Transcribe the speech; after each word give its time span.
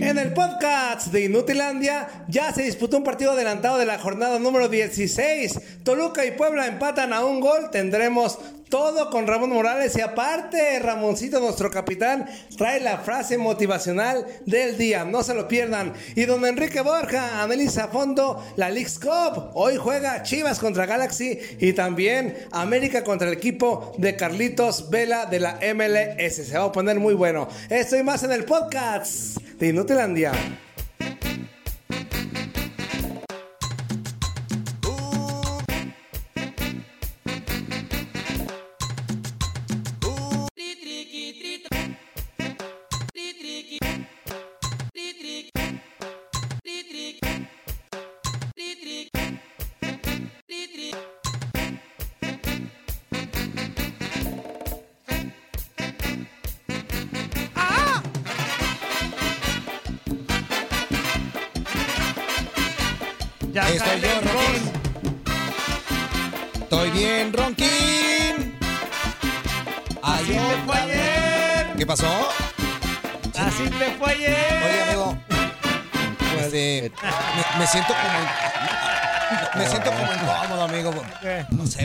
En 0.00 0.16
el 0.16 0.32
podcast 0.32 1.08
de 1.08 1.24
Inutilandia 1.24 2.24
ya 2.28 2.52
se 2.52 2.62
disputó 2.62 2.98
un 2.98 3.04
partido 3.04 3.32
adelantado 3.32 3.78
de 3.78 3.86
la 3.86 3.98
jornada 3.98 4.38
número 4.38 4.68
16. 4.68 5.82
Toluca 5.82 6.24
y 6.24 6.30
Puebla 6.30 6.66
empatan 6.66 7.12
a 7.12 7.24
un 7.24 7.40
gol. 7.40 7.70
Tendremos 7.72 8.38
todo 8.68 9.10
con 9.10 9.26
Ramón 9.26 9.50
Morales 9.50 9.96
y 9.96 10.00
aparte 10.00 10.78
Ramoncito, 10.78 11.40
nuestro 11.40 11.70
capitán, 11.70 12.26
trae 12.56 12.80
la 12.80 12.98
frase 12.98 13.38
motivacional 13.38 14.24
del 14.46 14.78
día. 14.78 15.04
No 15.04 15.22
se 15.24 15.34
lo 15.34 15.48
pierdan. 15.48 15.94
Y 16.14 16.26
don 16.26 16.46
Enrique 16.46 16.80
Borja 16.80 17.42
analiza 17.42 17.84
a 17.84 17.88
fondo 17.88 18.44
la 18.56 18.70
League's 18.70 18.98
Cup. 19.00 19.50
Hoy 19.54 19.76
juega 19.76 20.22
Chivas 20.22 20.60
contra 20.60 20.86
Galaxy 20.86 21.38
y 21.58 21.72
también 21.72 22.36
América 22.52 23.02
contra 23.02 23.28
el 23.28 23.34
equipo 23.34 23.92
de 23.98 24.14
Carlitos 24.14 24.90
Vela 24.90 25.26
de 25.26 25.40
la 25.40 25.58
MLS. 25.74 26.34
Se 26.34 26.56
va 26.56 26.66
a 26.66 26.72
poner 26.72 27.00
muy 27.00 27.14
bueno. 27.14 27.48
Estoy 27.68 28.04
más 28.04 28.22
en 28.22 28.32
el 28.32 28.44
podcast 28.44 29.47
de 29.58 29.68
Inutilandia. 29.68 30.32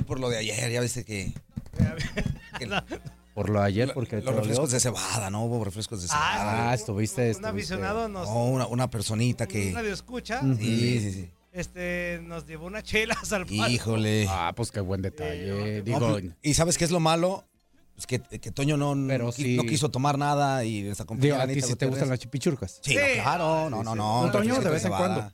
No 0.04 0.08
por 0.08 0.20
lo 0.20 0.30
de 0.30 0.38
ayer, 0.38 0.70
ya 0.70 0.82
viste 0.82 1.06
que. 1.06 1.34
que 2.60 2.70
Por 3.34 3.50
lo 3.50 3.62
de 3.62 3.66
ayer, 3.66 3.92
porque 3.94 4.22
los 4.22 4.36
refrescos 4.36 4.72
de 4.72 4.80
cebada, 4.82 5.30
¿no? 5.30 5.46
Hubo 5.46 5.64
refrescos 5.64 6.02
de 6.02 6.10
cebada. 6.10 6.72
Ah, 6.72 6.74
estuviste, 6.74 7.22
Un 7.22 7.28
estuviste. 7.30 7.50
aficionado 7.58 8.10
nos. 8.10 8.28
No, 8.28 8.46
una, 8.46 8.68
una 8.68 8.90
personita 8.90 9.48
que. 9.48 9.70
Un 9.70 9.76
radio 9.76 9.94
escucha. 9.94 10.42
Sí, 10.42 11.00
sí, 11.00 11.12
sí. 11.14 11.32
Este, 11.54 12.20
nos 12.24 12.46
llevó 12.46 12.66
una 12.66 12.82
chela 12.84 13.18
al. 13.32 13.50
Híjole. 13.50 14.26
Ah, 14.30 14.52
pues 14.56 14.72
qué 14.72 14.82
buen 14.82 15.02
detalle. 15.02 15.78
Eh, 15.78 15.84
No, 15.88 16.18
Digo, 16.18 16.34
¿Y 16.42 16.54
sabes 16.54 16.78
qué 16.78 16.84
es 16.84 16.92
lo 16.92 17.00
malo? 17.00 17.46
Pues 17.96 18.08
que, 18.08 18.20
que 18.20 18.52
Toño 18.52 18.76
no, 18.76 18.96
Pero 19.08 19.26
no, 19.26 19.30
qui- 19.32 19.36
sí. 19.36 19.56
no 19.56 19.64
quiso 19.64 19.90
tomar 19.90 20.18
nada 20.18 20.66
y 20.66 20.80
esa 20.88 21.04
digo, 21.04 21.08
compañera 21.10 21.44
a 21.44 21.48
ti 21.48 21.62
sí 21.62 21.76
te 21.76 21.86
gustan 21.86 22.10
las 22.10 22.18
chipichurcas. 22.20 22.80
Sí, 22.84 22.96
no, 22.96 23.02
Sí. 23.02 23.14
claro, 23.22 23.70
no, 23.70 23.84
no, 23.84 23.96
no. 23.96 24.30
Toño 24.32 24.60
de 24.60 24.70
vez 24.70 24.84
en 24.84 24.92
cuando. 24.92 25.32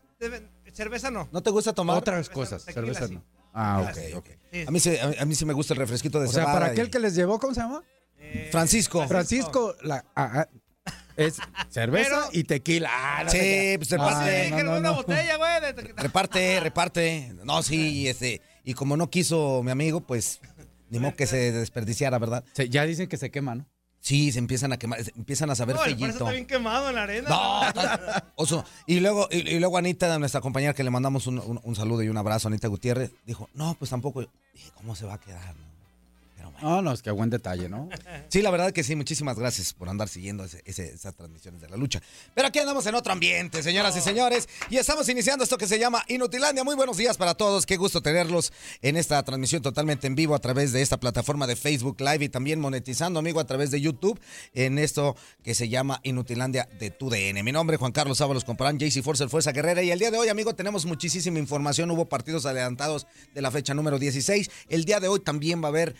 Cerveza 0.73 1.09
no. 1.09 1.27
¿No 1.31 1.41
te 1.41 1.49
gusta 1.49 1.73
tomar? 1.73 1.97
Otras 1.97 2.27
Cerveza, 2.27 2.33
cosas, 2.33 2.65
tequila, 2.65 2.85
cerveza 2.93 3.07
sí. 3.07 3.13
no. 3.15 3.23
Ah, 3.53 3.81
Ok, 3.91 3.97
ok. 4.17 4.29
Sí. 4.51 4.63
A 4.67 4.71
mí, 4.71 4.79
sí, 4.79 4.97
a, 4.97 5.07
mí- 5.07 5.15
a 5.19 5.25
mí 5.25 5.35
sí 5.35 5.45
me 5.45 5.53
gusta 5.53 5.73
el 5.73 5.79
refresquito 5.79 6.19
de 6.19 6.27
O 6.27 6.31
sea, 6.31 6.41
cebada. 6.43 6.53
para 6.59 6.67
y- 6.69 6.71
aquel 6.71 6.89
que 6.89 6.99
les 6.99 7.15
llevó, 7.15 7.39
¿cómo 7.39 7.53
se 7.53 7.61
llama? 7.61 7.83
Eh, 8.17 8.49
Francisco. 8.51 9.07
Francisco, 9.07 9.75
la, 9.83 10.03
ah, 10.15 10.45
ah, 10.85 10.91
es 11.15 11.37
cerveza 11.69 12.09
Pero- 12.09 12.29
y 12.33 12.43
tequila. 12.43 12.89
Ah, 12.91 13.23
no 13.25 13.29
Sí, 13.31 13.37
te 13.37 13.77
pues 13.77 13.89
reparte. 13.91 14.41
Ah, 14.41 14.45
Sí, 14.45 14.51
no, 14.51 14.63
no, 14.63 14.71
una 14.79 14.89
no. 14.89 14.95
botella, 14.95 15.37
güey. 15.37 15.61
de. 15.73 15.93
Reparte, 15.97 16.59
reparte. 16.59 17.33
No, 17.43 17.61
sí, 17.63 18.07
este. 18.07 18.41
Y 18.63 18.73
como 18.73 18.97
no 18.97 19.09
quiso 19.09 19.61
mi 19.63 19.71
amigo, 19.71 20.01
pues 20.01 20.41
ni 20.89 20.97
modo 20.99 21.15
que 21.15 21.27
se 21.27 21.51
desperdiciara, 21.51 22.17
¿verdad? 22.19 22.43
Se- 22.53 22.69
ya 22.69 22.85
dicen 22.85 23.07
que 23.07 23.17
se 23.17 23.29
quema, 23.31 23.53
¿no? 23.55 23.67
Sí, 24.01 24.31
se 24.31 24.39
empiezan 24.39 24.71
a 24.73 24.77
quemar, 24.77 25.03
se 25.03 25.11
empiezan 25.15 25.49
a 25.49 25.55
saber 25.55 25.75
No, 25.75 25.81
fellito. 25.81 26.07
está 26.07 26.31
bien 26.31 26.45
quemado 26.45 26.89
en 26.89 26.95
la 26.95 27.03
arena. 27.03 27.29
No, 27.29 27.61
oso. 28.35 28.63
Y 28.87 29.01
luego, 29.01 29.27
y, 29.29 29.37
y 29.49 29.59
luego 29.59 29.77
Anita, 29.77 30.17
nuestra 30.19 30.39
compañera 30.41 30.73
que 30.73 30.83
le 30.83 30.89
mandamos 30.89 31.27
un, 31.27 31.39
un- 31.39 31.59
un 31.61 31.75
saludo 31.75 32.01
y 32.03 32.09
un 32.09 32.17
abrazo, 32.17 32.47
Anita 32.47 32.67
Gutiérrez, 32.69 33.11
dijo, 33.25 33.49
no, 33.53 33.75
pues 33.77 33.91
tampoco. 33.91 34.21
Dije, 34.53 34.71
¿cómo 34.75 34.95
se 34.95 35.05
va 35.05 35.15
a 35.15 35.19
quedar? 35.19 35.55
no? 35.55 35.69
No, 36.61 36.81
no, 36.81 36.91
es 36.93 37.01
que 37.01 37.11
buen 37.11 37.29
detalle, 37.29 37.69
¿no? 37.69 37.89
Sí, 38.29 38.41
la 38.41 38.51
verdad 38.51 38.71
que 38.71 38.83
sí, 38.83 38.95
muchísimas 38.95 39.39
gracias 39.39 39.73
por 39.73 39.89
andar 39.89 40.07
siguiendo 40.07 40.43
ese- 40.43 40.61
esas 40.65 41.15
transmisiones 41.15 41.61
de 41.61 41.69
la 41.69 41.77
lucha. 41.77 42.01
Pero 42.35 42.47
aquí 42.47 42.59
andamos 42.59 42.85
en 42.85 42.95
otro 42.95 43.11
ambiente, 43.13 43.63
señoras 43.63 43.95
y 43.97 44.01
señores, 44.01 44.47
y 44.69 44.77
estamos 44.77 45.07
iniciando 45.09 45.43
esto 45.43 45.57
que 45.57 45.67
se 45.67 45.79
llama 45.79 46.03
Inutilandia. 46.07 46.63
Muy 46.63 46.75
buenos 46.75 46.97
días 46.97 47.17
para 47.17 47.33
todos, 47.35 47.65
qué 47.65 47.75
gusto 47.77 48.01
tenerlos 48.01 48.53
en 48.81 48.97
esta 48.97 49.21
transmisión 49.23 49.61
totalmente 49.61 50.05
en 50.07 50.15
vivo 50.15 50.35
a 50.35 50.39
través 50.39 50.71
de 50.73 50.81
esta 50.81 50.99
plataforma 50.99 51.47
de 51.47 51.55
Facebook 51.55 51.99
Live 52.01 52.25
y 52.25 52.29
también 52.29 52.59
monetizando, 52.59 53.19
amigo, 53.19 53.39
a 53.39 53.45
través 53.45 53.71
de 53.71 53.81
YouTube 53.81 54.19
en 54.53 54.77
esto 54.79 55.15
que 55.43 55.55
se 55.55 55.69
llama 55.69 55.99
Inutilandia 56.03 56.67
de 56.79 56.91
tu 56.91 57.09
DN. 57.09 57.41
Mi 57.43 57.51
nombre 57.51 57.75
es 57.75 57.79
Juan 57.79 57.91
Carlos 57.91 58.21
Ábalos 58.21 58.43
Comparán, 58.45 58.77
JC 58.77 59.01
Force, 59.01 59.23
el 59.23 59.29
Fuerza 59.29 59.51
Guerrera, 59.51 59.81
y 59.81 59.91
el 59.91 59.99
día 59.99 60.11
de 60.11 60.17
hoy, 60.17 60.27
amigo, 60.29 60.53
tenemos 60.55 60.85
muchísima 60.85 61.39
información. 61.39 61.89
Hubo 61.91 62.05
partidos 62.05 62.45
adelantados 62.45 63.07
de 63.33 63.41
la 63.41 63.49
fecha 63.49 63.73
número 63.73 63.97
16. 63.97 64.49
El 64.69 64.85
día 64.85 64.99
de 64.99 65.07
hoy 65.07 65.19
también 65.19 65.61
va 65.63 65.67
a 65.67 65.69
haber 65.69 65.95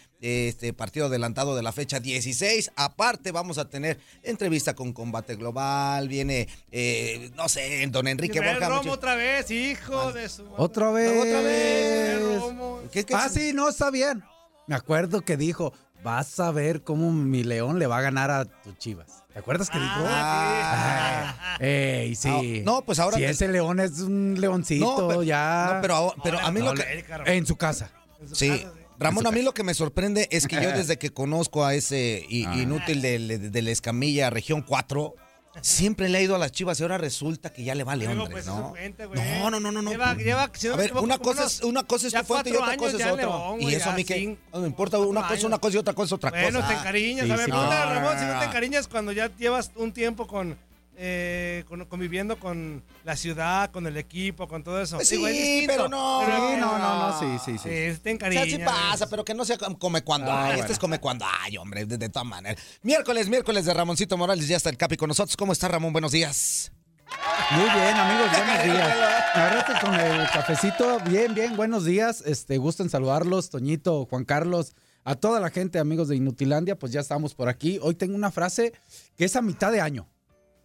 este 0.50 0.74
partido 0.74 1.06
adelantado 1.06 1.56
de 1.56 1.64
la 1.64 1.72
fecha 1.72 2.00
16. 2.00 2.72
Aparte, 2.76 3.32
vamos 3.32 3.58
a 3.58 3.70
tener 3.70 4.00
entrevista 4.24 4.74
con 4.76 4.92
Combate 4.94 5.36
Global. 5.36 6.08
Viene, 6.08 6.48
eh, 6.72 7.32
no 7.36 7.48
sé, 7.48 7.88
don 7.90 8.08
Enrique 8.08 8.40
Borja. 8.40 8.68
Romo 8.70 8.82
mucho- 8.84 8.92
otra 8.92 9.16
vez, 9.16 9.50
hijo 9.52 10.12
de 10.12 10.28
su. 10.30 10.46
Otra 10.58 10.92
vez. 10.92 11.18
Otra 11.26 11.42
vez. 11.42 12.40
Romo. 12.42 12.80
¿Qué- 12.92 13.06
qué 13.06 13.16
Ah, 13.16 13.26
es? 13.28 13.34
sí, 13.34 13.52
no, 13.54 13.70
está 13.70 13.90
bien. 13.90 14.24
Me 14.68 14.76
acuerdo 14.76 15.22
que 15.22 15.38
dijo, 15.38 15.74
vas 16.04 16.40
a 16.40 16.52
ver 16.52 16.84
cómo 16.84 17.12
mi 17.12 17.44
león 17.44 17.80
le 17.80 17.88
va 17.88 17.98
a 17.98 18.02
ganar 18.02 18.30
a 18.32 18.46
tus 18.46 18.78
chivas. 18.78 19.24
¿Te 19.34 19.40
acuerdas 19.40 19.70
que 19.70 19.78
dijo? 19.80 19.94
Ah, 20.06 21.36
Ay, 21.60 21.68
ey, 21.68 22.16
sí. 22.16 22.30
Ah, 22.30 22.64
no, 22.66 22.82
pues 22.84 23.00
ahora 23.00 23.18
Si 23.18 23.24
te- 23.24 23.30
ese 23.30 23.48
león 23.48 23.80
es 23.80 24.00
un 24.00 24.36
leoncito, 24.40 24.86
No, 25.02 25.08
pero- 25.08 25.24
ya. 25.24 25.72
no, 25.76 25.82
pero, 25.82 26.14
pero 26.24 26.40
a 26.40 26.52
mí 26.52 26.62
lo 26.62 26.74
que. 26.74 27.06
En 27.26 27.46
su 27.46 27.56
casa. 27.56 27.92
en 28.22 28.28
su 28.30 28.36
Sí. 28.36 28.50
casa, 28.50 28.74
sí. 28.74 28.80
Ramón, 29.00 29.26
a 29.28 29.32
mí 29.32 29.42
lo 29.42 29.54
que 29.54 29.64
me 29.64 29.74
sorprende 29.74 30.28
es 30.32 30.46
que 30.48 30.56
yo 30.62 30.72
desde 30.72 30.98
que 30.98 31.10
conozco 31.12 31.64
a 31.66 31.74
ese 31.76 32.26
Ah. 32.48 32.56
inútil 32.58 33.02
de, 33.02 33.20
de- 33.20 33.50
de 33.50 33.62
la 33.62 33.72
escamilla 33.72 34.30
región 34.30 34.62
4, 34.62 35.16
siempre 35.62 36.08
le 36.10 36.20
ha 36.20 36.22
ido 36.22 36.36
a 36.36 36.38
las 36.38 36.52
chivas 36.52 36.80
y 36.80 36.84
ahora 36.84 36.98
resulta 36.98 37.52
que 37.52 37.64
ya 37.64 37.74
le 37.76 37.84
vale 37.84 38.06
Amigo, 38.06 38.24
hombre, 38.24 38.34
pues, 38.36 38.46
es 38.48 38.54
¿no? 38.54 38.70
su 38.70 38.76
gente, 38.76 39.06
güey. 39.08 39.20
No, 39.40 39.50
no, 39.50 39.60
no, 39.60 39.72
no, 39.72 39.82
no. 39.82 39.90
Lleva, 39.92 40.16
lleva, 40.16 40.50
si 40.54 40.68
no 40.68 40.76
A 40.76 40.78
ver, 40.78 40.94
una 40.94 41.18
cosa, 41.18 41.42
unos- 41.42 41.54
es, 41.56 41.62
una 41.64 41.84
cosa 41.84 42.08
es 42.08 42.14
tu 42.14 42.24
fuente 42.24 42.50
y 42.52 42.56
otra 42.56 42.78
cosa 42.78 42.98
es 42.98 43.06
otra. 43.06 43.16
León, 43.16 43.62
y 43.62 43.74
eso 43.74 43.90
a 43.90 43.94
mí 43.94 44.04
que 44.06 44.38
no 44.54 44.60
me 44.62 44.68
importa, 44.68 45.00
una 45.00 45.22
cosa 45.22 45.34
es 45.34 45.40
años. 45.40 45.46
una 45.46 45.58
cosa 45.58 45.76
y 45.76 45.80
otra 45.80 45.94
cosa 45.94 46.06
es 46.06 46.14
otra 46.14 46.30
Bueno, 46.32 46.60
cosa. 46.62 46.68
te 46.68 46.74
encariñas. 46.76 47.26
sí, 47.26 47.32
a 47.32 47.36
ver, 47.36 47.46
sí. 47.46 47.52
a 47.52 47.56
No, 47.56 47.70
Ramón 47.94 48.20
si 48.20 48.26
no. 48.26 48.40
te 48.40 48.46
encariñas 48.46 48.88
cuando 48.88 49.12
ya 49.12 49.36
llevas 49.38 49.72
un 49.76 49.92
tiempo 49.92 50.28
con 50.28 50.58
eh, 51.02 51.64
con- 51.68 51.86
conviviendo 51.86 52.38
con 52.40 52.84
la 53.06 53.16
ciudad, 53.16 53.72
con 53.72 53.88
el 53.88 53.96
equipo, 53.96 54.48
con 54.50 54.64
todo 54.64 54.82
eso. 54.82 54.98
Pues 54.98 55.10
Digo, 55.10 55.28
es 55.28 55.36
sí, 55.36 55.42
distinto, 55.42 55.74
pero 55.74 55.88
no. 55.90 56.22
pero- 56.26 56.38
Sí, 56.50 56.56
no, 56.60 56.78
no, 56.78 57.10
no, 57.10 57.20
sí, 57.20 57.26
sí, 57.46 57.58
sí. 57.58 57.70
Sí, 57.94 58.00
te 58.04 58.16
O 58.16 58.32
sea, 58.32 58.44
sí 58.46 58.58
pasa, 58.60 59.08
pero 59.10 59.24
que 59.24 59.34
no 59.34 59.46
sea 59.46 59.58
como- 59.58 59.80
come 59.80 60.04
cuando 60.04 60.30
Ah, 60.32 60.42
hay. 60.42 60.48
bueno. 60.48 60.62
Este 60.62 60.74
es 60.74 60.80
come 60.80 61.00
cuando 61.00 61.26
hay, 61.42 61.58
hombre, 61.58 61.86
de, 61.86 61.98
de 61.98 62.10
todas 62.10 62.28
maneras. 62.28 62.62
Miércoles, 62.84 63.30
miércoles 63.30 63.66
de 63.66 63.74
Ramoncito 63.74 64.18
Morales, 64.18 64.48
ya 64.48 64.58
está 64.58 64.70
el 64.70 64.78
Capi 64.78 64.98
con 64.98 65.08
nosotros. 65.08 65.38
¿Cómo 65.38 65.54
está 65.54 65.70
Ramón? 65.70 65.94
Buenos 65.94 66.12
días. 66.12 66.72
Muy 67.52 67.64
bien, 67.64 67.96
amigos, 67.96 68.30
buenos 68.32 68.64
días. 68.64 68.96
Me 69.36 69.42
agarraste 69.42 69.74
con 69.86 69.94
el 69.96 70.30
cafecito. 70.30 71.00
Bien, 71.10 71.34
bien, 71.34 71.56
buenos 71.56 71.86
días. 71.86 72.22
Este, 72.26 72.58
gusto 72.58 72.84
en 72.84 72.90
saludarlos, 72.90 73.50
Toñito, 73.50 74.06
Juan 74.06 74.26
Carlos, 74.26 74.74
a 75.06 75.16
toda 75.16 75.40
la 75.40 75.50
gente, 75.50 75.80
amigos 75.80 76.08
de 76.10 76.18
Inutilandia, 76.18 76.78
pues 76.78 76.92
ya 76.92 77.00
estamos 77.00 77.34
por 77.34 77.50
aquí. 77.50 77.80
Hoy 77.82 77.96
tengo 77.96 78.16
una 78.16 78.30
frase 78.32 78.74
que 79.18 79.26
es 79.26 79.36
a 79.36 79.42
mitad 79.42 79.72
de 79.72 79.82
año. 79.82 80.08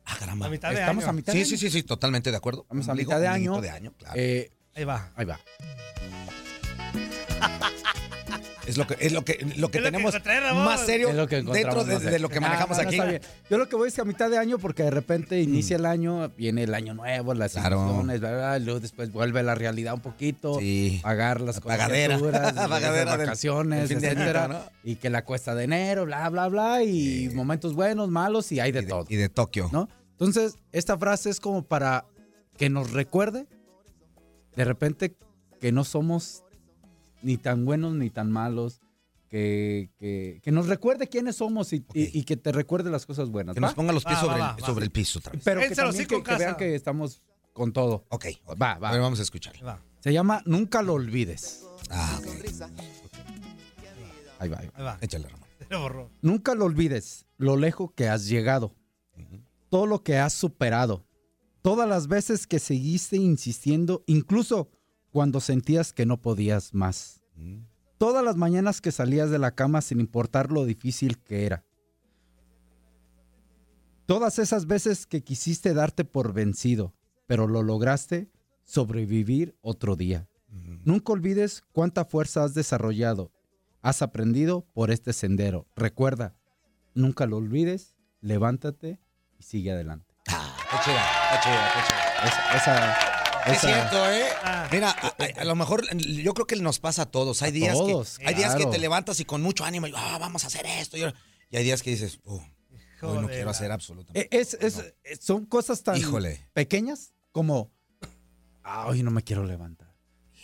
Ah, 0.07 0.17
caramba. 0.19 0.47
A 0.47 0.51
mitad 0.51 0.71
de 0.71 0.77
Estamos 0.81 1.05
año. 1.05 1.11
a 1.11 1.13
mitad 1.15 1.33
Sí, 1.33 1.39
de 1.41 1.45
sí, 1.47 1.55
año. 1.55 1.61
sí, 1.61 1.71
sí, 1.71 1.83
totalmente 1.83 2.31
de 2.31 2.37
acuerdo. 2.37 2.63
Estamos 2.63 2.89
a 2.89 2.95
mitad 2.95 3.21
de 3.21 3.27
año. 3.29 3.61
de 3.61 3.71
año, 3.71 3.93
claro. 3.99 4.15
Eh, 4.17 4.51
Ahí 4.75 4.85
va. 4.85 5.11
ahí 5.17 5.25
va. 5.25 5.41
es 8.67 8.77
lo 8.77 8.87
que, 8.87 8.97
es 9.01 9.13
lo 9.13 9.25
que, 9.25 9.35
lo 9.35 9.45
que 9.45 9.53
Es 9.55 9.59
lo 9.59 9.69
que 9.71 9.81
tenemos 9.81 10.15
encontré, 10.15 10.41
Ramón. 10.41 10.65
más 10.65 10.81
serio 10.87 11.09
Es 11.11 11.15
lo 11.17 11.27
que 11.27 11.43
dentro 11.43 11.85
de, 11.85 12.19
lo 12.19 12.29
que 12.29 12.41
manejamos 12.41 12.77
no, 12.79 12.89
aquí. 12.89 12.99
Yo 13.51 13.59
lo 13.59 13.69
que 13.69 13.77
voy 13.77 13.89
es 13.89 13.95
que 13.95 14.01
a 14.01 14.05
mitad 14.05 14.31
de 14.31 14.39
año, 14.39 14.59
porque 14.59 14.83
de 14.83 14.91
repente 14.91 15.41
inicia 15.41 15.77
el 15.77 15.87
año, 15.87 16.29
viene 16.37 16.63
el 16.65 16.75
año 16.75 16.95
nuevo, 16.95 17.35
las 17.35 17.53
Claro. 17.53 18.03
bla, 18.03 18.17
bla, 18.17 18.59
y 18.59 18.65
luego 18.65 18.81
después 18.81 19.13
vuelve 19.13 19.43
la 19.43 19.55
realidad 19.55 19.95
un 19.95 20.01
poquito, 20.01 20.59
Sí. 20.59 21.01
pagar 21.03 21.41
las 21.41 21.57
La 21.57 21.61
pagadera. 21.63 22.19
vacaciones, 22.19 23.89
del 23.89 23.99
año, 23.99 24.07
etcétera, 24.09 24.49
¿no? 24.49 24.61
y 24.83 24.97
que 24.97 25.11
la 25.11 25.25
cuesta 25.25 25.55
de 25.55 25.65
enero, 25.65 26.05
bla, 26.05 26.29
bla, 26.31 26.49
bla, 26.49 26.83
y 26.83 27.31
momentos 27.35 27.75
buenos, 27.75 28.09
malos, 28.09 28.51
y 28.53 28.61
hay 28.61 28.73
de, 28.73 28.81
y, 28.81 28.83
de, 28.83 28.89
todo, 28.89 29.05
y 29.09 29.17
de 29.17 29.29
Tokio. 29.29 29.69
¿no? 29.73 29.89
Entonces, 30.13 30.57
esta 30.73 30.97
frase 30.99 31.31
es 31.31 31.41
como 31.41 31.63
para 31.65 32.07
que 32.57 32.71
nos 32.71 32.93
recuerde, 32.93 33.47
de 34.57 34.65
repente, 34.65 35.15
que 35.61 35.73
no 35.73 35.85
somos 35.85 36.44
ni 37.25 37.37
tan 37.39 37.65
buenos 37.65 37.95
ni 37.95 38.11
tan 38.11 38.31
malos, 38.31 38.81
que, 39.29 39.91
que, 39.99 40.41
que 40.43 40.53
nos 40.53 40.69
recuerde 40.69 41.09
quiénes 41.09 41.37
somos 41.37 41.73
y, 41.73 41.85
y- 41.95 42.05
Ok. 42.07 42.15
y 42.15 42.25
que 42.25 42.37
te 42.37 42.53
recuerde 42.53 42.91
las 42.91 43.05
cosas 43.07 43.31
buenas. 43.31 43.55
Que 43.55 43.61
¿va? 43.61 43.67
nos 43.69 43.75
ponga 43.75 43.93
los 43.93 44.05
pies 44.05 44.17
Va, 44.19 44.21
sobre, 44.21 44.39
va, 44.41 44.51
el, 44.57 44.63
va, 44.63 44.67
sobre 44.67 44.81
va. 44.81 44.85
el 44.85 44.91
piso 44.93 45.19
otra 45.19 45.33
vez. 45.33 45.43
Pero 45.45 45.61
que, 45.61 45.75
también 45.75 46.07
vean 46.39 46.57
que 46.57 46.75
estamos 46.77 47.21
con 47.53 47.73
todo. 47.73 48.05
Ok, 48.11 48.27
Va, 48.51 48.79
va. 48.79 48.89
A 48.89 48.93
ver, 48.93 49.01
vamos 49.01 49.19
a 49.19 49.23
escuchar. 49.23 49.55
Va. 49.67 49.83
Se 50.01 50.13
llama 50.13 50.43
Nunca 50.47 50.83
lo 50.83 50.93
olvides. 50.95 51.65
Ah, 51.91 52.21
ok. 52.21 52.27
Ahí 54.39 54.49
va, 54.49 54.59
ahí 54.59 54.67
va. 54.69 54.73
Ahí 54.77 54.85
va. 54.85 54.99
Échale, 55.01 55.29
Ramón. 55.29 55.49
Lo 55.71 55.81
borró. 55.81 56.11
Nunca 56.23 56.55
lo 56.55 56.67
olvides 56.67 57.27
lo 57.39 57.57
lejos 57.57 57.91
que 57.97 58.07
has 58.09 58.27
llegado, 58.29 58.75
todo 59.71 59.87
lo 59.87 60.03
que 60.05 60.19
has 60.19 60.33
superado, 60.35 61.05
todas 61.63 61.89
las 61.89 62.07
veces 62.07 62.47
que 62.47 62.59
seguiste 62.59 63.17
insistiendo, 63.17 64.05
incluso 64.07 64.71
cuando 65.15 65.39
sentías 65.39 65.93
que 65.93 66.07
no 66.07 66.21
podías 66.21 66.75
más. 66.75 67.23
Todas 67.99 68.25
las 68.25 68.35
mañanas 68.35 68.81
que 68.81 68.91
salías 68.91 69.31
de 69.31 69.39
la 69.39 69.53
cama 69.55 69.81
sin 69.81 70.01
importar 70.01 70.51
lo 70.51 70.65
difícil 70.65 71.19
que 71.23 71.47
era. 71.47 71.65
Todas 74.07 74.41
esas 74.41 74.67
veces 74.67 75.07
que 75.07 75.23
quisiste 75.23 75.73
darte 75.73 76.05
por 76.05 76.33
vencido, 76.33 76.97
pero 77.29 77.47
lo 77.47 77.63
lograste 77.63 78.29
sobrevivir 78.65 79.57
otro 79.61 79.95
día. 79.95 80.29
Nunca 80.85 81.13
olvides 81.13 81.63
cuánta 81.71 82.05
fuerza 82.05 82.43
has 82.43 82.55
desarrollado, 82.55 83.31
has 83.83 84.03
aprendido 84.03 84.67
por 84.75 84.91
este 84.91 85.13
sendero. 85.13 85.69
Recuerda, 85.77 86.35
nunca 86.93 87.27
lo 87.27 87.37
olvides, 87.37 87.95
levántate 88.21 88.99
y 89.39 89.45
sigue 89.45 89.71
adelante. 89.71 90.13
Ah, 90.27 90.57
qué 90.73 90.77
chida, 90.85 91.05
qué 91.31 91.39
chida, 91.45 91.69
qué 91.73 91.81
chida. 91.87 92.25
Esa, 92.27 92.57
esa- 92.57 93.14
Es 93.47 93.61
cierto, 93.61 94.11
¿eh? 94.11 94.25
Ah. 94.43 94.69
Mira, 94.73 94.91
a, 94.91 95.07
a- 95.09 95.41
a 95.41 95.45
lo 95.45 95.55
mejor 95.55 95.85
yo 95.97 96.35
creo 96.35 96.47
que 96.47 96.57
nos 96.57 96.79
pasa 96.81 97.03
a 97.03 97.07
todos. 97.07 97.43
Hay 97.43 97.51
A 97.51 97.53
días 97.53 97.75
todos, 97.77 98.19
que 98.19 98.27
hay 98.27 98.35
días 98.35 98.55
que 98.55 98.67
te 98.67 98.79
levantas 98.79 99.21
y 99.21 99.25
con 99.25 99.43
mucho 99.43 99.65
ánimo, 99.65 99.87
y, 99.87 99.93
ah, 99.97 100.19
vamos 100.19 100.45
a 100.45 100.47
hacer 100.49 100.65
esto. 100.67 100.97
Y, 100.97 101.03
hay 101.57 101.65
días 101.65 101.83
que 101.83 101.91
dices, 101.91 102.21
oh, 102.25 102.43
hoy 103.03 103.19
no 103.19 103.29
quiero 103.29 103.51
hacer 103.51 103.71
absolutamente. 103.71 104.21
Eh, 104.37 104.41
es- 104.41 104.55
es- 104.55 104.95
es- 105.05 105.21
son 105.21 105.47
cosas 105.47 105.83
tan 105.83 105.97
Híjole. 105.97 106.49
pequeñas 106.53 107.13
como, 107.33 107.71
"Ah, 108.63 108.87
hoy 108.89 109.03
no 109.03 109.11
me 109.11 109.23
quiero 109.23 109.45
levantar. 109.45 109.95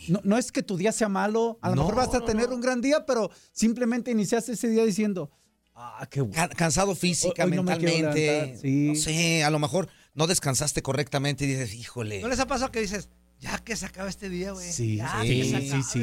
No, 0.07 0.19
no 0.23 0.37
es 0.37 0.51
que 0.51 0.63
tu 0.63 0.77
día 0.77 0.91
sea 0.91 1.09
malo, 1.09 1.59
a 1.61 1.69
lo 1.69 1.75
No, 1.75 1.81
mejor 1.83 1.95
vas 1.95 2.15
a 2.15 2.21
tener 2.25 2.49
no. 2.49 2.55
un 2.55 2.61
gran 2.61 2.81
día, 2.81 3.05
pero 3.05 3.29
simplemente 3.51 4.09
iniciaste 4.11 4.53
ese 4.53 4.67
día 4.69 4.83
diciendo, 4.83 5.29
ah, 5.75 6.07
qué 6.09 6.21
bueno. 6.21 6.35
Ca- 6.35 6.49
Cansado 6.49 6.95
física, 6.95 7.45
Hoy 7.45 7.51
no 7.51 7.63
me 7.63 7.77
quiero 7.77 7.93
mentalmente. 7.93 8.21
levantar, 8.31 8.57
sí. 8.61 8.87
No 8.89 8.95
sé, 8.95 9.43
a 9.43 9.49
lo 9.51 9.59
mejor 9.59 9.89
no 10.13 10.27
descansaste 10.27 10.81
correctamente 10.81 11.45
y 11.45 11.47
dices, 11.47 11.73
híjole. 11.73 12.21
¿No 12.21 12.27
les 12.27 12.39
ha 12.39 12.47
pasado 12.47 12.71
que 12.71 12.81
dices, 12.81 13.09
ya 13.39 13.57
que 13.59 13.75
se 13.75 13.85
acaba 13.85 14.07
este 14.09 14.29
día, 14.29 14.51
güey? 14.51 14.71
Sí, 14.71 14.97
ya 14.97 15.21
sí, 15.21 15.27
que 15.27 15.43
se 15.43 15.49
sí, 15.49 15.55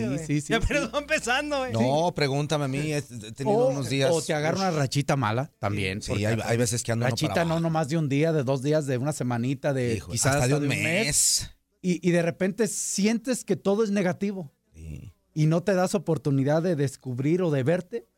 acabe, 0.02 0.18
sí, 0.18 0.26
sí, 0.26 0.40
sí, 0.40 0.52
Ya 0.52 0.60
sí. 0.60 0.66
pero 0.68 0.98
empezando, 0.98 1.58
güey. 1.58 1.72
No, 1.72 2.12
pregúntame 2.14 2.64
a 2.64 2.68
mí. 2.68 2.92
He 2.92 3.02
tenido 3.02 3.56
O, 3.58 3.68
unos 3.70 3.88
días. 3.88 4.10
o 4.12 4.20
te 4.22 4.34
agarra 4.34 4.58
una 4.58 4.70
rachita 4.72 5.14
mala 5.16 5.52
también. 5.58 6.02
Sí, 6.02 6.24
hay, 6.24 6.38
hay 6.42 6.56
veces 6.56 6.82
que 6.82 6.92
ando 6.92 7.06
Rachita 7.06 7.34
para 7.34 7.44
no 7.44 7.50
abajo. 7.52 7.62
nomás 7.62 7.88
de 7.88 7.96
un 7.98 8.08
día, 8.08 8.32
de 8.32 8.42
dos 8.42 8.62
días, 8.62 8.86
de 8.86 8.98
una 8.98 9.12
semanita, 9.12 9.72
de 9.72 9.94
Hijo, 9.96 10.10
quizás 10.10 10.34
hasta 10.36 10.48
de 10.48 10.54
un 10.54 10.68
mes. 10.68 11.50
Y, 11.80 12.06
y 12.06 12.10
de 12.10 12.22
repente 12.22 12.66
sientes 12.66 13.44
que 13.44 13.54
todo 13.56 13.84
es 13.84 13.90
negativo 13.90 14.52
Sí. 14.74 15.12
y 15.34 15.46
no 15.46 15.62
te 15.62 15.74
das 15.74 15.94
oportunidad 15.94 16.62
de 16.62 16.74
descubrir 16.76 17.42
o 17.42 17.50
de 17.52 17.62
verte, 17.62 18.08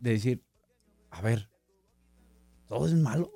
de 0.00 0.10
decir, 0.10 0.42
a 1.10 1.20
ver, 1.20 1.48
todo 2.68 2.86
es 2.86 2.94
malo, 2.94 3.30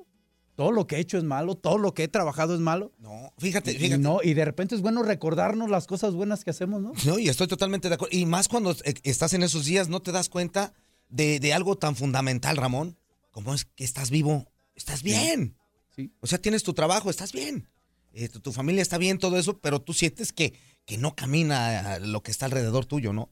todo 0.61 0.73
lo 0.73 0.87
que 0.87 0.97
he 0.97 1.01
hecho 1.01 1.17
es 1.17 1.25
malo, 1.25 1.55
todo 1.55 1.79
lo 1.79 1.95
que 1.95 2.03
he 2.05 2.09
trabajado 2.09 2.55
es 2.55 2.61
malo. 2.61 2.93
No, 2.99 3.33
fíjate, 3.39 3.73
Y, 3.73 3.77
fíjate. 3.77 3.97
no, 3.97 4.19
y 4.23 4.35
de 4.35 4.45
repente 4.45 4.75
es 4.75 4.83
bueno 4.83 5.03
recordarnos 5.03 5.71
las 5.71 5.87
cosas 5.87 6.13
buenas 6.13 6.45
que 6.45 6.51
hacemos, 6.51 6.83
¿no? 6.83 6.93
No, 7.07 7.19
y 7.19 7.31
estoy 7.31 7.47
totalmente 7.47 7.89
de 7.89 7.95
acuerdo. 7.95 8.15
Y 8.15 8.27
más 8.27 8.47
cuando 8.47 8.73
eh, 8.85 8.93
estás 9.05 9.33
en 9.33 9.43
esos 9.43 9.65
días, 9.65 9.89
no 9.89 10.01
te 10.03 10.13
das 10.13 10.29
cuenta 10.29 10.75
de, 11.09 11.41
de 11.41 11.55
algo 11.55 11.79
tan 11.79 11.97
fundamental, 11.97 12.59
Ramón, 12.59 12.99
como 13.31 13.55
es 13.55 13.65
que 13.65 13.85
estás 13.85 14.11
vivo, 14.11 14.51
estás 14.75 15.03
bien. 15.03 15.57
Sí. 15.97 16.13
O 16.21 16.27
sea, 16.27 16.39
tienes 16.39 16.63
tu 16.63 16.75
trabajo, 16.75 17.09
estás 17.09 17.33
bien. 17.33 17.67
Eh, 18.13 18.29
tu, 18.29 18.41
tu 18.41 18.53
familia 18.53 18.83
está 18.83 18.99
bien, 18.99 19.17
todo 19.17 19.39
eso, 19.39 19.61
pero 19.61 19.81
tú 19.81 19.95
sientes 19.95 20.31
que, 20.31 20.53
que 20.85 20.99
no 20.99 21.17
camina 21.17 21.99
lo 22.01 22.23
que 22.23 22.33
está 22.33 22.45
alrededor 22.45 22.85
tuyo, 22.85 23.15
¿no? 23.15 23.31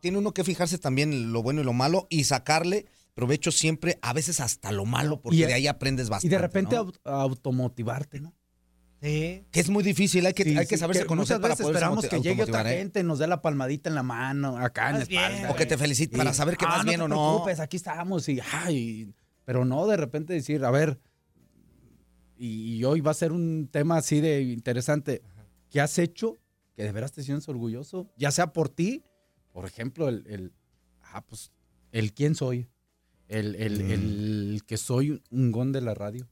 Tiene 0.00 0.16
uno 0.16 0.32
que 0.32 0.42
fijarse 0.42 0.78
también 0.78 1.12
en 1.12 1.32
lo 1.34 1.42
bueno 1.42 1.60
y 1.60 1.64
lo 1.64 1.74
malo 1.74 2.06
y 2.08 2.24
sacarle 2.24 2.86
provecho 3.14 3.50
siempre, 3.52 3.98
a 4.02 4.12
veces 4.12 4.40
hasta 4.40 4.72
lo 4.72 4.84
malo, 4.86 5.20
porque 5.20 5.38
Y- 5.38 5.42
de 5.44 5.54
ahí 5.54 5.66
aprendes 5.66 6.08
Y 6.08 6.10
bastante. 6.10 6.34
de 6.36 6.40
repente 6.42 6.76
¿no? 6.76 6.86
au- 6.86 6.94
automotivarte, 7.04 8.20
¿no? 8.20 8.34
Sí. 9.02 9.46
Que 9.50 9.60
es 9.60 9.70
muy 9.70 9.82
difícil, 9.82 10.26
hay 10.26 10.34
que, 10.34 10.44
Sí, 10.44 10.56
hay 10.58 10.66
que 10.66 10.76
sí, 10.76 10.80
saberse 10.80 11.06
conocer 11.06 11.36
muchas 11.38 11.40
para 11.40 11.54
veces 11.54 11.64
poder 11.64 11.76
esperamos 11.76 12.06
que 12.06 12.20
llegue 12.20 12.42
otra 12.42 12.70
¿eh? 12.70 12.78
gente, 12.78 13.02
nos 13.02 13.18
dé 13.18 13.26
la 13.26 13.40
palmadita 13.40 13.88
en 13.88 13.94
la 13.94 14.02
mano, 14.02 14.58
acá 14.58 14.90
en 14.90 14.98
la 14.98 15.04
bien, 15.06 15.22
espalda. 15.24 15.50
O 15.52 15.56
que 15.56 15.64
te 15.66 15.78
felicite 15.78 16.16
para 16.18 16.30
Y, 16.30 16.34
saber 16.34 16.56
que 16.58 16.66
"Ah, 16.66 16.68
vas 16.68 16.78
no 16.78 16.84
bien 16.84 17.00
te 17.00 17.04
o 17.04 17.08
no. 17.08 17.14
preocupes, 17.16 17.60
aquí 17.60 17.78
estamos 17.78 18.28
y, 18.28 18.40
ay, 18.52 19.10
pero 19.46 19.64
no 19.64 19.86
de 19.86 19.96
repente 19.96 20.34
decir, 20.34 20.62
a 20.66 20.70
ver, 20.70 21.00
y 22.36 22.82
hoy 22.84 23.00
va 23.00 23.10
a 23.10 23.14
ser 23.14 23.32
un 23.32 23.68
tema 23.70 23.98
así 23.98 24.20
de 24.20 24.40
interesante. 24.42 25.22
¿Qué 25.70 25.80
has 25.80 25.98
hecho 25.98 26.38
que 26.74 26.82
de 26.84 26.92
veras 26.92 27.12
te 27.12 27.22
sientes 27.22 27.48
orgulloso? 27.48 28.10
Ya 28.16 28.30
sea 28.30 28.52
por 28.52 28.68
ti, 28.68 29.04
por 29.52 29.66
ejemplo, 29.66 30.08
el, 30.08 30.24
el 30.26 30.52
ah, 31.12 31.24
pues, 31.26 31.52
el 31.92 32.12
quién 32.14 32.34
soy, 32.34 32.68
el, 33.30 33.54
el- 33.54 33.84
Mm. 33.84 33.90
el 33.90 34.62
que 34.66 34.76
soy 34.76 35.22
un 35.30 35.52
gon 35.52 35.72
de 35.72 35.80
la 35.80 35.94
radio, 35.94 36.28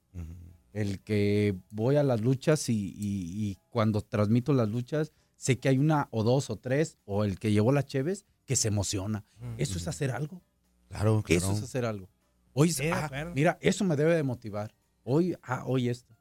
el 0.72 1.00
que 1.00 1.56
voy 1.70 1.96
a 1.96 2.02
las 2.02 2.20
luchas 2.20 2.68
y, 2.68 2.74
y- 2.74 3.48
y 3.50 3.56
cuando 3.70 4.00
transmito 4.02 4.52
las 4.52 4.68
luchas 4.68 5.12
sé 5.36 5.58
que 5.58 5.68
hay 5.68 5.78
una 5.78 6.08
o 6.10 6.22
dos 6.24 6.50
o 6.50 6.56
tres, 6.56 6.98
o 7.04 7.24
el 7.24 7.38
que 7.38 7.52
llevó 7.52 7.70
las 7.72 7.86
cheves, 7.86 8.24
que 8.44 8.56
se 8.56 8.68
emociona. 8.68 9.24
Eso 9.56 9.78
es 9.78 9.86
hacer 9.88 10.10
algo. 10.10 10.42
Claro, 10.88 11.22
claro. 11.22 11.38
Eso 11.38 11.52
es 11.52 11.62
hacer 11.62 11.84
algo. 11.84 12.08
Hoy, 12.52 12.72
Sí, 12.72 12.88
ah, 12.92 13.30
mira, 13.34 13.56
eso 13.60 13.84
me 13.84 13.94
debe 13.94 14.16
de 14.16 14.22
motivar. 14.24 14.74
Hoy, 15.04 15.36
ah, 15.42 15.62
hoy 15.66 15.88
esto. 15.88 16.12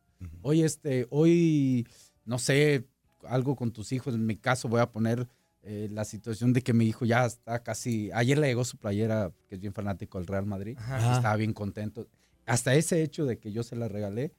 Hoy 0.44 0.62
este, 0.64 1.08
hoy, 1.10 1.88
no 2.26 2.38
sé, 2.38 2.88
algo 3.24 3.56
con 3.56 3.72
tus 3.72 3.92
hijos. 3.92 4.14
En 4.14 4.26
mi 4.26 4.36
caso 4.38 4.68
voy 4.70 4.82
a 4.82 4.92
poner 4.92 5.28
eh, 5.70 5.90
la 5.92 6.06
situación 6.06 6.54
de 6.54 6.62
que 6.62 6.72
mi 6.72 6.86
hijo 6.86 7.04
ya 7.04 7.26
está 7.26 7.62
casi, 7.62 8.10
ayer 8.14 8.38
le 8.38 8.48
llegó 8.48 8.64
su 8.64 8.78
playera, 8.78 9.34
que 9.50 9.56
es 9.56 9.62
bien 9.62 9.74
fanático 9.74 10.18
del 10.18 10.26
Real 10.26 10.46
Madrid. 10.46 10.78
Ajá. 10.80 11.18
Estaba 11.18 11.36
bien 11.36 11.52
contento. 11.52 12.08
Hasta 12.46 12.74
ese 12.74 13.04
hecho 13.04 13.26
de 13.26 13.38
que 13.38 13.52
yo 13.52 13.64
se 13.64 13.76
la 13.76 13.90
regalé, 13.90 14.34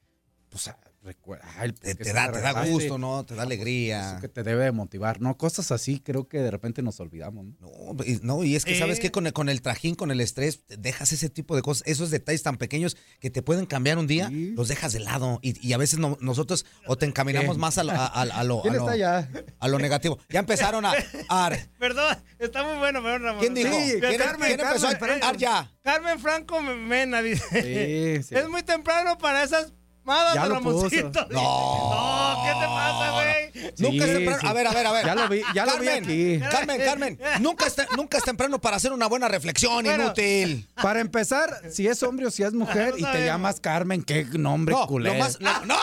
pues 0.48 0.68
ah, 0.68 0.78
recuerda, 1.08 1.44
ay, 1.58 1.72
¿por 1.72 1.80
Te, 1.94 2.12
da, 2.12 2.62
te 2.64 2.70
gusto, 2.70 2.98
¿no? 2.98 3.24
Te 3.24 3.34
da 3.34 3.42
alegría. 3.42 4.12
Eso 4.12 4.20
que 4.20 4.28
te 4.28 4.42
debe 4.42 4.64
de 4.64 4.72
motivar, 4.72 5.20
¿no? 5.20 5.36
Cosas 5.36 5.72
así 5.72 6.00
creo 6.00 6.28
que 6.28 6.38
de 6.38 6.50
repente 6.50 6.82
nos 6.82 7.00
olvidamos, 7.00 7.46
¿no? 7.60 7.68
No, 7.94 8.04
y, 8.04 8.20
no, 8.22 8.44
y 8.44 8.54
es 8.56 8.64
que, 8.64 8.78
¿sabes 8.78 8.98
Eh. 8.98 9.02
qué? 9.02 9.10
Con 9.10 9.26
el, 9.26 9.32
con 9.32 9.48
el 9.48 9.62
trajín, 9.62 9.94
con 9.94 10.10
el 10.10 10.20
estrés, 10.20 10.60
dejas 10.68 11.12
ese 11.12 11.30
tipo 11.30 11.56
de 11.56 11.62
cosas, 11.62 11.82
esos 11.86 12.10
detalles 12.10 12.42
tan 12.42 12.56
pequeños 12.58 12.96
que 13.20 13.30
te 13.30 13.42
pueden 13.42 13.64
cambiar 13.66 13.98
un 13.98 14.06
día, 14.06 14.28
Sí. 14.28 14.52
los 14.56 14.68
dejas 14.68 14.92
de 14.92 15.00
lado. 15.00 15.38
Y, 15.42 15.66
y 15.66 15.72
a 15.72 15.78
veces 15.78 15.98
no- 15.98 16.18
nosotros 16.20 16.66
o 16.86 16.96
te 16.96 17.06
encaminamos 17.06 17.56
¿Qué? 17.56 17.60
más 17.60 17.78
a, 17.78 17.84
lo- 17.84 17.92
a- 17.92 18.06
a- 18.06 18.22
a 18.22 18.44
lo, 18.44 18.58
a 18.60 18.62
¿Quién 18.62 18.74
lo- 18.74 18.80
está 18.80 18.92
allá? 18.92 19.28
a 19.58 19.68
lo 19.68 19.78
negativo. 19.78 20.18
Ya 20.28 20.40
empezaron 20.40 20.84
a... 20.84 20.92
Ar. 21.28 21.58
Perdón, 21.78 22.16
está 22.38 22.62
muy 22.64 22.78
bueno, 22.78 23.02
perdón, 23.02 23.22
Ramón. 23.22 23.40
¿Quién 23.40 23.54
dijo? 23.54 23.70
Sí, 23.72 23.94
¿Quién, 24.00 24.18
Carmen, 24.18 24.48
quién 24.56 24.60
empezó? 24.60 24.88
Carmen, 24.98 25.20
ya. 25.38 25.72
Carmen 25.82 26.18
Franco 26.18 26.60
Mena 26.60 27.22
dice. 27.22 28.18
Sí, 28.18 28.22
sí. 28.28 28.34
Es 28.34 28.48
muy 28.48 28.62
temprano 28.62 29.16
para 29.16 29.42
esas 29.42 29.72
Madas 30.08 30.34
Ya 30.34 30.46
lo 30.46 30.54
Ramoncito. 30.54 31.12
puso. 31.12 31.26
No, 31.30 32.42
¿qué 32.44 32.52
te 32.60 32.66
pasa, 32.66 33.10
güey? 33.12 33.72
Nunca 33.78 34.04
es 34.04 34.10
Sí, 34.10 34.16
temprano. 34.16 34.38
sí. 34.40 34.46
A 34.46 34.52
ver, 34.54 34.66
a 34.66 34.72
ver, 34.72 34.86
a 34.86 34.92
ver. 34.92 35.06
Ya 35.06 35.14
lo 35.14 35.28
vi- 35.28 35.42
ya 35.54 35.66
lo 35.66 35.78
vi 35.78 35.86
Carmen, 35.86 36.04
aquí. 36.04 36.40
Carmen, 36.50 36.80
Carmen. 36.84 37.20
Nunca 37.40 37.66
es, 37.66 37.76
nunca 37.96 38.18
es 38.18 38.24
temprano 38.24 38.58
para 38.60 38.76
hacer 38.76 38.92
una 38.92 39.06
buena 39.06 39.28
reflexión 39.28 39.84
Bueno. 39.84 40.04
inútil. 40.06 40.66
Para 40.82 41.00
empezar, 41.00 41.60
si 41.70 41.86
es 41.86 42.02
hombre 42.02 42.26
o 42.26 42.30
si 42.30 42.42
es 42.42 42.52
mujer 42.54 42.94
No 42.98 43.08
y 43.08 43.12
te 43.12 43.24
llamas 43.26 43.60
Carmen, 43.60 44.02
qué 44.02 44.24
nombre 44.24 44.74
No, 44.74 44.86
culero. 44.86 45.14
lo 45.14 45.20
más. 45.20 45.38
lo- 45.40 45.66
¡No! 45.66 45.76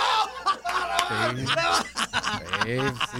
Sí, 2.65 2.77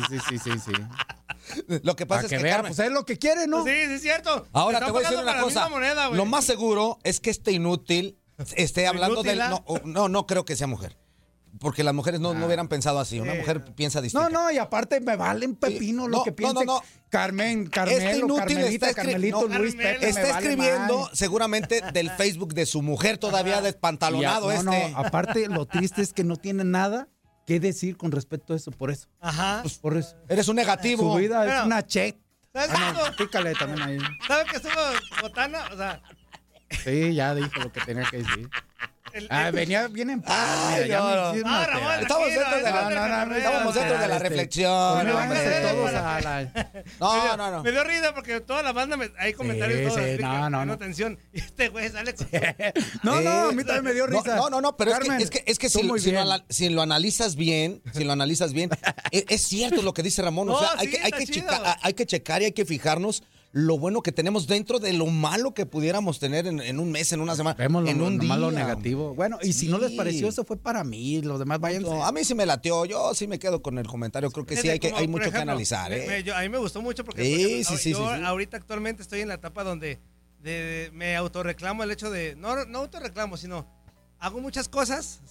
sí, 0.10 0.20
sí, 0.20 0.40
sí, 0.40 0.40
sí. 0.40 0.60
sí. 0.66 1.62
Lo 1.84 1.96
que 1.96 2.06
pasa 2.08 2.22
Para 2.24 2.26
es 2.28 2.30
que 2.32 2.38
que, 2.38 2.44
vea, 2.44 2.56
Carmen, 2.56 2.74
pues 2.76 2.88
es 2.88 2.92
lo 2.92 3.06
que 3.06 3.20
quiere, 3.20 3.46
¿no? 3.48 3.64
Sí, 3.64 3.70
sí, 3.72 3.94
es 3.94 4.02
cierto. 4.02 4.48
Ahora 4.52 4.80
te 4.80 4.90
voy 4.92 5.04
a 5.04 5.10
decir 5.10 5.24
una 5.24 5.40
cosa. 5.40 5.70
moneda, 5.70 6.10
lo 6.10 6.26
más 6.26 6.46
seguro 6.46 6.98
es 7.04 7.20
que 7.20 7.30
este 7.30 7.52
inútil 7.52 8.18
esté 8.56 8.88
hablando 8.88 9.24
del. 9.24 9.38
inútil, 9.38 9.50
No, 9.68 9.76
¿ah? 9.76 9.82
no, 9.86 10.10
no 10.10 10.26
creo 10.28 10.46
que 10.46 10.56
sea 10.56 10.68
mujer. 10.68 10.98
Porque 11.58 11.86
las 11.86 11.94
mujeres 11.94 12.20
no, 12.20 12.34
no 12.34 12.48
hubieran 12.48 12.68
pensado 12.68 13.00
así. 13.00 13.18
Una 13.22 13.34
mujer 13.34 13.64
piensa 13.76 14.02
distinto. 14.02 14.30
No, 14.30 14.44
no, 14.44 14.52
y 14.52 14.58
aparte 14.58 15.00
me 15.00 15.16
valen 15.16 15.56
pepino 15.56 16.06
lo 16.06 16.18
no, 16.18 16.24
que 16.26 16.32
no, 16.32 16.36
piense. 16.36 16.54
no, 16.54 16.64
no. 16.66 16.82
Carmen, 17.10 17.68
Carmelo, 17.68 17.98
Este 17.98 18.18
inútil 18.20 18.56
Carmelita, 18.58 18.90
está 18.90 19.02
escri- 19.02 19.06
Carmelito, 19.06 19.48
no, 19.48 19.60
Luis, 19.60 19.76
Carmelo. 19.76 20.00
Pepe, 20.02 20.10
Está 20.10 20.22
me 20.22 20.32
vale 20.34 20.48
escribiendo 20.50 21.10
seguramente 21.14 21.82
del 21.94 22.10
Facebook 22.12 22.54
de 22.54 22.66
su 22.66 22.82
mujer 22.82 23.18
todavía 23.20 23.56
ya- 23.56 23.62
despantalonado 23.62 24.48
no, 24.64 24.74
este. 24.74 24.92
no, 24.92 24.98
aparte 24.98 25.48
lo 25.48 25.66
triste 25.66 26.02
es 26.02 26.12
que 26.12 26.26
no 26.26 26.36
tiene 26.36 26.66
nada 26.66 27.08
que 27.48 27.62
decir 27.62 27.96
con 27.96 28.12
respecto 28.12 28.52
a 28.52 28.58
eso, 28.58 28.72
por 28.72 28.92
eso. 28.92 29.08
Ajá. 29.22 29.64
Por 29.82 29.96
eso. 29.96 30.18
Eres 30.28 30.50
un 30.50 30.58
negativo. 30.58 31.14
Su 31.14 31.20
vida 31.20 31.60
es 31.62 31.66
una 31.66 31.86
check. 31.88 32.18
¿Sabes 32.52 32.70
Ah, 32.74 32.94
no, 33.12 33.16
pícale 33.16 33.54
también 33.54 33.82
ahí. 33.82 33.98
¿Sabes 34.28 34.50
que 34.52 34.58
estuvo 34.58 34.74
botana? 35.22 35.60
O 35.74 35.78
sea, 35.78 36.02
Sí, 36.84 37.14
ya 37.16 37.34
dijo 37.36 37.60
lo 37.60 37.72
que 37.72 37.82
tenía 37.82 38.04
que 38.10 38.18
decir. 38.18 38.50
el, 39.14 39.28
Ah, 39.30 39.48
el- 39.48 39.56
venía 39.56 39.88
bien 39.88 40.10
en 40.10 40.22
paz. 40.22 40.36
Ay, 40.74 40.84
mira, 40.84 41.00
no, 41.00 41.34
me 41.34 41.40
no. 41.42 41.50
No, 41.50 41.94
Estamos 41.94 42.28
dentro 42.28 42.56
de 42.58 42.62
la- 42.62 42.70
es 42.70 42.74
No, 42.74 42.82
no, 42.82 42.90
no, 42.90 42.96
carrera. 42.96 43.26
me 43.26 43.38
Estábamos 43.38 43.76
dentro 43.76 43.94
de 44.00 44.08
la 44.08 44.16
Este, 44.18 44.30
reflexión. 44.30 45.06
No, 47.00 47.14
dio- 47.24 47.38
no, 47.38 47.52
no. 47.52 47.64
Me 47.64 47.72
dio 47.72 47.84
risa 47.84 48.14
porque 48.14 48.42
toda 48.42 48.62
la 48.64 48.72
banda 48.74 48.98
me, 48.98 49.10
hay 49.18 49.34
comentarios 49.34 49.80
Sí, 49.80 49.86
todos 49.86 49.96
sí, 50.00 50.18
no, 50.22 50.44
que 50.44 50.50
no, 50.50 50.66
no. 50.66 50.74
atención 50.74 51.18
y 51.34 51.40
este 51.40 51.70
güey 51.70 51.90
sale 51.90 52.14
con 52.14 52.28
No, 53.04 53.22
no, 53.22 53.48
a 53.50 53.52
mí 53.52 53.64
también 53.64 53.84
me 53.86 53.94
dio 53.94 54.08
risa. 54.08 54.36
No, 54.36 54.50
no, 54.50 54.62
no, 54.62 54.76
pero 54.78 54.92
es 54.92 55.00
que, 55.00 55.16
es 55.24 55.30
que, 55.30 55.44
es 55.46 55.60
que 55.60 55.70
si, 55.70 55.80
si 56.00 56.12
lo, 56.12 56.24
si 56.50 56.70
lo 56.70 56.82
analizas 56.82 57.36
bien, 57.36 57.82
si 57.94 58.04
lo 58.04 58.14
analizas 58.14 58.54
bien, 58.54 58.70
es, 59.12 59.26
es 59.30 59.44
cierto 59.48 59.82
lo 59.82 59.94
que 59.94 60.04
dice 60.04 60.22
Ramón. 60.22 60.50
o 60.50 60.54
No, 60.54 60.60
sea, 60.60 60.72
hay, 60.78 60.88
sí, 60.88 60.92
que, 60.94 61.00
hay, 61.04 61.12
que 61.12 61.26
chido. 61.28 61.48
checa- 61.50 61.78
hay 61.82 61.94
que 61.94 62.06
checar 62.06 62.42
y 62.42 62.46
hay 62.46 62.52
que 62.52 62.66
fijarnos 62.66 63.24
lo 63.58 63.80
bueno 63.80 64.02
que 64.02 64.12
tenemos 64.12 64.48
dentro 64.48 64.80
de 64.80 64.92
lo 64.92 65.06
malo 65.06 65.54
que 65.54 65.66
pudiéramos 65.66 66.20
tener 66.20 66.46
en, 66.46 66.60
en 66.60 66.78
un 66.78 66.92
mes, 66.92 67.14
en 67.14 67.22
una 67.22 67.38
semana, 67.38 67.56
Vemos 67.58 67.84
lo, 67.84 67.90
en 67.90 68.02
un 68.02 68.16
lo 68.16 68.20
día. 68.20 68.28
malo 68.28 68.52
negativo. 68.52 69.16
Bueno, 69.16 69.40
y 69.42 69.54
si 69.54 69.70
no 69.70 69.78
les 69.78 69.92
Sí. 69.92 69.96
pareció, 69.96 70.28
eso 70.28 70.44
fue 70.44 70.58
para 70.58 70.84
mí. 70.84 71.22
Los 71.22 71.40
demás 71.40 71.62
váyanse. 71.62 71.90
No, 71.90 72.04
a 72.06 72.12
mí 72.12 72.26
sí 72.26 72.36
me 72.36 72.46
lateó, 72.46 72.84
yo 72.84 73.14
sí 73.14 73.28
me 73.28 73.40
quedo 73.40 73.62
con 73.62 73.78
el 73.78 73.88
comentario, 73.88 74.30
creo 74.30 74.46
que 74.46 74.56
sí 74.58 74.64
Fíjate, 74.64 74.74
hay, 74.74 74.80
que, 74.82 74.90
como, 74.90 75.00
hay 75.00 75.08
mucho 75.08 75.24
que 75.24 75.30
ejemplo, 75.30 75.52
analizar. 75.54 75.90
me- 75.90 76.04
¿eh? 76.04 76.08
me- 76.08 76.24
yo- 76.24 76.36
a 76.36 76.42
mí 76.42 76.50
me 76.50 76.58
gustó 76.58 76.82
mucho 76.82 77.06
porque 77.06 77.24
Sí, 77.24 77.32
por 77.32 77.40
ejemplo, 77.46 77.78
sí, 77.78 77.84
sí, 77.84 77.92
yo 77.94 78.10
sí, 78.10 78.18
sí. 78.20 78.24
ahorita 78.26 78.58
actualmente 78.58 79.02
estoy 79.04 79.22
en 79.22 79.30
la 79.30 79.36
etapa 79.36 79.64
donde 79.64 80.00
de- 80.44 80.90
me 80.94 81.16
autorreclamo 81.16 81.82
el 81.84 81.92
hecho 81.92 82.12
de, 82.12 82.36
no, 82.36 82.66
no 82.66 82.80
autorreclamo, 82.80 83.38
sino 83.38 83.66
hago 84.20 84.42
muchas 84.42 84.68
cosas 84.68 85.22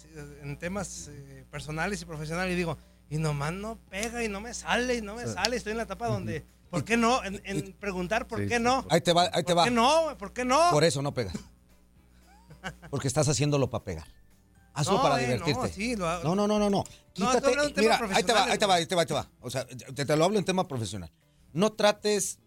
en 0.42 0.58
temas 0.58 1.08
eh, 1.12 1.44
personales 1.50 2.00
y 2.00 2.06
profesionales 2.06 2.54
y 2.54 2.56
digo, 2.56 2.78
y 3.10 3.18
nomás 3.18 3.52
no 3.52 3.78
pega 3.90 4.24
y 4.24 4.28
no 4.30 4.40
me 4.40 4.54
sale 4.54 4.96
y 4.96 5.02
no 5.02 5.14
me 5.14 5.26
sale. 5.26 5.56
Estoy 5.58 5.72
en 5.72 5.76
la 5.76 5.82
etapa 5.84 6.08
donde, 6.08 6.42
¿por 6.74 6.84
qué 6.84 6.96
no? 6.96 7.22
En, 7.24 7.40
en 7.44 7.72
preguntar, 7.74 8.26
¿por 8.28 8.40
Sí, 8.40 8.48
qué 8.48 8.58
no? 8.58 8.84
Ahí 8.90 9.00
te 9.00 9.12
va, 9.12 9.30
ahí 9.32 9.42
te 9.42 9.54
¿Por 9.54 9.58
va. 9.58 9.64
qué 9.64 9.70
no? 9.70 10.16
¿Por 10.18 10.32
qué 10.32 10.44
no? 10.44 10.70
Por 10.70 10.84
eso 10.84 11.02
no 11.02 11.12
pegas. 11.14 11.34
Porque 12.90 13.08
estás 13.08 13.28
haciéndolo 13.28 13.68
para 13.68 13.84
pegar. 13.84 14.06
Hazlo 14.72 14.94
No, 14.96 15.02
para 15.02 15.20
eh, 15.20 15.26
divertirte. 15.26 15.60
no, 15.60 15.68
sí, 15.68 15.96
lo 15.96 16.08
hago. 16.08 16.24
No, 16.24 16.34
no, 16.34 16.48
no, 16.48 16.58
no, 16.58 16.70
no. 16.70 16.78
No, 16.78 16.84
Quítate. 17.12 17.50
de 17.72 17.82
mira, 17.82 18.00
ahí 18.12 18.22
te 18.24 18.32
va, 18.32 18.44
ahí 18.44 18.58
te 18.58 18.66
va, 18.66 18.74
ahí 18.76 18.86
te 18.86 18.94
va, 18.96 19.02
ahí 19.02 19.06
te 19.06 19.14
va. 19.14 19.30
O 19.40 19.50
sea, 19.50 19.66
te, 19.66 20.04
te 20.04 20.16
lo 20.16 20.24
hablo 20.24 20.38
en 20.38 20.44
tema 20.44 20.66
profesional. 20.66 21.12
No 21.52 21.72
trates 21.72 22.40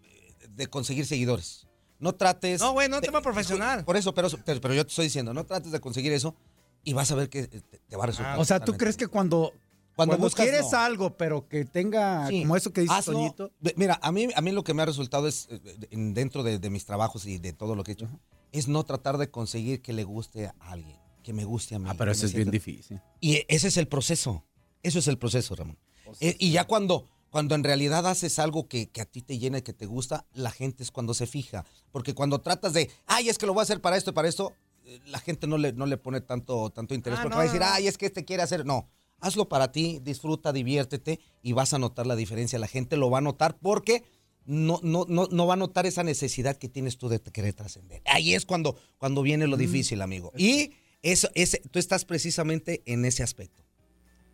de 0.50 0.68
conseguir 0.68 1.06
seguidores. 1.06 1.68
No 2.00 2.14
trates. 2.16 2.60
No, 2.62 2.74
güey, 2.74 2.90
no 2.90 2.98
de- 3.00 3.08
tema 3.08 3.22
profesional. 3.22 3.86
Por 3.86 3.96
eso, 3.96 4.14
pero, 4.14 4.28
pero, 4.46 4.74
yo 4.74 4.84
te 4.86 4.90
estoy 4.90 5.06
diciendo, 5.06 5.34
no 5.34 5.46
trates 5.46 5.72
de 5.72 5.80
conseguir 5.80 6.12
eso 6.12 6.36
y 6.84 6.94
vas 6.94 7.10
a 7.12 7.16
ver 7.16 7.30
que 7.30 7.48
te, 7.48 7.62
te 7.62 7.96
va 7.96 8.04
a 8.04 8.08
resultar. 8.08 8.38
o 8.40 8.44
sea, 8.46 8.60
¿tú 8.60 8.76
crees 8.76 8.98
que 8.98 9.08
cuando, 9.08 9.54
Cuando 9.98 10.12
cuando, 10.12 10.26
buscas, 10.28 10.46
quieres 10.46 10.72
no. 10.72 10.78
algo, 10.78 11.18
pero 11.18 11.50
que 11.50 11.66
tenga 11.66 12.28
Sí, 12.28 12.42
como 12.44 12.56
eso 12.56 12.72
que 12.72 12.82
dice 12.82 12.94
hazlo. 12.94 13.14
Toñito? 13.14 13.52
Mira, 13.76 14.00
a 14.02 14.12
mí, 14.14 14.28
a 14.34 14.40
mí 14.42 14.52
lo 14.52 14.64
que 14.64 14.74
me 14.74 14.84
ha 14.84 14.86
resultado 14.86 15.28
es, 15.28 15.48
eh, 15.52 15.60
en- 15.92 16.14
dentro 16.14 16.44
de, 16.44 16.60
de 16.60 16.70
mis 16.70 16.86
trabajos 16.86 17.26
y 17.26 17.40
de 17.40 17.52
todo 17.52 17.76
lo 17.76 17.84
que 17.84 17.92
he 17.92 17.94
hecho, 17.94 18.08
es 18.54 18.68
no 18.70 18.84
tratar 18.86 19.18
de 19.18 19.30
conseguir 19.30 19.82
que 19.82 19.92
le 19.92 20.04
guste 20.06 20.46
a 20.48 20.56
alguien, 20.62 20.98
que 21.24 21.34
me 21.34 21.44
guste 21.44 21.76
a 21.76 21.80
mí. 21.80 21.88
Ah, 21.90 21.96
pero 21.98 22.12
eso 22.12 22.26
es 22.26 22.34
bien 22.34 22.50
difícil. 22.52 23.02
Y 23.20 23.44
ese 23.50 23.68
es 23.68 23.78
el 23.78 23.88
proceso. 23.90 24.46
Eso 24.84 25.00
es 25.00 25.08
el 25.08 25.18
proceso, 25.18 25.56
Ramón. 25.56 25.78
Eh, 26.22 26.36
y 26.40 26.52
ya 26.52 26.64
cuando, 26.66 27.10
cuando 27.32 27.56
en 27.56 27.64
realidad 27.64 28.06
haces 28.08 28.40
algo 28.40 28.68
que, 28.70 28.90
que 28.90 29.02
a 29.02 29.06
ti 29.06 29.22
te 29.22 29.38
llena 29.40 29.58
y 29.58 29.62
que 29.64 29.74
te 29.74 29.86
gusta, 29.88 30.26
la 30.32 30.52
gente 30.52 30.84
es 30.84 30.92
cuando 30.92 31.14
se 31.16 31.26
fija. 31.28 31.66
Porque 31.92 32.14
cuando 32.14 32.40
tratas 32.40 32.72
de, 32.74 32.90
ay, 33.08 33.28
es 33.30 33.38
que 33.38 33.46
lo 33.48 33.54
voy 33.54 33.62
a 33.62 33.64
hacer 33.64 33.82
para 33.82 33.98
esto 33.98 34.12
y 34.12 34.14
para 34.14 34.30
esto, 34.30 34.54
eh, 34.86 35.00
la 35.08 35.20
gente 35.20 35.48
no 35.48 35.58
le, 35.58 35.74
no 35.74 35.86
le 35.88 35.98
pone 35.98 36.22
tanto, 36.22 36.70
tanto 36.70 36.94
interés. 36.94 37.20
Ah, 37.20 37.24
porque 37.24 37.34
no, 37.34 37.38
va 37.40 37.42
a 37.42 37.46
decir, 37.52 37.62
ay, 37.64 37.88
es 37.88 37.98
que 37.98 38.06
este 38.06 38.24
quiere 38.24 38.44
hacer. 38.44 38.66
No, 38.66 38.88
hazlo 39.20 39.50
para 39.50 39.72
ti, 39.72 40.00
disfruta, 40.02 40.54
diviértete 40.54 41.20
y 41.42 41.54
vas 41.54 41.74
a 41.74 41.80
notar 41.80 42.08
la 42.08 42.16
diferencia. 42.16 42.60
La 42.60 42.68
gente 42.68 42.98
lo 42.98 43.10
va 43.10 43.20
a 43.20 43.22
notar 43.22 43.58
porque 43.60 44.04
no, 44.46 44.80
no, 44.84 45.06
no, 45.08 45.28
no 45.30 45.48
va 45.48 45.56
a 45.56 45.58
notar 45.58 45.86
esa 45.86 46.04
necesidad 46.04 46.58
que 46.58 46.70
tienes 46.70 46.98
tú 46.98 47.10
de 47.10 47.20
querer 47.20 47.54
trascender. 47.54 48.02
Ahí 48.06 48.34
es 48.34 48.46
cuando, 48.46 48.78
cuando 48.98 49.22
viene 49.22 49.48
lo 49.48 49.58
difícil, 49.58 50.02
amigo. 50.02 50.32
Y 50.38 50.72
eso, 51.02 51.30
ese, 51.36 51.62
tú 51.72 51.80
estás 51.80 52.06
precisamente 52.06 52.82
en 52.86 53.06
ese 53.06 53.24
aspecto. 53.24 53.64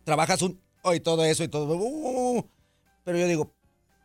Trabajas 0.04 0.42
un, 0.42 0.60
oh, 0.82 0.94
y 0.94 1.00
todo 1.00 1.24
eso 1.24 1.42
y 1.44 1.48
todo. 1.48 1.76
uh, 1.76 2.46
pero 3.04 3.18
yo 3.18 3.26
digo, 3.26 3.54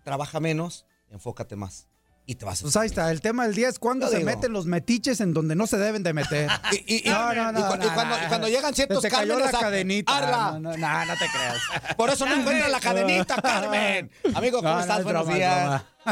trabaja 0.04 0.40
menos, 0.40 0.86
enfócate 1.10 1.56
más. 1.56 1.88
Y 2.30 2.36
te 2.36 2.46
vas 2.46 2.60
a 2.60 2.62
Pues 2.62 2.78
ahí 2.78 2.86
está, 2.86 3.10
el 3.10 3.22
tema 3.22 3.48
del 3.48 3.56
día 3.56 3.70
es 3.70 3.80
cuando 3.80 4.06
Yo 4.06 4.12
se 4.12 4.18
digo. 4.20 4.30
meten 4.30 4.54
los 4.54 4.68
metiches 4.68 5.20
en 5.20 5.34
donde 5.34 5.56
no 5.56 5.66
se 5.66 5.78
deben 5.80 6.04
de 6.04 6.14
meter. 6.14 6.48
Y, 6.72 6.76
y- 6.98 7.08
y- 7.08 7.10
No, 7.10 7.34
no, 7.34 7.52
no, 7.52 7.60
y 7.60 7.64
cuando, 7.64 7.88
no. 7.88 8.24
y 8.24 8.28
cuando 8.28 8.48
llegan 8.48 8.76
ciertos 8.76 9.02
Se 9.02 9.10
te 9.10 9.16
cayó 9.16 9.30
cármenes 9.34 9.52
la 9.52 9.58
a- 9.58 9.62
cadenita. 9.64 10.16
¡Arla! 10.16 10.52
No, 10.52 10.60
no, 10.60 10.78
no, 10.78 11.06
no 11.06 11.14
te 11.18 11.26
creas. 11.28 11.58
Por 11.98 12.12
eso 12.12 12.28
no 12.28 12.36
encuentra 12.36 12.68
la 12.68 12.80
cadenita, 12.80 13.36
Carmen. 13.42 14.12
Amigo, 14.36 14.58
¿cómo 14.60 14.70
No, 14.70 14.76
no, 14.76 14.82
estás? 14.82 15.00
es 15.00 15.04
Buenos 15.06 15.28
días. 15.28 15.82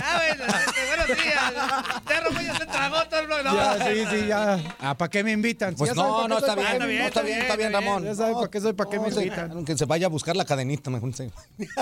Ya 1.08 2.44
ya 2.44 2.58
se 2.58 2.66
tragó 2.66 2.96
todo 3.10 3.20
el 3.20 3.28
blog. 3.28 3.44
No, 3.44 3.54
Ya, 3.56 3.86
sí, 3.88 4.04
sí, 4.12 4.28
ya. 4.28 4.76
Ah, 4.80 4.98
¿Para 4.98 5.10
qué 5.10 5.24
me 5.24 5.32
invitan? 5.32 5.76
Pues 5.76 5.92
ya 5.92 5.96
no, 5.96 6.28
no, 6.28 6.38
está 6.38 6.56
bien, 6.56 6.68
¿para 6.68 6.80
qué 6.80 6.86
me 6.88 7.00
no, 7.00 7.06
está 7.08 7.22
bien, 7.22 7.40
está 7.42 7.56
bien, 7.56 7.68
está 7.68 7.80
bien. 7.80 7.92
Ramón. 7.92 8.04
Ya 8.06 8.16
sabe 8.16 8.34
para 8.34 8.48
qué 8.50 8.62
soy, 8.62 8.74
para 8.74 8.90
qué 8.90 9.00
me 9.00 9.08
invitan. 9.10 9.66
Que 9.66 9.78
se 9.78 9.86
vaya 9.86 10.08
a 10.08 10.10
buscar 10.10 10.36
la 10.36 10.46
cadenita, 10.46 10.90
mejor. 10.90 11.14
sí. 11.16 11.30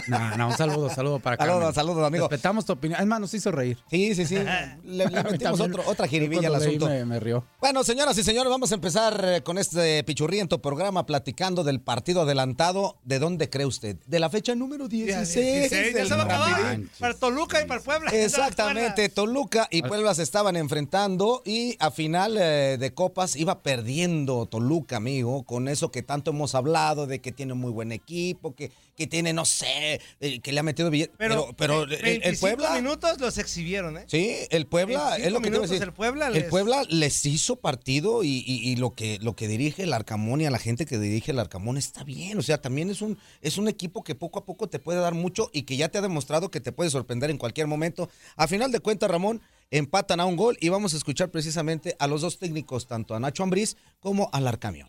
No, 0.07 0.37
no, 0.37 0.47
un 0.49 0.57
saludo, 0.57 0.89
saludo 0.89 1.19
para 1.19 1.37
Saludos, 1.37 1.59
Carmen. 1.59 1.73
saludos, 1.75 2.07
amigo. 2.07 2.27
Respetamos 2.27 2.65
tu 2.65 2.73
opinión. 2.73 2.99
Es 2.99 3.05
más, 3.07 3.19
nos 3.19 3.33
hizo 3.33 3.51
reír. 3.51 3.77
Sí, 3.89 4.15
sí, 4.15 4.25
sí. 4.25 4.35
Le, 4.83 5.05
le 5.07 5.23
metimos 5.23 5.59
otro- 5.59 5.83
otra 5.85 6.07
jiribilla 6.07 6.47
al 6.47 6.55
asunto. 6.55 6.87
Me, 6.87 7.05
me 7.05 7.19
rió. 7.19 7.43
Bueno, 7.59 7.83
señoras 7.83 8.17
y 8.17 8.23
señores, 8.23 8.49
vamos 8.49 8.71
a 8.71 8.75
empezar 8.75 9.19
eh, 9.23 9.41
con 9.43 9.57
este 9.57 10.03
pichurriento 10.03 10.61
programa 10.61 11.05
platicando 11.05 11.63
del 11.63 11.81
partido 11.81 12.21
adelantado. 12.21 12.97
¿De 13.03 13.19
dónde 13.19 13.49
cree 13.49 13.65
usted? 13.65 13.97
De 14.05 14.19
la 14.19 14.29
fecha 14.29 14.55
número 14.55 14.87
16. 14.87 15.69
16, 15.69 15.95
ya 15.95 16.05
se 16.05 16.15
va 16.15 16.21
a 16.21 16.25
acabar. 16.25 16.51
Rapidín. 16.61 16.89
Para 16.99 17.13
Toluca 17.13 17.61
y 17.61 17.65
para 17.65 17.79
el 17.79 17.83
Puebla. 17.85 18.11
Exactamente, 18.11 19.09
Toluca 19.15 19.67
y 19.71 19.81
Puebla 19.81 20.13
se 20.13 20.21
estaban 20.21 20.57
enfrentando 20.57 21.41
y 21.45 21.77
a 21.79 21.89
final 21.89 22.37
eh, 22.37 22.77
de 22.77 22.93
copas 22.93 23.37
iba 23.37 23.63
perdiendo 23.63 24.45
Toluca, 24.45 24.97
amigo, 24.97 25.43
con 25.43 25.69
eso 25.69 25.89
que 25.89 26.03
tanto 26.03 26.31
hemos 26.31 26.53
hablado 26.53 27.07
de 27.07 27.21
que 27.21 27.31
tiene 27.31 27.53
muy 27.53 27.71
buen 27.71 27.93
equipo, 27.93 28.53
que, 28.53 28.71
que 28.95 29.07
tiene, 29.07 29.33
no 29.33 29.43
sé, 29.45 29.99
eh, 30.21 30.39
que 30.39 30.51
le 30.53 30.59
ha 30.59 30.63
metido 30.63 30.89
billetes. 30.89 31.15
Pero, 31.17 31.53
pero, 31.57 31.83
el- 31.83 31.93
el, 31.93 32.01
25 32.01 32.39
Puebla... 32.39 32.75
minutos 32.75 33.19
los 33.19 33.37
exhibieron, 33.37 33.97
¿eh? 33.97 34.05
Sí, 34.07 34.35
el 34.49 34.67
Puebla, 34.67 35.11
25 35.17 35.27
es 35.27 35.33
lo 35.33 35.39
que 35.39 35.43
te 35.43 35.49
minutos, 35.51 35.69
decir. 35.69 35.83
el 35.83 35.93
Puebla 35.93 36.27
El 36.27 36.33
les- 36.33 36.43
Puebla 36.45 36.83
les 36.89 37.25
hizo 37.25 37.57
partido 37.57 38.23
y, 38.23 38.43
y- 38.47 38.69
y 38.69 38.75
lo 38.77 38.93
que 38.93 39.19
lo 39.21 39.35
que 39.35 39.47
dirige 39.47 39.83
el 39.83 39.93
Arcamón 39.93 40.41
y 40.41 40.45
a 40.45 40.49
la 40.51 40.59
gente 40.59 40.85
que 40.85 40.97
dirige 40.97 41.31
el 41.31 41.39
Arcamón 41.39 41.77
está 41.77 42.03
bien. 42.03 42.37
O 42.37 42.41
sea, 42.41 42.61
también 42.61 42.89
es 42.89 43.01
un, 43.01 43.17
es 43.41 43.57
un 43.57 43.67
equipo 43.67 44.03
que 44.03 44.15
poco 44.15 44.39
a 44.39 44.45
poco 44.45 44.67
te 44.69 44.79
puede 44.79 44.99
dar 44.99 45.13
mucho 45.13 45.49
y 45.53 45.63
que 45.63 45.75
ya 45.77 45.89
te 45.89 45.97
ha 45.97 46.01
demostrado 46.01 46.49
que 46.49 46.61
te 46.61 46.71
puede 46.71 46.89
sorprender 46.89 47.29
en 47.29 47.37
cualquier 47.37 47.67
momento. 47.67 48.09
A 48.37 48.47
final 48.47 48.71
de 48.71 48.79
cuentas, 48.79 49.11
Ramón, 49.11 49.41
empatan 49.71 50.19
a 50.21 50.25
un 50.25 50.37
gol 50.37 50.57
y 50.61 50.69
vamos 50.69 50.93
a 50.93 50.97
escuchar 50.97 51.31
precisamente 51.31 51.95
a 51.99 52.07
los 52.07 52.21
dos 52.21 52.37
técnicos, 52.39 52.87
tanto 52.87 53.13
a 53.15 53.19
Nacho 53.19 53.43
Ambriz 53.43 53.75
como 53.99 54.29
al 54.31 54.47
Arcamión. 54.47 54.87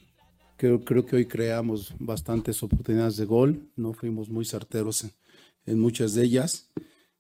Creo, 0.57 0.83
creo 0.83 1.05
que 1.05 1.17
hoy 1.17 1.27
creamos 1.27 1.95
bastantes 1.99 2.63
oportunidades 2.63 3.19
de 3.19 3.27
gol, 3.27 3.69
no 3.77 3.93
fuimos 3.93 4.31
muy 4.31 4.47
certeros 4.47 5.07
en, 5.67 5.79
muchas 5.79 6.15
de 6.15 6.25
ellas. 6.25 6.71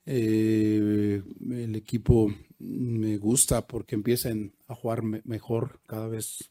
Eh, 0.06 1.22
el 1.50 1.76
equipo 1.76 2.32
me 2.58 3.18
gusta 3.18 3.66
porque 3.66 3.94
empiezan 3.94 4.54
a 4.68 4.74
jugar 4.74 5.02
me- 5.02 5.20
mejor 5.24 5.80
cada 5.86 6.08
vez 6.08 6.50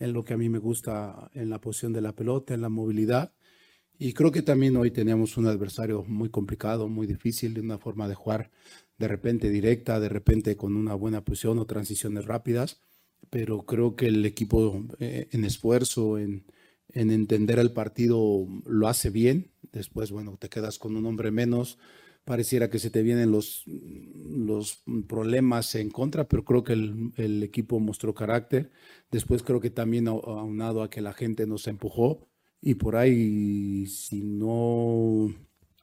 en 0.00 0.12
lo 0.12 0.24
que 0.24 0.34
a 0.34 0.36
mí 0.36 0.48
me 0.48 0.58
gusta 0.58 1.30
en 1.32 1.48
la 1.48 1.60
posición 1.60 1.92
de 1.92 2.00
la 2.00 2.12
pelota, 2.12 2.54
en 2.54 2.62
la 2.62 2.70
movilidad. 2.70 3.32
Y 3.98 4.12
creo 4.12 4.32
que 4.32 4.42
también 4.42 4.76
hoy 4.76 4.90
teníamos 4.90 5.36
un 5.36 5.46
adversario 5.46 6.02
muy 6.04 6.28
complicado, 6.28 6.88
muy 6.88 7.06
difícil, 7.06 7.54
de 7.54 7.60
una 7.60 7.78
forma 7.78 8.08
de 8.08 8.16
jugar 8.16 8.50
de 8.98 9.06
repente 9.06 9.48
directa, 9.48 10.00
de 10.00 10.08
repente 10.08 10.56
con 10.56 10.74
una 10.74 10.94
buena 10.94 11.22
posición 11.22 11.58
o 11.60 11.66
transiciones 11.66 12.24
rápidas 12.24 12.80
pero 13.30 13.62
creo 13.66 13.96
que 13.96 14.06
el 14.06 14.24
equipo 14.24 14.84
eh, 14.98 15.28
en 15.32 15.44
esfuerzo, 15.44 16.18
en, 16.18 16.44
en 16.88 17.10
entender 17.10 17.58
el 17.58 17.72
partido 17.72 18.46
lo 18.64 18.88
hace 18.88 19.10
bien. 19.10 19.50
Después, 19.72 20.10
bueno, 20.10 20.36
te 20.38 20.48
quedas 20.48 20.78
con 20.78 20.96
un 20.96 21.06
hombre 21.06 21.30
menos. 21.30 21.78
Pareciera 22.24 22.70
que 22.70 22.78
se 22.78 22.90
te 22.90 23.02
vienen 23.02 23.30
los, 23.30 23.64
problemas 25.06 25.74
en 25.76 25.90
contra, 25.90 26.26
pero 26.26 26.44
creo 26.44 26.64
que 26.64 26.72
el, 26.72 27.12
el 27.16 27.42
equipo 27.42 27.78
mostró 27.78 28.14
carácter. 28.14 28.70
Después 29.10 29.42
creo 29.42 29.60
que 29.60 29.70
también 29.70 30.08
aunado 30.08 30.82
a 30.82 30.90
que 30.90 31.00
la 31.00 31.12
gente 31.12 31.46
nos 31.46 31.68
empujó 31.68 32.26
y 32.60 32.74
por 32.74 32.96
ahí, 32.96 33.86
si 33.86 34.22
no, 34.22 35.32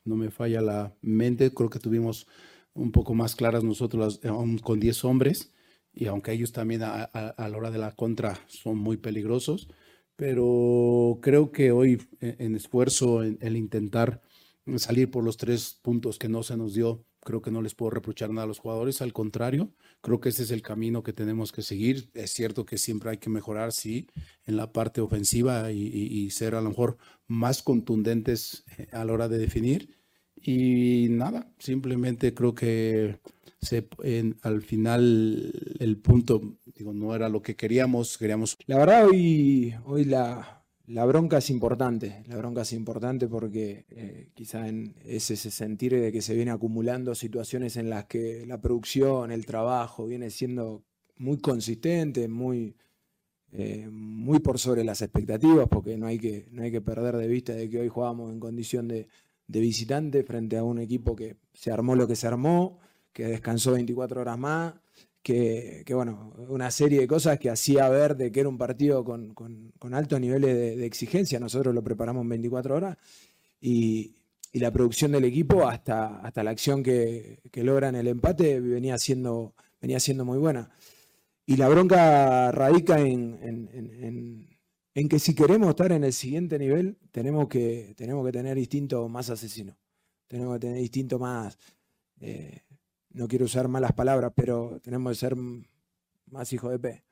no 0.03 0.15
me 0.17 0.31
falla 0.31 0.61
la 0.61 0.97
mente, 1.01 1.53
creo 1.53 1.69
que 1.69 1.79
tuvimos 1.79 2.27
un 2.73 2.91
poco 2.91 3.13
más 3.13 3.35
claras 3.35 3.63
nosotros 3.63 4.19
aún 4.25 4.57
con 4.57 4.79
10 4.79 5.05
hombres 5.05 5.52
y 5.93 6.07
aunque 6.07 6.31
ellos 6.31 6.51
también 6.51 6.83
a, 6.83 7.03
a, 7.03 7.49
la 7.49 7.57
hora 7.57 7.71
de 7.71 7.77
la 7.77 7.91
contra 7.95 8.39
son 8.47 8.77
muy 8.77 8.97
peligrosos, 8.97 9.69
pero 10.15 11.19
creo 11.21 11.51
que 11.51 11.71
hoy 11.71 12.01
e, 12.19 12.35
en, 12.39 12.55
esfuerzo, 12.55 13.23
en 13.23 13.37
el 13.41 13.55
intentar 13.57 14.21
salir 14.77 15.11
por 15.11 15.23
los 15.23 15.37
tres 15.37 15.79
puntos 15.81 16.17
que 16.17 16.29
no 16.29 16.43
se 16.43 16.57
nos 16.57 16.73
dio, 16.73 17.05
creo 17.19 17.41
que 17.41 17.51
no 17.51 17.61
les 17.61 17.75
puedo 17.75 17.91
reprochar 17.91 18.29
nada 18.29 18.45
a 18.45 18.47
los 18.47 18.59
jugadores, 18.59 19.01
al 19.01 19.13
contrario, 19.13 19.71
creo 20.01 20.19
que 20.19 20.29
ese 20.29 20.43
es 20.43 20.51
el 20.51 20.61
camino 20.61 21.03
que 21.03 21.13
tenemos 21.13 21.51
que 21.51 21.61
seguir. 21.61 22.09
Es 22.13 22.31
cierto 22.31 22.65
que 22.65 22.77
siempre 22.77 23.11
hay 23.11 23.17
que 23.17 23.29
mejorar, 23.29 23.71
sí, 23.71 24.07
en 24.45 24.57
la 24.57 24.71
parte 24.73 25.01
ofensiva 25.01 25.71
y, 25.71 25.87
y 25.87 26.29
ser 26.31 26.55
a 26.55 26.61
lo 26.61 26.69
mejor 26.69 26.97
más 27.27 27.63
contundentes 27.63 28.65
eh, 28.77 28.87
a 28.91 29.05
la 29.05 29.13
hora 29.13 29.29
de 29.29 29.37
definir. 29.37 29.97
Y 30.35 31.07
nada, 31.09 31.49
simplemente 31.59 32.33
creo 32.33 32.53
que 32.53 33.19
se, 33.63 33.87
al 34.41 34.61
final 34.61 35.51
el 35.79 35.97
punto, 35.97 36.57
digo, 36.75 36.93
no 36.93 37.15
era 37.15 37.29
lo 37.29 37.41
que 37.41 37.55
queríamos, 37.55 38.17
queríamos... 38.17 38.57
La 38.67 38.77
verdad 38.77 39.07
hoy, 39.07 39.73
hoy 39.85 40.05
la, 40.05 40.63
la 40.85 41.05
bronca 41.05 41.37
es 41.37 41.49
importante, 41.49 42.23
la 42.27 42.35
bronca 42.37 42.63
es 42.63 42.73
importante 42.73 43.27
porque 43.27 43.85
eh, 43.89 44.29
quizá 44.33 44.67
en, 44.67 44.95
es 45.05 45.31
ese 45.31 45.49
sentir 45.49 45.93
de 45.93 46.11
que 46.11 46.21
se 46.21 46.35
viene 46.35 46.51
acumulando 46.51 47.15
situaciones 47.15 47.77
en 47.77 47.89
las 47.89 48.05
que 48.05 48.45
la 48.45 48.59
producción, 48.59 49.31
el 49.31 49.45
trabajo 49.45 50.05
viene 50.05 50.29
siendo 50.29 50.83
muy 51.15 51.37
consistente, 51.37 52.27
muy, 52.27 52.75
eh, 53.53 53.87
muy 53.89 54.39
por 54.39 54.59
sobre 54.59 54.83
las 54.83 55.01
expectativas, 55.01 55.67
porque 55.69 55.97
no 55.97 56.07
hay, 56.07 56.19
que, 56.19 56.47
no 56.51 56.63
hay 56.63 56.71
que 56.71 56.81
perder 56.81 57.15
de 57.15 57.27
vista 57.27 57.53
de 57.53 57.69
que 57.69 57.79
hoy 57.79 57.87
jugamos 57.87 58.31
en 58.33 58.39
condición 58.39 58.87
de, 58.89 59.07
de 59.47 59.59
visitante 59.59 60.23
frente 60.23 60.57
a 60.57 60.63
un 60.63 60.79
equipo 60.79 61.15
que 61.15 61.37
se 61.53 61.71
armó 61.71 61.95
lo 61.95 62.07
que 62.07 62.15
se 62.15 62.27
armó, 62.27 62.79
que 63.13 63.25
descansó 63.25 63.73
24 63.73 64.21
horas 64.21 64.37
más, 64.37 64.73
que, 65.21 65.85
bueno, 65.91 66.33
una 66.49 66.69
serie 66.69 66.99
de 66.99 67.07
cosas 67.07 67.39
que 67.39 67.49
hacía 67.49 67.87
ver 67.87 68.17
de 68.17 68.31
que 68.31 68.41
era 68.41 68.49
un 68.49 68.57
partido 68.57 69.05
con, 69.05 69.33
altos 69.93 70.19
niveles 70.19 70.77
de, 70.77 70.85
exigencia. 70.85 71.39
Nosotros 71.39 71.73
lo 71.73 71.83
preparamos 71.83 72.23
en 72.23 72.29
24 72.29 72.75
horas 72.75 72.97
y, 73.61 74.15
la 74.53 74.69
producción 74.69 75.11
del 75.11 75.25
equipo 75.25 75.67
hasta, 75.67 76.19
hasta 76.19 76.43
la 76.43 76.51
acción 76.51 76.83
que, 76.83 77.39
que 77.51 77.63
logran 77.63 77.95
el 77.95 78.07
empate 78.07 78.59
venía 78.59 78.99
siendo, 78.99 79.55
venía 79.81 79.99
siendo 79.99 80.25
muy 80.25 80.37
buena. 80.37 80.69
Y 81.45 81.57
la 81.57 81.67
bronca 81.69 82.51
radica 82.51 82.99
en, 82.99 84.47
en, 84.93 85.09
que 85.09 85.17
si 85.17 85.33
queremos 85.33 85.69
estar 85.69 85.91
en 85.91 86.03
el 86.03 86.13
siguiente 86.13 86.59
nivel, 86.59 86.97
tenemos 87.11 87.47
que, 87.47 87.95
tenemos 87.97 88.23
que 88.25 88.31
tener 88.31 88.57
instinto 88.59 89.09
más 89.09 89.31
asesino. 89.31 89.75
Tenemos 90.27 90.53
que 90.53 90.59
tener 90.67 90.77
instinto 90.77 91.17
más, 91.17 91.57
eh, 92.21 92.61
no 93.13 93.27
quiero 93.27 93.45
usar 93.45 93.67
malas 93.67 93.93
palabras, 93.93 94.31
pero 94.35 94.79
tenemos 94.83 95.11
que 95.11 95.19
ser 95.19 95.35
más 95.35 96.51
hijo 96.51 96.69
de 96.69 96.79
P. 96.79 97.03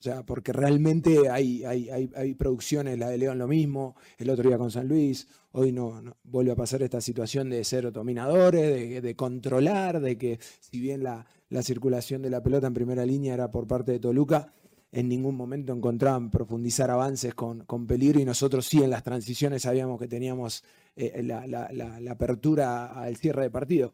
O 0.00 0.02
sea, 0.02 0.24
porque 0.24 0.54
realmente 0.54 1.28
hay, 1.28 1.62
hay, 1.64 1.90
hay, 2.16 2.34
producciones, 2.34 2.98
la 2.98 3.10
de 3.10 3.18
León 3.18 3.36
lo 3.36 3.46
mismo, 3.46 3.96
el 4.16 4.30
otro 4.30 4.48
día 4.48 4.56
con 4.56 4.70
San 4.70 4.88
Luis, 4.88 5.28
hoy 5.52 5.72
no, 5.72 6.02
vuelve 6.22 6.52
a 6.52 6.56
pasar 6.56 6.82
esta 6.82 7.02
situación 7.02 7.50
de 7.50 7.62
ser 7.64 7.92
dominadores, 7.92 9.02
de, 9.02 9.14
controlar, 9.14 10.00
de 10.00 10.16
que 10.16 10.38
si 10.60 10.80
bien 10.80 11.02
la, 11.02 11.26
circulación 11.62 12.22
de 12.22 12.30
la 12.30 12.42
pelota 12.42 12.66
en 12.66 12.72
primera 12.72 13.04
línea 13.04 13.34
era 13.34 13.50
por 13.50 13.66
parte 13.66 13.92
de 13.92 14.00
Toluca, 14.00 14.54
en 14.90 15.06
ningún 15.06 15.36
momento 15.36 15.74
encontraban 15.74 16.30
profundizar 16.30 16.90
avances 16.90 17.34
con, 17.34 17.66
con 17.66 17.86
peligro 17.86 18.20
y 18.20 18.24
nosotros 18.24 18.66
sí 18.66 18.82
en 18.82 18.88
las 18.88 19.02
transiciones 19.02 19.62
sabíamos 19.62 20.00
que 20.00 20.08
teníamos 20.08 20.64
eh, 20.96 21.22
la, 21.22 21.46
la 21.46 22.10
apertura 22.10 22.86
al 22.86 23.16
cierre 23.16 23.42
de 23.42 23.50
partido 23.50 23.92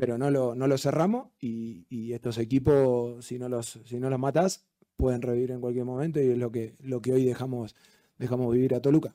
pero 0.00 0.16
no 0.16 0.30
lo, 0.30 0.54
no 0.54 0.66
lo 0.66 0.78
cerramos 0.78 1.28
y, 1.38 2.12
estos 2.12 2.38
equipos, 2.38 3.24
si 3.24 3.38
no 3.38 3.48
los, 3.48 3.78
si 3.84 4.00
no 4.00 4.10
los 4.10 4.18
matas, 4.18 4.64
pueden 4.96 5.22
revivir 5.22 5.52
en 5.52 5.60
cualquier 5.60 5.84
momento 5.84 6.20
y 6.20 6.30
es 6.30 6.38
lo 6.38 6.50
que, 6.50 6.74
lo 6.80 7.00
que 7.00 7.12
hoy 7.12 7.24
dejamos, 7.24 7.76
dejamos 8.18 8.52
vivir 8.52 8.74
a 8.74 8.80
Toluca. 8.80 9.14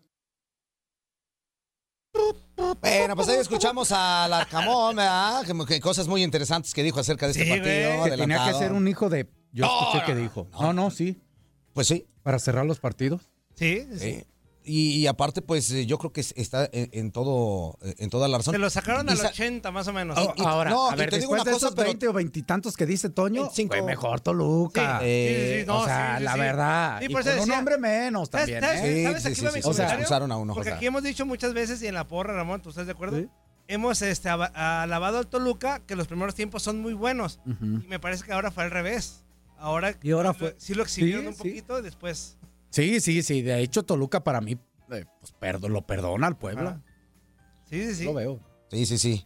Bueno, 2.80 3.16
pues 3.16 3.28
ahí 3.28 3.40
escuchamos 3.40 3.92
al 3.92 4.32
Arcamón, 4.32 4.96
¿verdad? 4.96 5.44
Que, 5.68 5.80
cosas 5.82 6.08
muy 6.08 6.24
interesantes 6.24 6.74
que 6.74 6.84
dijo 6.84 7.00
acerca 7.00 7.26
de 7.26 7.32
este 7.32 7.46
partido. 7.46 8.04
Que 8.06 8.18
tenía 8.18 8.46
que 8.46 8.54
ser 8.54 8.72
un 8.72 8.88
hijo 8.88 9.10
de. 9.10 9.28
Yo 9.52 9.66
escuché 9.66 10.06
que 10.06 10.16
dijo. 10.16 10.48
No, 10.60 10.72
no, 10.72 10.92
sí. 10.92 11.22
Pues 11.74 11.88
sí. 11.88 12.08
Para 12.24 12.40
cerrar 12.40 12.66
los 12.66 12.80
partidos. 12.80 13.30
Sí, 13.56 13.88
sí. 13.98 14.08
Eh, 14.08 14.28
y, 14.66 15.06
aparte, 15.08 15.42
pues 15.42 15.70
eh, 15.72 15.86
yo 15.86 15.98
creo 15.98 16.12
que 16.12 16.22
está 16.22 16.70
en, 16.72 17.12
todo, 17.12 17.78
eh, 17.84 17.96
en 18.00 18.10
toda 18.10 18.28
la 18.28 18.38
razón. 18.38 18.54
Se 18.54 18.58
lo 18.58 18.70
sacaron 18.70 19.08
al 19.10 19.20
80 19.20 19.72
más 19.72 19.88
o 19.88 19.94
menos. 19.94 20.18
Ahora, 20.40 20.74
a 20.92 20.96
ver, 20.96 21.10
te 21.10 21.20
digo 21.20 21.34
una 21.34 21.44
de 21.44 21.52
cosa, 21.52 21.68
esos 21.68 21.76
20 21.76 22.08
o 22.08 22.14
20 22.14 22.40
y 22.40 22.44
tantos 22.44 22.76
que 22.76 22.86
dice 22.86 23.10
Toño, 23.10 23.50
fue 23.50 23.82
mejor 23.82 24.22
Toluca. 24.22 25.00
Sí, 25.00 25.06
sí, 25.06 25.60
sí, 25.60 25.66
no, 25.68 25.82
o 25.82 25.86
sea, 25.86 26.20
la 26.20 26.36
verdad. 26.36 27.02
y 27.02 27.14
con 27.14 27.40
un 27.40 27.52
hombre 27.52 27.78
menos 27.78 28.30
también. 28.30 28.64
¿eh? 28.64 29.04
¿sabes, 29.20 29.38
sí, 29.38 29.46
o 29.64 29.74
sea, 29.74 30.00
usaron 30.02 30.32
a 30.32 30.38
uno. 30.38 30.54
Porque 30.54 30.72
aquí 30.72 30.86
hemos 30.86 31.04
dicho 31.04 31.26
muchas 31.26 31.54
veces, 31.54 31.82
y 31.82 31.88
en 31.88 31.94
la 31.94 32.08
porra, 32.08 32.34
Ramón, 32.34 32.62
¿tú 32.62 32.70
estás 32.70 32.86
de 32.86 32.94
acuerdo? 32.94 33.24
Hemos 33.68 34.02
este, 34.02 34.30
alabado 34.30 35.18
al 35.18 35.28
Toluca 35.28 35.80
que 35.80 35.96
los 35.96 36.08
primeros 36.08 36.36
tiempos 36.36 36.64
son 36.64 36.82
muy 36.82 36.94
buenos. 36.94 37.40
Y 37.46 37.88
me 37.88 38.00
parece 38.00 38.24
que 38.24 38.34
ahora 38.34 38.52
fue 38.52 38.64
al 38.64 38.72
revés. 38.72 39.22
Ahora, 39.58 39.96
y 40.04 40.12
ahora 40.12 40.34
fue, 40.34 40.56
sí 40.58 40.74
lo 40.74 40.84
exhibieron 40.84 41.28
un 41.28 41.36
poquito, 41.36 41.82
después 41.82 42.38
Sí, 42.76 43.00
sí, 43.00 43.24
sí. 43.24 43.42
De 43.42 43.62
hecho, 43.62 43.84
Toluca 43.84 44.22
para 44.22 44.42
mí, 44.42 44.58
eh, 44.92 45.06
pues 45.22 45.62
lo 45.62 45.88
perdona 45.88 46.28
al 46.28 46.38
pueblo. 46.38 46.82
Sí, 47.70 47.82
sí, 47.86 47.96
sí. 47.96 48.04
Lo 48.04 48.14
veo. 48.14 48.42
Sí, 48.70 48.86
sí, 48.86 48.98
sí. 48.98 49.26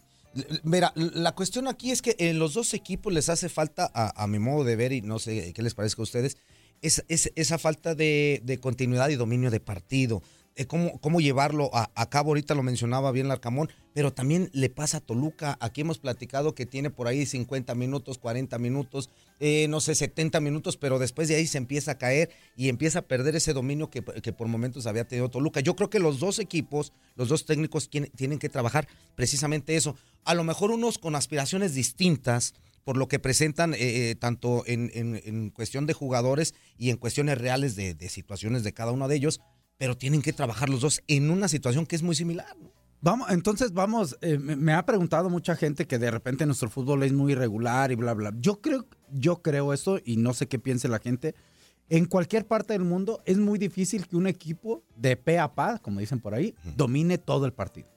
Mira, 0.62 0.94
la 0.96 1.32
cuestión 1.34 1.68
aquí 1.68 1.90
es 1.90 2.04
que 2.04 2.16
en 2.20 2.38
los 2.38 2.54
dos 2.54 2.76
equipos 2.76 3.12
les 3.12 3.28
hace 3.28 3.50
falta, 3.50 3.90
a, 3.92 4.28
mi 4.28 4.38
modo 4.38 4.64
de 4.66 4.76
ver, 4.76 4.92
y 4.92 5.02
no 5.02 5.18
sé 5.18 5.52
qué 5.54 5.64
les 5.64 5.74
parezca 5.74 6.00
a 6.00 6.04
ustedes, 6.04 6.38
es, 6.84 7.04
esa 7.08 7.58
falta 7.58 7.96
de, 7.96 8.40
de, 8.44 8.60
continuidad 8.60 9.10
y 9.10 9.16
dominio 9.16 9.50
de 9.50 9.60
partido. 9.60 10.22
Eh, 10.60 10.66
cómo, 10.66 11.22
llevarlo 11.22 11.72
a, 11.74 12.10
cabo. 12.10 12.32
Ahorita 12.32 12.54
lo 12.54 12.64
mencionaba 12.64 13.14
bien 13.14 13.30
Larcamón, 13.30 13.70
pero 13.94 14.12
también 14.12 14.50
le 14.52 14.70
pasa 14.70 14.98
a 14.98 15.00
Toluca. 15.00 15.58
Aquí 15.62 15.80
hemos 15.80 16.00
platicado 16.00 16.54
que 16.54 16.66
tiene 16.66 16.90
por 16.90 17.08
ahí 17.08 17.26
50 17.26 17.76
minutos, 17.76 18.18
40 18.18 18.60
minutos, 18.60 19.10
eh, 19.40 19.68
no 19.70 19.80
sé, 19.80 19.96
70 19.96 20.42
minutos, 20.42 20.76
pero 20.76 21.00
después 21.00 21.30
de 21.30 21.36
ahí 21.36 21.48
se 21.48 21.58
empieza 21.58 21.92
a 21.92 21.98
caer 21.98 22.30
y 22.58 22.68
empieza 22.68 23.00
a 23.00 23.02
perder 23.04 23.38
ese 23.38 23.54
dominio 23.54 23.90
que, 23.90 24.02
por 24.02 24.48
momentos 24.50 24.86
había 24.86 25.08
tenido 25.08 25.30
Toluca. 25.30 25.62
Yo 25.62 25.78
creo 25.78 25.90
que 25.90 26.00
los 26.00 26.20
dos 26.20 26.40
equipos, 26.40 26.92
los 27.16 27.30
dos 27.30 27.46
técnicos 27.46 27.90
tienen 27.90 28.38
que 28.38 28.50
trabajar 28.50 28.86
precisamente 29.16 29.78
eso. 29.78 29.96
A 30.26 30.34
lo 30.34 30.44
mejor 30.44 30.72
unos 30.72 30.98
con 30.98 31.16
aspiraciones 31.16 31.74
distintas 31.74 32.54
por 32.84 32.98
lo 32.98 33.08
que 33.08 33.20
presentan 33.20 33.76
eh, 33.78 34.16
tanto 34.20 34.64
en, 34.66 35.52
cuestión 35.52 35.86
de 35.86 35.94
jugadores 35.94 36.54
y 36.78 36.90
en 36.90 36.98
cuestiones 36.98 37.38
reales 37.38 37.78
de 37.78 38.10
situaciones 38.10 38.64
de 38.64 38.74
cada 38.74 38.92
uno 38.92 39.08
de 39.08 39.16
ellos, 39.16 39.40
pero 39.80 39.98
tienen 39.98 40.22
que 40.22 40.34
trabajar 40.34 40.70
los 40.70 40.82
dos 40.82 41.02
en 41.08 41.32
una 41.32 41.48
situación 41.48 41.88
que 41.88 41.96
es 41.96 42.04
muy 42.04 42.14
similar. 42.14 42.56
Vamos, 43.02 43.32
entonces 43.32 43.72
vamos, 43.72 44.18
eh, 44.22 44.38
me, 44.38 44.74
ha 44.74 44.86
preguntado 44.86 45.30
mucha 45.30 45.56
gente 45.56 45.88
que 45.88 45.98
de 45.98 46.12
repente 46.12 46.46
nuestro 46.46 46.70
fútbol 46.70 47.02
es 47.04 47.14
muy 47.14 47.32
irregular 47.32 47.90
y 47.90 47.96
bla, 47.96 48.14
bla. 48.14 48.34
Yo 48.42 48.60
creo, 48.60 48.86
yo 49.14 49.42
creo 49.42 49.72
eso 49.72 49.98
y 50.04 50.18
no 50.18 50.34
sé 50.34 50.48
qué 50.48 50.60
piense 50.60 50.90
la 50.90 51.00
gente. 51.00 51.34
En 51.88 52.06
cualquier 52.06 52.46
parte 52.46 52.74
del 52.74 52.84
mundo 52.84 53.22
es 53.26 53.38
muy 53.38 53.58
difícil 53.58 54.06
que 54.06 54.18
un 54.18 54.28
equipo 54.28 54.84
de 54.98 55.16
pe 55.16 55.40
a 55.40 55.56
pa, 55.56 55.80
como 55.80 56.02
dicen 56.02 56.20
por 56.20 56.34
ahí, 56.34 56.54
domine 56.76 57.18
todo 57.18 57.46
el 57.46 57.54
partido. 57.54 57.88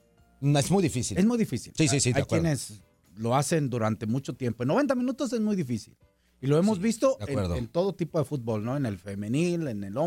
Es 0.41 0.71
muy 0.71 0.81
difícil. 0.81 1.17
Es 1.17 1.25
muy 1.25 1.37
difícil. 1.37 1.73
Sí, 1.75 1.89
sí, 1.89 1.99
sí. 1.99 2.13
Hay, 2.15 2.23
quienes 2.23 2.81
lo 3.17 3.35
hacen 3.35 3.69
durante 3.69 4.05
mucho 4.05 4.33
tiempo. 4.33 4.63
En 4.63 4.69
90 4.69 4.95
minutos 4.95 5.33
es 5.33 5.41
muy 5.41 5.57
difícil. 5.57 5.97
Y 6.39 6.47
lo 6.47 6.57
hemos 6.57 6.79
visto 6.79 7.17
en, 7.27 7.67
todo 7.67 7.93
tipo 7.93 8.19
de 8.19 8.25
fútbol, 8.25 8.63
¿no? 8.63 8.77
En 8.77 8.85
el 8.85 8.97
femenil, 8.97 9.67
en 9.67 9.83
el 9.83 9.97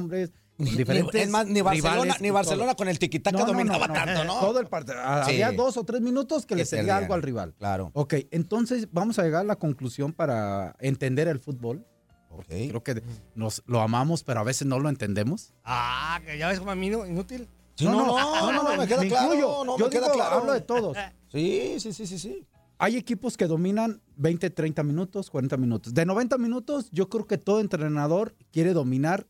hombre, 0.59 0.77
diferentes 0.77 1.29
ni, 1.47 1.61
Barcelona, 1.61 2.17
ni 2.21 2.31
Barcelona 2.31 2.75
con 2.75 2.89
el 2.89 2.99
tiquitaca 2.99 3.45
dominaba 3.45 3.89
tanto, 3.89 4.25
¿no? 4.25 4.41
Todo 4.41 4.61
el 4.61 4.67
partido. 4.67 4.99
Había 5.01 5.53
dos 5.53 5.77
o 5.77 5.85
tres 5.85 6.01
minutos 6.01 6.47
que 6.47 6.57
le 6.57 6.65
sería 6.65 6.97
algo 6.97 7.15
al 7.15 7.23
rival. 7.23 7.55
Claro. 7.59 7.91
Ok, 7.95 8.15
entonces 8.31 8.89
vamos 8.93 9.19
a 9.19 9.25
llegar 9.25 9.43
a 9.43 9.45
la 9.45 9.57
conclusión 9.57 10.13
para 10.13 10.77
entender 10.81 11.29
el 11.29 11.39
fútbol. 11.39 11.85
Okay. 12.31 12.69
Creo 12.69 12.83
que 12.83 13.03
nos 13.35 13.63
lo 13.67 13.81
amamos, 13.81 14.23
pero 14.23 14.41
a 14.41 14.45
veces 14.45 14.67
no 14.67 14.79
lo 14.79 14.89
entendemos. 14.89 15.55
Ah, 15.65 16.21
que 16.25 16.37
ya 16.37 16.49
ves 16.49 16.59
como 16.59 16.71
a 16.71 16.75
mí 16.75 16.89
inútil. 16.89 17.49
no, 17.81 17.93
no, 17.93 18.53
no, 18.53 18.63
no, 18.63 18.77
me 18.77 18.87
queda 18.87 19.07
claro. 19.07 19.65
No, 19.65 19.79
Yo 19.79 19.87
me 19.87 19.91
queda 19.91 20.11
claro. 20.11 20.37
hablo 20.37 20.53
de 20.53 20.61
todos. 20.61 20.97
Sí, 21.33 21.77
sí, 21.79 21.93
sí, 21.93 22.07
sí, 22.07 22.19
sí. 22.19 22.47
Hay 22.79 22.97
equipos 22.97 23.39
que 23.39 23.47
dominan 23.47 24.03
20, 24.17 24.51
30 24.51 24.83
minutos, 24.83 25.31
40 25.31 25.57
minutos. 25.57 25.95
De 25.95 26.05
90 26.05 26.37
minutos, 26.37 26.91
yo 26.93 27.09
creo 27.09 27.27
que 27.27 27.39
todo 27.39 27.61
entrenador 27.61 28.35
quiere 28.53 28.75
dominar 28.75 29.27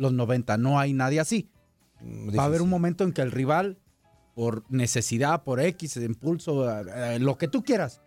los 0.00 0.12
90. 0.12 0.56
No 0.56 0.78
hay 0.78 0.92
nadie 0.92 1.20
así. 1.20 1.50
Va 2.02 2.44
a 2.44 2.46
haber 2.46 2.62
un 2.62 2.70
momento 2.70 3.04
en 3.04 3.12
que 3.12 3.20
el 3.20 3.30
rival, 3.30 3.78
por 4.34 4.64
necesidad, 4.70 5.44
por 5.44 5.60
X, 5.60 5.96
impulso, 5.98 6.68
eh, 6.70 7.18
lo 7.18 7.36
que 7.36 7.46
tú 7.46 7.62
quieras, 7.62 8.00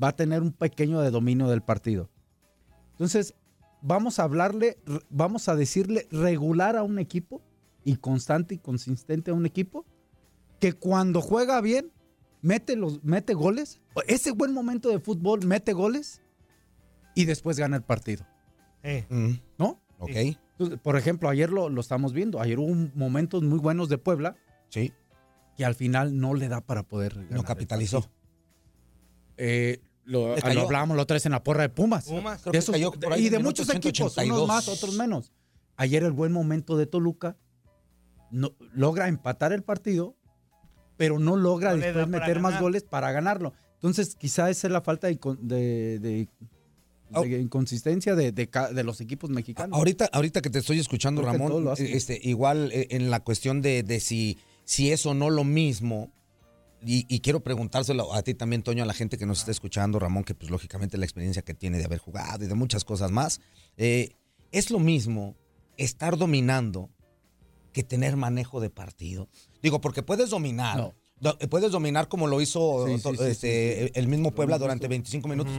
va 0.00 0.08
a 0.08 0.16
tener 0.16 0.42
un 0.42 0.52
pequeño 0.52 1.00
de 1.00 1.10
dominio 1.10 1.46
del 1.48 1.62
partido. 1.62 2.10
Entonces, 2.90 3.34
vamos 3.80 4.18
a 4.18 4.24
hablarle, 4.24 4.78
vamos 5.08 5.48
a 5.48 5.54
decirle 5.54 6.08
regular 6.10 6.76
a 6.76 6.82
un 6.82 6.98
equipo 6.98 7.40
y 7.84 7.96
constante 7.96 8.56
y 8.56 8.58
consistente 8.58 9.30
a 9.30 9.34
un 9.34 9.46
equipo 9.46 9.86
que 10.58 10.72
cuando 10.72 11.20
juega 11.20 11.60
bien, 11.60 11.92
mete, 12.40 12.74
los, 12.74 13.02
mete 13.04 13.34
goles, 13.34 13.80
ese 14.08 14.32
buen 14.32 14.52
momento 14.52 14.88
de 14.88 14.98
fútbol 14.98 15.46
mete 15.46 15.72
goles 15.72 16.20
y 17.14 17.24
después 17.24 17.58
gana 17.58 17.76
el 17.76 17.82
partido. 17.82 18.26
Eh, 18.82 19.06
Mm, 19.08 19.34
¿No? 19.58 19.80
ok, 19.98 20.36
Entonces, 20.52 20.78
por 20.80 20.96
ejemplo, 20.96 21.28
ayer 21.28 21.50
lo, 21.50 21.68
lo 21.68 21.80
estamos 21.80 22.12
viendo. 22.12 22.40
Ayer 22.40 22.58
hubo 22.58 22.74
momentos 22.94 23.42
muy 23.42 23.58
buenos 23.58 23.88
de 23.88 23.98
Puebla 23.98 24.36
sí, 24.68 24.92
que 25.56 25.64
al 25.64 25.74
final 25.74 26.18
no 26.18 26.34
le 26.34 26.48
da 26.48 26.60
para 26.60 26.82
poder 26.82 27.14
ganar 27.14 27.32
no 27.32 27.42
capitalizó. 27.44 28.08
Eh, 29.36 29.80
lo, 30.04 30.34
cayó. 30.36 30.60
lo 30.60 30.66
hablábamos 30.66 30.96
la 30.96 31.02
otra 31.04 31.14
vez 31.14 31.26
en 31.26 31.32
la 31.32 31.42
porra 31.42 31.62
de 31.62 31.68
Pumas. 31.68 32.04
Pumas. 32.06 32.42
Creo 32.42 32.52
De 32.52 32.58
que 32.58 32.58
esos- 32.58 32.72
cayó 32.72 32.92
por 32.92 33.12
ahí 33.12 33.26
y 33.26 33.28
de 33.28 33.38
muchos 33.38 33.68
equipos, 33.68 34.14
182. 34.14 34.36
unos 34.38 34.48
más, 34.48 34.68
otros 34.68 34.94
menos. 34.96 35.32
Ayer 35.76 36.02
el 36.04 36.12
buen 36.12 36.32
momento 36.32 36.76
de 36.76 36.86
Toluca 36.86 37.36
no, 38.30 38.52
logra 38.72 39.08
empatar 39.08 39.52
el 39.52 39.62
partido, 39.62 40.16
pero 40.96 41.18
no 41.18 41.36
logra 41.36 41.72
No 41.72 41.78
después 41.78 42.08
meter 42.08 42.40
más 42.40 42.60
goles 42.60 42.82
para 42.84 43.10
ganarlo. 43.12 43.52
Entonces, 43.74 44.14
quizá 44.16 44.50
esa 44.50 44.66
es 44.68 44.72
la 44.72 44.80
falta 44.82 45.08
de- 45.08 45.98
de- 45.98 46.28
Oh. 47.14 47.22
de 47.22 47.40
inconsistencia 47.40 48.14
de, 48.14 48.32
de 48.32 48.84
los 48.84 49.00
equipos 49.00 49.30
mexicanos. 49.30 49.76
Ahorita, 49.78 50.08
ahorita 50.12 50.40
que 50.42 50.50
te 50.50 50.58
estoy 50.60 50.78
escuchando, 50.78 51.20
Creo 51.22 51.32
Ramón, 51.32 51.74
este, 51.78 52.18
igual 52.22 52.70
eh, 52.72 52.88
en 52.90 53.10
la 53.10 53.20
cuestión 53.20 53.60
de, 53.62 53.82
de 53.82 54.00
si, 54.00 54.38
si 54.64 54.90
es 54.92 55.04
o 55.06 55.14
no 55.14 55.30
lo 55.30 55.44
mismo, 55.44 56.10
y, 56.84 57.06
y 57.08 57.20
quiero 57.20 57.40
preguntárselo 57.40 58.12
a 58.12 58.22
ti 58.22 58.34
también, 58.34 58.62
Toño, 58.62 58.82
a 58.82 58.86
la 58.86 58.94
gente 58.94 59.16
que 59.16 59.26
nos 59.26 59.38
está 59.40 59.50
escuchando, 59.52 59.98
Ramón, 60.00 60.24
que 60.24 60.34
pues 60.34 60.50
lógicamente 60.50 60.98
la 60.98 61.04
experiencia 61.04 61.42
que 61.42 61.54
tiene 61.54 61.78
de 61.78 61.84
haber 61.84 61.98
jugado 62.00 62.44
y 62.44 62.48
de 62.48 62.54
muchas 62.54 62.84
cosas 62.84 63.10
más, 63.12 63.40
eh, 63.76 64.10
es 64.50 64.70
lo 64.70 64.78
mismo 64.80 65.36
estar 65.76 66.16
dominando 66.18 66.90
que 67.72 67.82
tener 67.82 68.16
manejo 68.16 68.60
de 68.60 68.68
partido. 68.70 69.28
Digo, 69.62 69.80
porque 69.80 70.02
puedes 70.02 70.30
dominar. 70.30 70.76
No. 70.76 70.94
do- 71.20 71.38
Puedes 71.48 71.70
dominar 71.70 72.08
como 72.08 72.26
lo 72.26 72.40
hizo 72.40 72.86
Sí, 72.86 72.96
sí, 72.96 73.02
to- 73.02 73.14
sí, 73.14 73.22
este, 73.30 73.98
el 73.98 74.08
mismo 74.08 74.32
Puebla 74.32 74.58
durante 74.58 74.86
hizo. 74.86 74.90
25 74.90 75.28
minutos, 75.28 75.52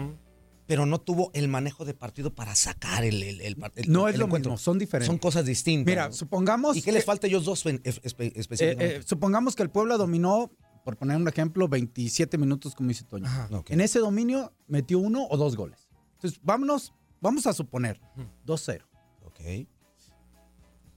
pero 0.66 0.86
no 0.86 1.00
tuvo 1.02 1.30
el 1.34 1.48
manejo 1.48 1.84
de 1.86 1.94
partido 1.94 2.34
para 2.34 2.56
sacar 2.56 3.04
el, 3.04 3.22
el, 3.22 3.42
el, 3.42 3.58
el- 3.76 3.92
no 3.92 4.08
es 4.08 4.18
lo 4.18 4.26
encuentro. 4.26 4.52
mismo, 4.52 4.58
son 4.64 4.80
diferentes. 4.80 5.08
Son 5.08 5.18
cosas 5.18 5.46
distintas. 5.46 5.86
Mira, 5.92 6.08
¿no? 6.08 6.14
supongamos 6.14 6.78
¿Y 6.78 6.82
qué 6.82 6.92
les 6.92 7.04
que- 7.04 7.06
falta 7.08 7.28
a 7.28 7.30
ellos 7.30 7.46
dos 7.46 7.66
en- 7.66 7.82
espe- 7.84 8.28
Eh, 8.28 8.34
específicamente? 8.36 8.96
eh, 8.98 9.04
supongamos 9.06 9.56
que 9.56 9.64
el 9.64 9.70
Puebla 9.70 9.98
dominó, 9.98 10.52
por 10.86 10.98
poner 10.98 11.18
un 11.18 11.28
ejemplo, 11.28 11.68
27 11.68 12.38
minutos, 12.38 12.76
como 12.76 12.90
dice 12.90 13.04
Toño. 13.04 13.26
Ajá. 13.26 13.48
Ok. 13.52 13.72
En 13.72 13.82
ese 13.82 14.00
dominio 14.00 14.54
metió 14.68 15.00
uno 15.00 15.28
o 15.30 15.38
dos 15.38 15.56
goles. 15.56 15.90
Entonces, 16.16 16.40
vámonos, 16.44 16.94
vamos 17.22 17.46
a 17.48 17.54
suponer 17.54 18.00
2-0. 18.46 18.84
Ok. 19.26 19.40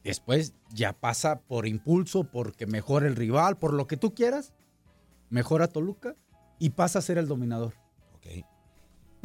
Después 0.04 0.54
ya 0.72 0.92
pasa 0.92 1.40
por 1.40 1.66
impulso, 1.66 2.24
porque 2.30 2.66
mejora 2.66 3.08
el 3.08 3.16
rival, 3.16 3.58
por 3.58 3.72
lo 3.72 3.88
que 3.88 3.96
tú 3.96 4.14
quieras, 4.14 4.52
mejora 5.30 5.66
Toluca 5.66 6.14
y 6.60 6.70
pasa 6.70 7.00
a 7.00 7.02
ser 7.02 7.18
el 7.18 7.26
dominador. 7.26 7.74
ok. 8.14 8.44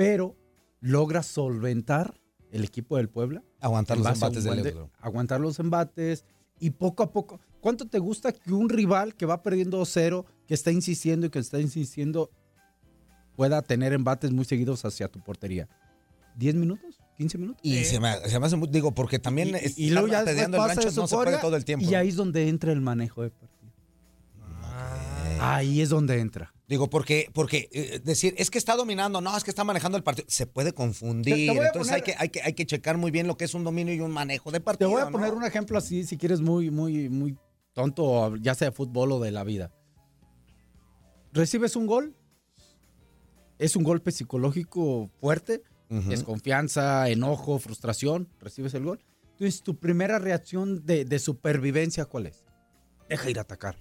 Pero 0.01 0.35
logra 0.79 1.21
solventar 1.21 2.19
el 2.51 2.63
equipo 2.63 2.97
del 2.97 3.07
Puebla. 3.07 3.43
Aguantar 3.59 3.99
los 3.99 4.07
embates 4.07 4.43
del 4.43 4.63
de-. 4.63 4.75
Aguantar 4.99 5.39
los 5.39 5.59
embates 5.59 6.25
y 6.59 6.71
poco 6.71 7.03
a 7.03 7.11
poco. 7.11 7.39
¿Cuánto 7.59 7.87
te 7.87 7.99
gusta 7.99 8.31
que 8.31 8.51
un 8.51 8.67
rival 8.67 9.13
que 9.13 9.27
va 9.27 9.43
perdiendo 9.43 9.79
2-0, 9.79 10.25
que 10.47 10.55
está 10.55 10.71
insistiendo 10.71 11.27
y 11.27 11.29
que 11.29 11.37
está 11.37 11.59
insistiendo, 11.59 12.31
pueda 13.35 13.61
tener 13.61 13.93
embates 13.93 14.31
muy 14.31 14.45
seguidos 14.45 14.83
hacia 14.85 15.07
tu 15.07 15.23
portería? 15.23 15.69
¿10 16.39 16.55
minutos? 16.55 16.99
¿15 17.19 17.37
minutos? 17.37 17.61
Y 17.61 17.77
Eh, 17.77 17.85
se, 17.85 17.99
me, 17.99 18.17
se 18.27 18.39
me 18.39 18.45
hace 18.47 18.55
muy, 18.55 18.69
digo, 18.69 18.91
porque 18.91 19.19
también 19.19 19.55
y, 19.75 19.85
y 19.85 19.89
luego 19.91 20.07
ya 20.07 20.21
el 20.21 20.51
rancho 20.51 20.89
no 20.95 21.07
se 21.07 21.15
puede 21.15 21.37
todo 21.37 21.55
el 21.55 21.63
tiempo. 21.63 21.85
Y 21.87 21.93
ahí 21.93 22.09
es 22.09 22.15
donde 22.15 22.47
entra 22.47 22.71
el 22.71 22.81
manejo 22.81 23.21
de 23.21 23.29
partido. 23.29 23.50
Ahí 25.43 25.81
es 25.81 25.89
donde 25.89 26.19
entra. 26.19 26.53
Digo, 26.67 26.89
porque, 26.89 27.29
porque 27.33 27.67
eh, 27.71 27.99
decir, 28.03 28.33
es 28.37 28.49
que 28.51 28.57
está 28.57 28.75
dominando, 28.75 29.19
no, 29.21 29.35
es 29.35 29.43
que 29.43 29.49
está 29.49 29.63
manejando 29.63 29.97
el 29.97 30.03
partido, 30.03 30.25
se 30.29 30.45
puede 30.45 30.71
confundir. 30.73 31.33
Te- 31.51 31.59
te 31.59 31.65
Entonces 31.67 31.93
hay, 31.93 32.01
poner- 32.01 32.03
que, 32.03 32.15
hay, 32.17 32.29
que, 32.29 32.41
hay 32.43 32.53
que 32.53 32.65
checar 32.65 32.97
muy 32.97 33.11
bien 33.11 33.27
lo 33.27 33.35
que 33.35 33.45
es 33.45 33.53
un 33.53 33.63
dominio 33.63 33.93
y 33.93 33.99
un 33.99 34.11
manejo 34.11 34.51
de 34.51 34.59
Te 34.59 34.63
partido. 34.63 34.89
voy 34.91 35.01
a 35.01 35.05
¿no? 35.05 35.11
poner 35.11 35.33
un 35.33 35.43
ejemplo 35.43 35.77
así, 35.77 36.05
si 36.05 36.17
quieres, 36.17 36.41
muy, 36.41 36.69
muy, 36.71 37.09
muy 37.09 37.37
tonto, 37.73 38.35
ya 38.37 38.53
sea 38.55 38.69
de 38.69 38.75
fútbol 38.75 39.11
o 39.13 39.19
de 39.19 39.31
la 39.31 39.43
vida. 39.43 39.71
Recibes 41.33 41.75
un 41.75 41.87
gol, 41.87 42.15
es 43.57 43.75
un 43.75 43.83
golpe 43.83 44.11
psicológico 44.11 45.09
fuerte, 45.19 45.63
Ujú. 45.89 46.09
desconfianza, 46.09 47.09
enojo, 47.09 47.59
frustración, 47.59 48.29
recibes 48.39 48.73
el 48.75 48.85
gol. 48.85 49.03
Entonces, 49.31 49.61
tu 49.63 49.77
primera 49.77 50.19
reacción 50.19 50.85
de, 50.85 51.03
de 51.03 51.19
supervivencia, 51.19 52.05
¿cuál 52.05 52.27
es? 52.27 52.43
Deja 53.09 53.29
ir 53.29 53.39
a 53.39 53.41
atacar 53.41 53.75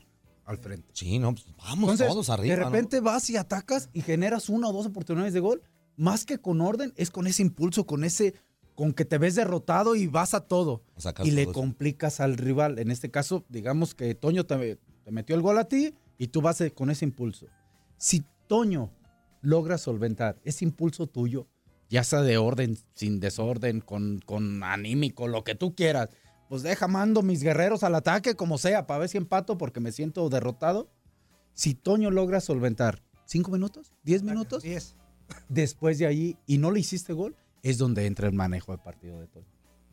al 0.50 0.58
frente. 0.58 0.88
Sí, 0.92 1.18
no, 1.18 1.34
pues, 1.34 1.46
vamos 1.56 1.92
Entonces, 1.92 2.08
todos 2.08 2.30
arriba. 2.30 2.54
de 2.54 2.60
¿no? 2.60 2.70
repente 2.70 3.00
vas 3.00 3.30
y 3.30 3.36
atacas 3.36 3.88
y 3.92 4.02
generas 4.02 4.48
una 4.48 4.68
o 4.68 4.72
dos 4.72 4.86
oportunidades 4.86 5.34
de 5.34 5.40
gol. 5.40 5.62
Más 5.96 6.24
que 6.24 6.38
con 6.38 6.60
orden, 6.60 6.92
es 6.96 7.10
con 7.10 7.26
ese 7.26 7.42
impulso, 7.42 7.86
con 7.86 8.04
ese, 8.04 8.34
con 8.74 8.92
que 8.92 9.04
te 9.04 9.18
ves 9.18 9.34
derrotado 9.34 9.94
y 9.96 10.06
vas 10.06 10.34
a 10.34 10.40
todo. 10.40 10.82
Y 11.24 11.32
le 11.32 11.46
complicas 11.46 12.20
al 12.20 12.36
rival. 12.36 12.78
En 12.78 12.90
este 12.90 13.10
caso, 13.10 13.44
digamos 13.48 13.94
que 13.94 14.14
Toño 14.14 14.44
te, 14.46 14.76
te 15.04 15.10
metió 15.10 15.34
el 15.34 15.42
gol 15.42 15.58
a 15.58 15.64
ti 15.64 15.94
y 16.18 16.28
tú 16.28 16.40
vas 16.40 16.60
eh, 16.60 16.72
con 16.72 16.90
ese 16.90 17.04
impulso. 17.04 17.46
Si 17.96 18.24
Toño 18.46 18.90
logra 19.42 19.78
solventar 19.78 20.40
ese 20.44 20.64
impulso 20.64 21.06
tuyo, 21.06 21.46
ya 21.88 22.04
sea 22.04 22.22
de 22.22 22.38
orden, 22.38 22.78
sin 22.94 23.20
desorden, 23.20 23.80
con, 23.80 24.20
con 24.24 24.62
anímico, 24.62 25.28
lo 25.28 25.44
que 25.44 25.54
tú 25.54 25.74
quieras, 25.74 26.08
pues 26.50 26.64
deja 26.64 26.88
mando 26.88 27.22
mis 27.22 27.44
guerreros 27.44 27.84
al 27.84 27.94
ataque 27.94 28.34
como 28.34 28.58
sea, 28.58 28.84
para 28.88 28.98
ver 28.98 29.08
si 29.08 29.16
empato 29.16 29.56
porque 29.56 29.78
me 29.78 29.92
siento 29.92 30.28
derrotado. 30.28 30.90
Si 31.54 31.74
Toño 31.74 32.10
logra 32.10 32.40
solventar 32.40 33.04
cinco 33.24 33.52
minutos, 33.52 33.94
diez 34.02 34.24
minutos, 34.24 34.64
10. 34.64 34.96
después 35.48 35.98
de 35.98 36.06
ahí 36.08 36.36
y 36.46 36.58
no 36.58 36.72
le 36.72 36.80
hiciste 36.80 37.12
gol, 37.12 37.36
es 37.62 37.78
donde 37.78 38.04
entra 38.04 38.26
el 38.26 38.34
manejo 38.34 38.72
del 38.72 38.80
partido 38.80 39.20
de 39.20 39.28
Toño. 39.28 39.46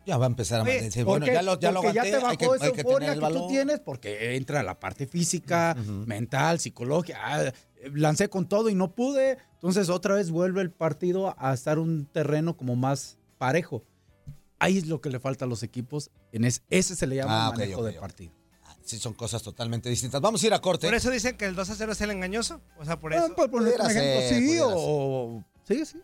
Ya 0.08 0.18
va 0.18 0.26
a 0.26 0.30
empezar 0.30 0.62
a 0.62 0.64
decir, 0.64 1.06
¿Por 1.06 1.20
bueno, 1.20 1.28
ya 1.32 1.44
lo, 1.44 1.60
ya 1.60 1.72
lo 1.72 1.78
aguanté, 1.78 2.02
te 2.02 2.16
bajó 2.16 2.28
hay 2.30 2.38
que, 2.38 2.46
esa 2.46 2.66
hay 2.66 2.72
que 2.72 2.82
euforia 2.82 3.14
que, 3.14 3.22
tú 3.22 3.48
tienes 3.50 3.80
porque 3.80 4.36
entra 4.36 4.64
la 4.64 4.80
parte 4.80 5.06
física, 5.06 5.76
mental, 6.08 6.60
psicológica. 6.60 7.20
Ah, 7.22 7.54
lancé 7.94 8.30
con 8.30 8.50
todo 8.50 8.70
y 8.70 8.74
no 8.74 8.96
pude. 8.96 9.38
Entonces 9.54 9.90
otra 9.90 10.16
vez 10.16 10.32
vuelve 10.32 10.62
el 10.62 10.72
partido 10.72 11.36
a 11.38 11.54
estar 11.54 11.78
un 11.78 12.08
terreno 12.08 12.58
como 12.58 12.76
más 12.76 13.20
parejo. 13.38 13.84
Ahí 14.60 14.78
es 14.78 14.88
lo 14.88 15.02
que 15.02 15.10
le 15.10 15.20
falta 15.20 15.46
a 15.46 15.48
los 15.48 15.64
equipos. 15.64 16.10
En 16.32 16.44
es- 16.46 16.64
ese 16.70 16.96
se 16.96 17.06
le 17.08 17.16
llama 17.18 17.46
Ah, 17.46 17.50
ok, 17.50 17.58
manejo 17.58 17.84
de 17.84 17.94
partido. 17.94 18.32
Sí, 18.84 18.98
son 19.00 19.14
cosas 19.14 19.44
totalmente 19.44 19.90
distintas. 19.90 20.22
Vamos 20.22 20.42
a 20.44 20.48
ir 20.48 20.54
a 20.54 20.60
corte. 20.62 20.88
Por 20.88 20.96
eso 20.96 21.12
dicen 21.12 21.36
que 21.36 21.46
el 21.46 21.56
2 21.56 21.70
a 21.70 21.76
0 21.76 21.92
es 21.92 22.00
el 22.02 22.10
engañoso. 22.12 22.62
O 22.80 22.86
sea, 22.86 22.98
por 23.00 23.14
eso. 23.14 23.26
Ah, 23.30 23.36
por 23.36 23.52
pudiera 23.52 23.84
ejemplo, 23.92 24.30
ser, 24.30 24.42
sí, 24.42 24.60
o... 24.64 25.44
Sí, 25.68 25.86
sí. 25.86 26.02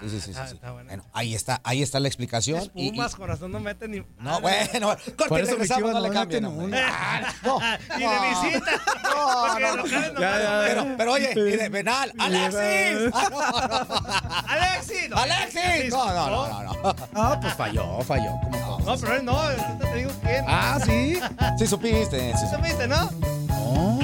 Sí, 0.00 0.10
sí, 0.10 0.20
sí, 0.20 0.30
está- 0.30 0.44
sí, 0.44 0.50
sí. 0.50 0.54
está 0.56 0.70
buena. 0.72 0.88
Bueno, 0.88 1.04
ahí 1.12 1.34
está, 1.34 1.60
ahí 1.64 1.82
está 1.82 1.98
la 2.00 2.08
explicación. 2.08 2.58
Es 2.60 2.70
y- 2.74 2.88
y- 2.94 3.10
corazón, 3.16 3.50
no 3.52 3.60
meten 3.60 3.90
ni. 3.90 4.02
no, 4.20 4.40
bueno, 4.40 4.88
corte 5.16 5.28
Por 5.28 5.40
y 5.40 5.42
eso 5.42 5.50
mis 5.58 5.68
regresamos, 5.68 5.78
Chivas 5.90 5.94
no 5.94 6.00
le 6.00 6.08
no 6.08 6.14
cambien, 6.14 6.42
meten 6.44 6.58
hombre. 6.60 6.80
una. 6.82 7.34
No, 7.42 7.60
Ni 7.96 8.04
de 8.04 8.48
visita. 8.50 8.70
No, 9.02 9.58
no. 9.58 9.76
no 9.76 9.86
Ya, 10.20 10.38
ya. 10.40 10.62
Pero, 10.66 10.86
pero 10.96 11.12
oye, 11.12 11.32
y 11.34 11.56
de 11.56 11.70
penal, 11.70 12.12
¡Alexis! 12.18 13.10
Ah, 13.12 13.28
no, 13.30 13.40
no, 13.40 13.84
no. 13.84 14.06
¡Alexis! 14.48 15.08
No, 15.10 15.16
¡Alexis! 15.16 15.90
No, 15.90 16.06
no, 16.14 16.30
no, 16.30 16.62
no, 16.62 16.72
no. 16.82 16.94
Ah, 17.14 17.38
pues 17.40 17.54
falló, 17.54 18.00
falló. 18.02 18.30
¿Cómo 18.44 18.58
no? 18.58 18.78
No, 18.78 18.96
pero 19.00 19.16
él 19.16 19.24
no, 19.24 19.40
te 19.80 19.94
digo 19.96 20.10
quién. 20.22 20.44
Ah, 20.46 20.78
sí. 20.84 21.20
Sí 21.58 21.66
supiste. 21.66 22.32
sí 22.34 22.38
¿Sí 22.46 22.54
supiste, 22.56 22.86
no? 22.86 23.10
No, 23.48 23.98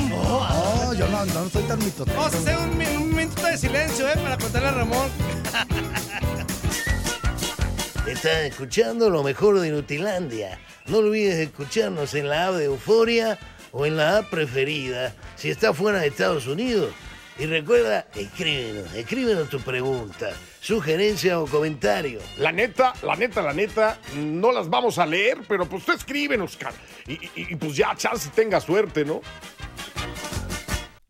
no, 0.94 1.06
yo 1.06 1.08
no, 1.08 1.24
no 1.26 1.48
soy 1.50 1.62
tan 1.64 1.78
mitotero. 1.78 2.16
Vamos 2.16 2.34
a 2.34 2.38
hacer 2.38 2.56
un, 2.58 2.70
un 3.02 3.14
minuto 3.14 3.42
de 3.42 3.58
silencio, 3.58 4.08
¿eh? 4.08 4.14
Para 4.16 4.38
contarle 4.38 4.68
a 4.68 4.72
Ramón. 4.72 5.08
Estás 8.06 8.42
escuchando 8.42 9.08
lo 9.10 9.22
mejor 9.22 9.58
de 9.60 9.70
Nutilandia. 9.70 10.58
No 10.86 10.98
olvides 10.98 11.36
escucharnos 11.36 12.14
en 12.14 12.28
la 12.28 12.48
app 12.48 12.54
de 12.54 12.64
Euforia 12.66 13.38
o 13.72 13.86
en 13.86 13.96
la 13.96 14.18
app 14.18 14.30
preferida 14.30 15.14
si 15.36 15.50
estás 15.50 15.76
fuera 15.76 16.00
de 16.00 16.08
Estados 16.08 16.46
Unidos. 16.46 16.92
Y 17.38 17.46
recuerda, 17.46 18.06
escríbenos, 18.14 18.94
escríbenos 18.94 19.48
tu 19.48 19.58
pregunta, 19.60 20.30
sugerencia 20.60 21.40
o 21.40 21.46
comentario. 21.46 22.20
La 22.38 22.52
neta, 22.52 22.92
la 23.02 23.16
neta, 23.16 23.42
la 23.42 23.52
neta, 23.52 23.98
no 24.16 24.52
las 24.52 24.68
vamos 24.70 24.98
a 24.98 25.06
leer, 25.06 25.38
pero 25.48 25.66
pues 25.68 25.84
tú 25.84 25.90
escríbenos, 25.92 26.56
cara. 26.56 26.76
Y, 27.08 27.14
y- 27.14 27.30
y, 27.34 27.56
pues 27.56 27.74
ya, 27.74 27.96
chance 27.96 28.30
tenga 28.36 28.60
suerte, 28.60 29.04
¿no? 29.04 29.20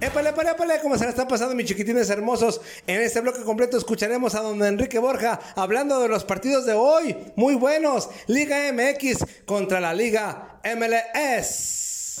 Épale, 0.00 0.30
épale, 0.30 0.50
épale, 0.50 0.74
¿cómo 0.82 0.98
se 0.98 1.04
la 1.04 1.10
están 1.10 1.28
pasando 1.28 1.54
mis 1.54 1.66
chiquitines 1.66 2.10
hermosos? 2.10 2.60
En 2.86 3.00
este 3.00 3.20
bloque 3.20 3.42
completo 3.42 3.78
escucharemos 3.78 4.34
a 4.34 4.40
don 4.40 4.62
Enrique 4.62 4.98
Borja 4.98 5.40
hablando 5.56 6.00
de 6.00 6.08
los 6.08 6.24
partidos 6.24 6.66
de 6.66 6.74
hoy, 6.74 7.16
muy 7.36 7.54
buenos. 7.54 8.10
Liga 8.26 8.70
MX 8.72 9.24
contra 9.46 9.80
la 9.80 9.94
Liga 9.94 10.60
MLS. 10.76 12.20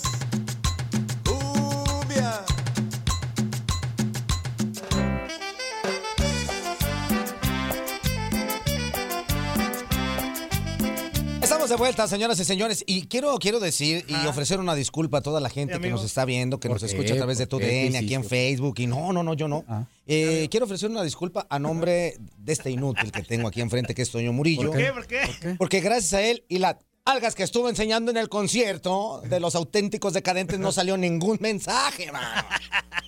Estamos 11.64 11.80
de 11.80 11.82
vuelta, 11.82 12.06
señoras 12.06 12.38
y 12.38 12.44
señores, 12.44 12.84
y 12.86 13.06
quiero, 13.06 13.38
quiero 13.38 13.58
decir 13.58 14.04
y 14.06 14.26
ofrecer 14.26 14.60
una 14.60 14.74
disculpa 14.74 15.18
a 15.18 15.20
toda 15.22 15.40
la 15.40 15.48
gente 15.48 15.80
que 15.80 15.88
nos 15.88 16.04
está 16.04 16.26
viendo, 16.26 16.60
que 16.60 16.68
¿Por 16.68 16.74
nos 16.74 16.82
qué? 16.82 16.94
escucha 16.94 17.14
a 17.14 17.16
través 17.16 17.38
de 17.38 17.46
¿Por 17.46 17.60
tu? 17.62 17.66
DN, 17.66 17.92
¿Qué 17.92 17.96
aquí 17.96 18.12
en? 18.12 18.22
Facebook, 18.22 18.74
y 18.80 18.86
no, 18.86 19.14
no, 19.14 19.22
no, 19.22 19.32
yo 19.32 19.48
no. 19.48 19.64
Ah. 19.66 19.86
Eh, 20.06 20.48
quiero 20.50 20.66
ofrecer 20.66 20.90
una 20.90 21.02
disculpa 21.02 21.46
a 21.48 21.58
nombre 21.58 22.18
de 22.36 22.52
este 22.52 22.70
inútil 22.70 23.10
que 23.10 23.22
tengo 23.22 23.48
aquí 23.48 23.62
enfrente, 23.62 23.94
que 23.94 24.02
es 24.02 24.10
Toño 24.10 24.30
Murillo. 24.34 24.72
¿Por 24.72 24.76
qué? 24.76 24.92
¿Por 24.92 25.06
qué? 25.06 25.54
Porque 25.56 25.80
gracias 25.80 26.12
a 26.12 26.20
él 26.20 26.44
y 26.50 26.58
las 26.58 26.76
algas 27.06 27.34
que 27.34 27.42
estuvo 27.42 27.68
enseñando 27.68 28.10
en 28.10 28.16
el 28.16 28.28
concierto 28.28 29.20
de 29.28 29.38
los 29.38 29.54
auténticos 29.54 30.14
decadentes 30.14 30.58
no 30.58 30.72
salió 30.72 30.96
ningún 30.96 31.36
mensaje, 31.40 32.10
mano. 32.10 32.42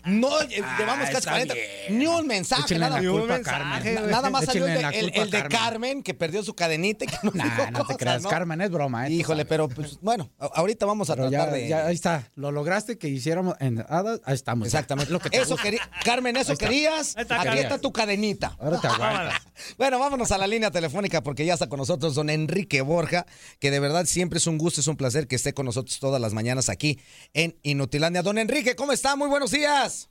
No, 0.04 0.40
eh, 0.42 0.62
llevamos 0.78 1.06
casi 1.06 1.16
está 1.18 1.30
40. 1.30 1.54
bien. 1.54 1.98
Ni 1.98 2.06
un 2.06 2.26
mensaje, 2.26 2.62
Échenle 2.62 2.87
nada. 2.87 3.00
Ni 3.00 3.06
un 3.09 3.26
mensaje, 3.26 3.94
Nada 4.09 4.30
más 4.30 4.44
salió 4.44 4.66
el 4.66 4.74
de, 4.74 4.98
el- 4.98 5.12
el 5.14 5.30
Carmen. 5.30 5.50
Carmen, 5.50 6.02
que 6.02 6.14
perdió 6.14 6.42
su 6.44 6.54
cadenita 6.54 7.06
y 7.06 7.09
que 7.09 7.16
no 7.24 7.32
Nah, 7.35 7.42
dijo 7.44 7.56
no 7.72 7.78
te 7.78 7.82
cosas, 7.85 7.96
creas, 7.96 8.22
¿no? 8.22 8.28
Carmen, 8.28 8.61
es 8.61 8.70
broma. 8.70 9.09
¿eh? 9.09 9.12
Híjole, 9.12 9.44
pero 9.46 9.68
pues, 9.68 9.98
bueno, 10.02 10.30
ahorita 10.38 10.87
vamos 10.87 11.11
a 11.11 11.16
Pero 11.16 11.28
tratar 11.30 11.48
ya, 11.48 11.54
de... 11.56 11.68
ya, 11.68 11.87
ahí 11.87 11.94
está, 11.94 12.30
lo 12.37 12.52
lograste 12.52 12.98
que 12.98 13.09
hiciéramos 13.09 13.56
en 13.59 13.85
Hadas, 13.88 14.20
ahí 14.24 14.35
estamos. 14.35 14.66
Exactamente. 14.66 15.11
Lo 15.12 15.18
que 15.18 15.30
te 15.30 15.38
eso 15.40 15.56
quería, 15.56 15.80
Carmen, 16.04 16.37
eso 16.37 16.56
querías. 16.56 17.16
Está, 17.16 17.37
Aquí 17.37 17.46
Carmen. 17.46 17.64
está 17.64 17.78
tu 17.78 17.92
cadenita. 17.92 18.56
Ahora 18.61 18.80
te. 18.80 18.88
Bueno, 19.78 19.98
vámonos 19.98 20.30
a 20.32 20.38
la 20.38 20.46
línea 20.46 20.70
telefónica 20.70 21.22
porque 21.22 21.46
ya 21.46 21.54
está 21.54 21.66
con 21.68 21.78
nosotros 21.78 22.14
don 22.14 22.28
Enrique 22.28 22.82
Borja, 22.82 23.24
que 23.59 23.70
de 23.70 23.80
verdad 23.87 24.05
siempre 24.05 24.38
es 24.38 24.46
un 24.46 24.59
gusto, 24.59 24.81
es 24.81 24.88
un 24.88 24.96
placer 24.96 25.27
que 25.27 25.37
esté 25.37 25.55
con 25.55 25.66
nosotros 25.66 25.99
todas 26.01 26.20
las 26.20 26.35
mañanas 26.35 26.68
aquí 26.68 26.99
en 27.35 27.55
Inutilandia. 27.62 28.22
Don 28.22 28.38
Enrique, 28.38 28.75
¿cómo 28.77 28.92
está? 28.92 29.16
Muy 29.16 29.29
buenos 29.29 29.51
días. 29.51 30.09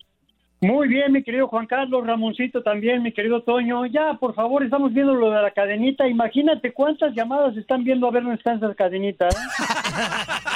Muy 0.62 0.88
bien, 0.88 1.12
mi 1.12 1.22
querido 1.22 1.48
Juan 1.48 1.68
Carlos, 1.68 2.08
Ramoncito 2.08 2.64
también, 2.64 3.04
mi 3.04 3.12
querido 3.12 3.44
Toño. 3.44 3.86
Ya, 3.86 4.18
por 4.20 4.34
favor, 4.34 4.64
estamos 4.64 4.94
viendo 4.94 5.14
lo 5.14 5.30
de 5.30 5.42
la 5.42 5.52
cadenita. 5.52 6.08
Imagínate 6.08 6.74
cuántas 6.74 7.14
llamadas 7.14 7.56
están 7.58 7.84
viendo 7.84 8.08
a 8.08 8.12
ver 8.12 8.24
dónde 8.24 8.38
está 8.38 8.54
esa 8.54 8.74
cadenita. 8.74 9.28
¿eh? 9.28 9.32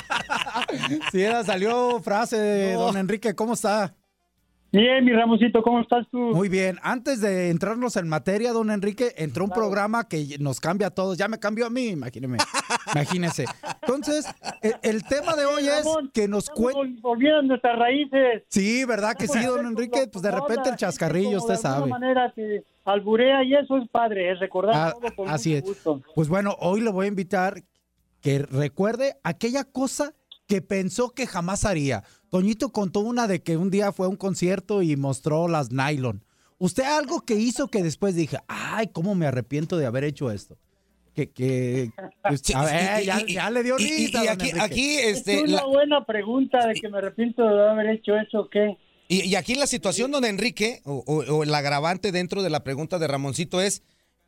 Sí, 1.12 1.22
era, 1.22 1.44
salió 1.44 2.00
frase 2.02 2.38
de 2.38 2.74
don 2.74 2.96
Enrique, 2.96 3.34
¿cómo 3.36 3.54
está? 3.54 3.96
Bien, 4.72 5.04
mi 5.04 5.12
Ramoncito, 5.14 5.64
¿cómo 5.64 5.82
estás 5.82 6.06
tú? 6.12 6.18
Muy 6.18 6.48
bien. 6.48 6.78
Antes 6.84 7.22
de 7.22 7.50
entrarnos 7.50 7.96
en 7.96 8.08
materia, 8.08 8.52
don 8.54 8.70
Enrique, 8.70 9.14
entró 9.18 9.46
un 9.46 9.50
programa 9.50 10.08
que 10.08 10.38
nos 10.40 10.60
cambia 10.60 10.88
a 10.88 10.92
todos. 10.92 11.18
Ya 11.18 11.28
me 11.28 11.40
cambió 11.40 11.66
a 11.66 11.70
mí, 11.72 11.88
imagíneme. 11.88 12.38
Imagínese. 12.94 13.46
Entonces, 13.82 14.26
el, 14.62 14.76
el 14.84 15.04
tema 15.04 15.36
de 15.36 15.46
hoy 15.46 15.68
es 15.68 15.86
Ramón, 15.86 16.12
que 16.14 16.28
nos 16.28 16.44
estamos 16.50 16.74
cuente. 16.74 16.80
vol- 16.82 17.02
Volviendo 17.02 17.40
a 17.40 17.42
nuestras 17.44 17.80
raíces. 17.80 18.44
Sí, 18.50 18.86
¿verdad 18.86 19.16
que 19.16 19.28
sí, 19.28 19.44
don 19.44 19.66
Enrique? 19.66 20.08
Pues 20.12 20.22
de 20.24 20.32
repente 20.32 20.70
el 20.70 20.76
chascarrillo, 20.76 21.38
usted 21.40 21.54
De 21.56 21.60
sabe. 21.60 21.76
alguna 21.84 22.00
manera 22.00 22.32
te 22.36 22.64
alburea 22.86 23.44
y 23.44 23.56
eso 23.56 23.78
es 23.78 23.88
padre, 23.90 24.32
es 24.32 24.40
recordar 24.40 24.76
Ah, 24.76 24.94
todo 25.00 25.16
con 25.16 25.30
así 25.30 25.56
mucho 25.64 25.98
es. 25.98 26.04
Pues 26.16 26.28
bueno, 26.30 26.56
hoy 26.60 26.82
le 26.82 26.90
voy 26.92 27.06
a 27.06 27.10
invitar 27.10 27.64
que 28.22 28.40
recuerde 28.40 29.16
aquella 29.24 29.64
cosa 29.64 30.14
que 30.48 30.62
pensó 30.64 31.12
que 31.12 31.28
jamás 31.28 31.64
haría. 31.66 32.04
Toñito 32.30 32.70
contó 32.70 33.00
una 33.02 33.28
de 33.28 33.42
que 33.42 33.58
un 33.58 33.70
día 33.70 33.92
fue 33.92 34.06
a 34.06 34.10
un 34.10 34.15
concierto 34.15 34.82
y 34.82 34.96
mostró 34.96 35.48
las 35.48 35.72
nylon. 35.72 36.24
¿Usted 36.58 36.84
algo 36.84 37.22
que 37.22 37.36
hizo 37.36 37.70
que 37.70 37.82
después 37.84 38.15
dije, 38.15 38.38
ay, 38.48 38.88
cómo 38.88 39.15
me 39.15 39.26
arrepiento 39.26 39.78
de 39.78 39.86
haber 39.86 40.04
hecho 40.04 40.30
esto? 40.32 40.58
Que, 41.15 41.30
que, 41.32 41.92
Sí, 42.44 42.54
a 42.54 42.63
ver, 42.65 43.02
y- 43.02 43.06
ya, 43.06 43.22
y- 43.28 43.34
ya 43.34 43.50
le 43.50 43.63
dio 43.63 43.78
y- 43.80 43.84
y- 43.84 44.06
risa. 44.08 44.24
y 44.24 44.28
aquí, 44.28 44.52
aquí, 44.60 44.96
Es 44.98 45.18
este, 45.20 45.42
una 45.44 45.54
la- 45.54 45.65
buena 45.65 46.06
pregunta 46.06 46.68
de 46.68 46.76
que 46.76 46.88
me 46.89 46.98
arrepiento 47.00 47.44
de 47.44 47.70
haber 47.70 47.89
hecho 47.89 48.15
eso, 48.15 48.48
¿qué? 48.52 48.78
y, 49.08 49.22
y 49.28 49.36
aquí 49.36 49.56
la 49.56 49.65
situación, 49.68 50.12
don 50.12 50.24
Enrique, 50.24 50.82
o, 50.86 51.04
o- 51.08 51.36
o 51.38 51.44
el 51.44 51.54
agravante 51.56 52.12
dentro 52.12 52.44
de 52.44 52.50
la 52.52 52.63
pregunta 52.63 53.00
de 53.00 53.08
Ramoncito 53.08 53.60
es 53.60 53.82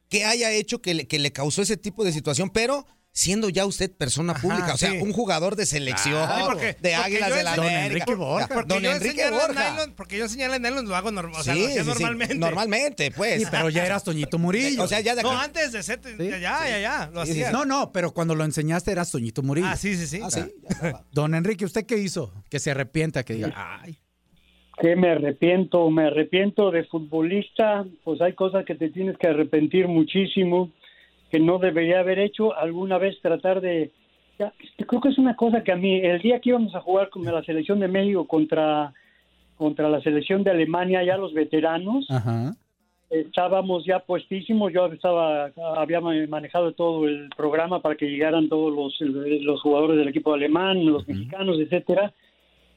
que 0.09 0.25
haya 0.25 0.51
hecho 0.51 0.81
que 0.81 0.93
le, 0.95 1.07
que 1.07 1.19
le 1.19 1.31
causó 1.31 1.61
ese 1.61 1.77
tipo 1.77 2.03
de 2.03 2.11
situación, 2.11 2.49
pero 2.49 2.85
siendo 3.13 3.49
ya 3.49 3.65
usted 3.65 3.91
persona 3.91 4.33
pública, 4.33 4.73
o 4.73 4.77
sea, 4.77 4.91
sí. 4.91 4.97
un 5.01 5.11
jugador 5.11 5.57
de 5.57 5.65
selección, 5.65 6.27
porque- 6.45 6.67
de 6.67 6.73
porque 6.73 6.95
Águilas 6.95 7.35
de 7.35 7.43
la 7.43 7.51
enseñé- 7.51 7.55
Don 7.57 7.65
América. 7.65 7.85
Enrique 7.87 8.15
Borja. 8.15 8.47
Don 8.47 8.63
Porque 8.65 8.81
yo 8.81 8.91
Enrique 8.91 9.29
Borja. 9.31 9.75
nylon- 9.75 9.93
porque 9.95 10.17
yo 10.17 10.23
enseñar 10.23 10.49
las 10.51 10.61
nylon 10.61 10.87
lo 10.87 10.95
hago 10.95 11.11
normal, 11.11 11.41
o 11.41 11.43
sea, 11.43 11.53
Sí, 11.53 11.59
lo 11.59 11.65
hacía 11.67 11.83
sí, 11.83 11.89
sí, 11.91 11.93
normalmente. 12.03 12.35
Normalmente, 12.35 13.11
pues. 13.11 13.41
Sí, 13.41 13.47
pero 13.51 13.69
ya 13.69 13.85
eras 13.85 14.03
Toñito 14.05 14.37
Murillo. 14.39 14.83
O 14.83 14.87
sea, 14.87 15.01
ya 15.01 15.15
de 15.15 15.23
No, 15.23 15.31
antes 15.37 15.71
de 15.73 15.83
ser, 15.83 15.99
Sí, 16.03 16.15
ya, 16.29 16.37
ya, 16.39 16.67
ya, 16.69 16.79
ya, 16.79 17.09
lo 17.13 17.25
Sí, 17.25 17.33
sí, 17.33 17.43
hacía. 17.43 17.51
No, 17.51 17.65
no, 17.65 17.91
pero 17.91 18.11
cuando 18.11 18.33
lo 18.33 18.45
enseñaste 18.45 18.91
eras 18.91 19.11
Toñito 19.11 19.43
Murillo. 19.43 19.67
Ah, 19.67 19.75
sí, 19.75 19.95
sí, 19.97 20.07
sí. 20.07 20.21
Ah, 20.23 20.29
ya. 20.31 20.47
Don 21.11 21.35
Enrique, 21.35 21.65
¿usted 21.65 21.85
qué 21.85 21.97
hizo? 21.97 22.33
Que 22.49 22.59
se 22.59 22.71
arrepienta, 22.71 23.23
que 23.23 23.33
diga, 23.33 23.53
ay. 23.83 23.97
que 24.81 24.95
me 24.95 25.11
arrepiento, 25.11 25.89
me 25.91 26.07
arrepiento 26.07 26.71
de 26.71 26.85
futbolista, 26.85 27.85
pues 28.03 28.19
hay 28.21 28.33
cosas 28.33 28.65
que 28.65 28.73
te 28.75 28.89
tienes 28.89 29.15
que 29.17 29.27
arrepentir 29.27 29.87
muchísimo, 29.87 30.71
que 31.31 31.39
no 31.39 31.57
debería 31.57 32.01
haber 32.01 32.19
hecho, 32.19 32.55
alguna 32.55 32.97
vez 32.97 33.19
tratar 33.21 33.61
de... 33.61 33.91
ya, 34.37 34.51
creo 34.85 34.99
que 35.01 35.09
es 35.09 35.17
una 35.17 35.35
cosa 35.35 35.63
que 35.63 35.71
a 35.71 35.77
mí, 35.77 35.95
el 36.01 36.21
día 36.21 36.39
que 36.39 36.49
íbamos 36.49 36.75
a 36.75 36.81
jugar 36.81 37.09
con 37.09 37.23
la 37.23 37.41
selección 37.43 37.79
de 37.79 37.87
México 37.87 38.27
contra, 38.27 38.93
contra 39.55 39.89
la 39.89 40.01
selección 40.01 40.43
de 40.43 40.51
Alemania, 40.51 41.03
ya 41.03 41.15
los 41.15 41.33
veteranos, 41.33 42.05
Ajá. 42.11 42.53
estábamos 43.09 43.85
ya 43.85 43.99
puestísimos, 43.99 44.73
yo 44.73 44.87
estaba, 44.87 45.51
había 45.77 46.01
ma- 46.01 46.13
manejado 46.27 46.73
todo 46.73 47.07
el 47.07 47.29
programa 47.37 47.81
para 47.81 47.95
que 47.95 48.09
llegaran 48.09 48.49
todos 48.49 48.73
los, 48.73 48.99
los 48.99 49.61
jugadores 49.61 49.97
del 49.97 50.09
equipo 50.09 50.33
alemán, 50.33 50.85
los 50.85 51.07
mexicanos, 51.07 51.59
etcétera, 51.59 52.13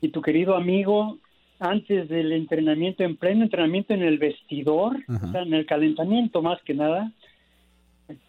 y 0.00 0.08
tu 0.10 0.22
querido 0.22 0.54
amigo, 0.54 1.18
antes 1.58 2.08
del 2.08 2.32
entrenamiento, 2.32 3.02
en 3.04 3.16
pleno 3.16 3.44
entrenamiento 3.44 3.94
en 3.94 4.02
el 4.02 4.18
vestidor, 4.18 4.96
o 5.08 5.32
sea, 5.32 5.42
en 5.42 5.54
el 5.54 5.66
calentamiento 5.66 6.42
más 6.42 6.60
que 6.62 6.74
nada, 6.74 7.10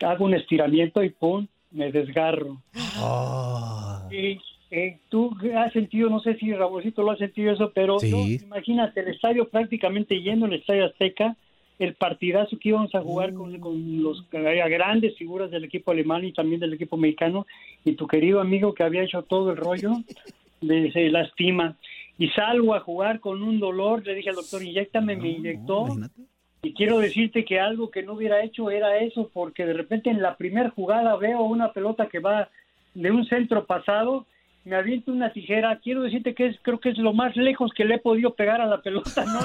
hago 0.01 0.25
un 0.25 0.33
estiramiento 0.33 1.03
y 1.03 1.09
pum, 1.09 1.47
me 1.71 1.91
desgarro. 1.91 2.61
Ah. 2.97 4.07
Y, 4.11 4.39
eh, 4.71 4.99
tú 5.09 5.35
has 5.55 5.71
sentido, 5.73 6.09
no 6.09 6.19
sé 6.19 6.35
si 6.37 6.51
Ramoncito 6.53 7.03
lo 7.03 7.11
ha 7.11 7.17
sentido 7.17 7.51
eso, 7.51 7.71
pero 7.73 7.99
Sí. 7.99 8.09
yo, 8.11 8.45
imagínate 8.45 9.01
el 9.01 9.09
estadio 9.09 9.47
prácticamente 9.49 10.15
lleno, 10.21 10.45
el 10.45 10.53
estadio 10.53 10.85
Azteca, 10.85 11.35
el 11.77 11.93
partidazo 11.95 12.57
que 12.57 12.69
íbamos 12.69 12.95
a 12.95 13.01
jugar 13.01 13.33
con, 13.33 13.59
con 13.59 14.01
los 14.01 14.25
eh, 14.31 14.69
grandes 14.69 15.17
figuras 15.17 15.51
del 15.51 15.65
equipo 15.65 15.91
alemán 15.91 16.23
y 16.23 16.31
también 16.31 16.61
del 16.61 16.73
equipo 16.73 16.97
mexicano, 16.97 17.45
y 17.83 17.93
tu 17.93 18.07
querido 18.07 18.39
amigo 18.39 18.73
que 18.73 18.83
había 18.83 19.03
hecho 19.03 19.23
todo 19.23 19.51
el 19.51 19.57
rollo, 19.57 19.91
de, 20.61 20.91
se 20.91 21.09
lastima. 21.09 21.77
Y 22.17 22.29
salgo 22.29 22.73
a 22.75 22.79
jugar 22.79 23.19
con 23.19 23.43
un 23.43 23.59
dolor, 23.59 24.05
le 24.05 24.15
dije 24.15 24.29
al 24.29 24.35
doctor, 24.35 24.63
inyectame, 24.63 25.17
me 25.17 25.31
inyectó, 25.31 25.85
Imagínate. 25.87 26.21
Y 26.65 26.73
quiero 26.73 26.97
decirte 26.97 27.45
que 27.45 27.59
algo 27.59 27.91
que 27.91 28.01
no 28.01 28.13
hubiera 28.13 28.43
hecho 28.43 28.71
era 28.71 28.97
eso, 28.97 29.29
porque 29.31 29.65
de 29.65 29.73
repente 29.73 30.09
en 30.09 30.21
la 30.21 30.35
primera 30.35 30.71
jugada 30.71 31.15
veo 31.15 31.43
una 31.43 31.71
pelota 31.71 32.07
que 32.07 32.19
va 32.19 32.49
de 32.95 33.11
un 33.11 33.23
centro 33.27 33.65
pasado, 33.67 34.25
me 34.63 34.75
aviento 34.75 35.11
una 35.11 35.31
tijera. 35.31 35.79
Quiero 35.79 36.01
decirte 36.01 36.33
que 36.33 36.47
es, 36.47 36.57
creo 36.63 36.79
que 36.79 36.89
es 36.89 36.97
lo 36.97 37.13
más 37.13 37.35
lejos 37.35 37.71
que 37.75 37.85
le 37.85 37.95
he 37.95 37.99
podido 37.99 38.33
pegar 38.33 38.61
a 38.61 38.65
la 38.65 38.81
pelota. 38.81 39.25
No, 39.25 39.39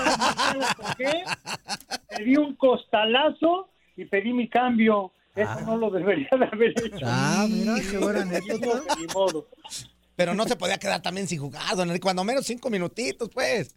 por 0.77 0.97
qué. 0.97 1.25
Le 2.19 2.25
di 2.25 2.37
un 2.37 2.55
costalazo 2.55 3.69
y 3.97 4.07
pedí 4.07 4.33
mi 4.33 4.49
cambio. 4.49 5.13
Eso 5.37 5.61
no 5.67 5.77
lo 5.77 5.91
debería 5.91 6.29
de 6.31 6.45
haber 6.45 6.71
hecho. 6.71 7.05
Ah, 7.05 7.47
mira, 7.49 7.75
qué 7.91 7.99
buena 7.99 8.23
anécdota. 8.23 8.83
Ni 8.99 9.07
modo. 9.15 9.47
Pero 10.17 10.35
no 10.35 10.45
se 10.45 10.57
podía 10.57 10.79
quedar 10.79 11.03
también 11.03 11.29
sin 11.29 11.41
Enrique, 11.79 12.01
cuando 12.01 12.25
menos 12.25 12.47
cinco 12.47 12.71
minutitos, 12.71 13.29
pues. 13.29 13.77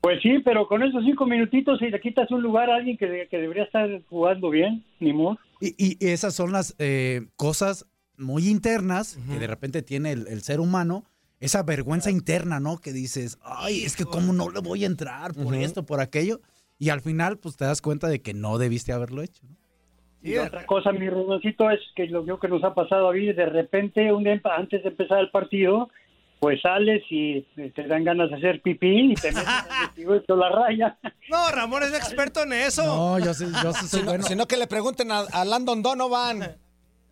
Pues 0.00 0.20
sí, 0.22 0.38
pero 0.44 0.66
con 0.66 0.82
esos 0.82 1.04
cinco 1.04 1.26
minutitos 1.26 1.78
si 1.78 1.90
le 1.90 2.00
quitas 2.00 2.30
un 2.30 2.42
lugar 2.42 2.70
a 2.70 2.76
alguien 2.76 2.96
que, 2.96 3.28
que 3.30 3.38
debería 3.38 3.64
estar 3.64 3.88
jugando 4.08 4.48
bien, 4.48 4.84
ni 4.98 5.12
modo. 5.12 5.38
Y, 5.60 5.74
y 5.76 6.08
esas 6.08 6.34
son 6.34 6.52
las 6.52 6.74
eh, 6.78 7.26
cosas 7.36 7.86
muy 8.16 8.48
internas 8.48 9.18
que 9.30 9.38
de 9.38 9.46
repente 9.46 9.82
tiene 9.82 10.12
el, 10.12 10.26
el 10.28 10.42
ser 10.42 10.60
humano, 10.60 11.04
esa 11.38 11.62
vergüenza 11.62 12.10
interna, 12.10 12.60
¿no? 12.60 12.78
Que 12.78 12.92
dices, 12.92 13.38
ay, 13.42 13.82
es 13.82 13.96
que 13.96 14.04
cómo 14.04 14.32
no 14.32 14.50
le 14.50 14.60
voy 14.60 14.84
a 14.84 14.86
entrar 14.86 15.32
por 15.34 15.54
esto, 15.54 15.84
por 15.84 16.00
aquello. 16.00 16.40
Y 16.78 16.90
al 16.90 17.00
final, 17.00 17.38
pues 17.38 17.56
te 17.56 17.64
das 17.64 17.82
cuenta 17.82 18.08
de 18.08 18.22
que 18.22 18.32
no 18.32 18.58
debiste 18.58 18.92
haberlo 18.92 19.22
hecho. 19.22 19.42
¿no? 19.46 19.56
Y 20.22 20.36
otra 20.36 20.66
cosa, 20.66 20.92
mi 20.92 21.08
Rodocito, 21.08 21.70
es 21.70 21.80
que 21.94 22.06
lo 22.06 22.38
que 22.38 22.48
nos 22.48 22.62
ha 22.62 22.74
pasado 22.74 23.08
a 23.08 23.12
mí, 23.12 23.32
de 23.32 23.46
repente, 23.46 24.12
un 24.12 24.24
día 24.24 24.40
antes 24.56 24.82
de 24.82 24.90
empezar 24.90 25.20
el 25.20 25.30
partido, 25.30 25.88
pues 26.40 26.60
sales 26.62 27.02
y 27.10 27.42
te 27.74 27.86
dan 27.86 28.02
ganas 28.02 28.30
de 28.30 28.36
hacer 28.36 28.62
pipí 28.62 29.12
y 29.12 29.14
te 29.14 29.30
metes 29.30 30.26
te 30.26 30.34
la 30.34 30.48
raya. 30.48 30.98
No, 31.28 31.50
Ramón 31.52 31.82
es 31.82 31.92
experto 31.92 32.42
en 32.42 32.54
eso. 32.54 32.84
No, 32.84 33.18
yo 33.18 33.34
sí, 33.34 33.44
yo 33.62 33.72
sí 33.74 33.86
soy 33.86 34.00
Si 34.00 34.04
no, 34.04 34.10
bueno. 34.10 34.24
si 34.24 34.34
no, 34.34 34.48
que 34.48 34.56
le 34.56 34.66
pregunten 34.66 35.12
a, 35.12 35.20
a 35.20 35.44
Landon 35.44 35.82
Donovan. 35.82 36.56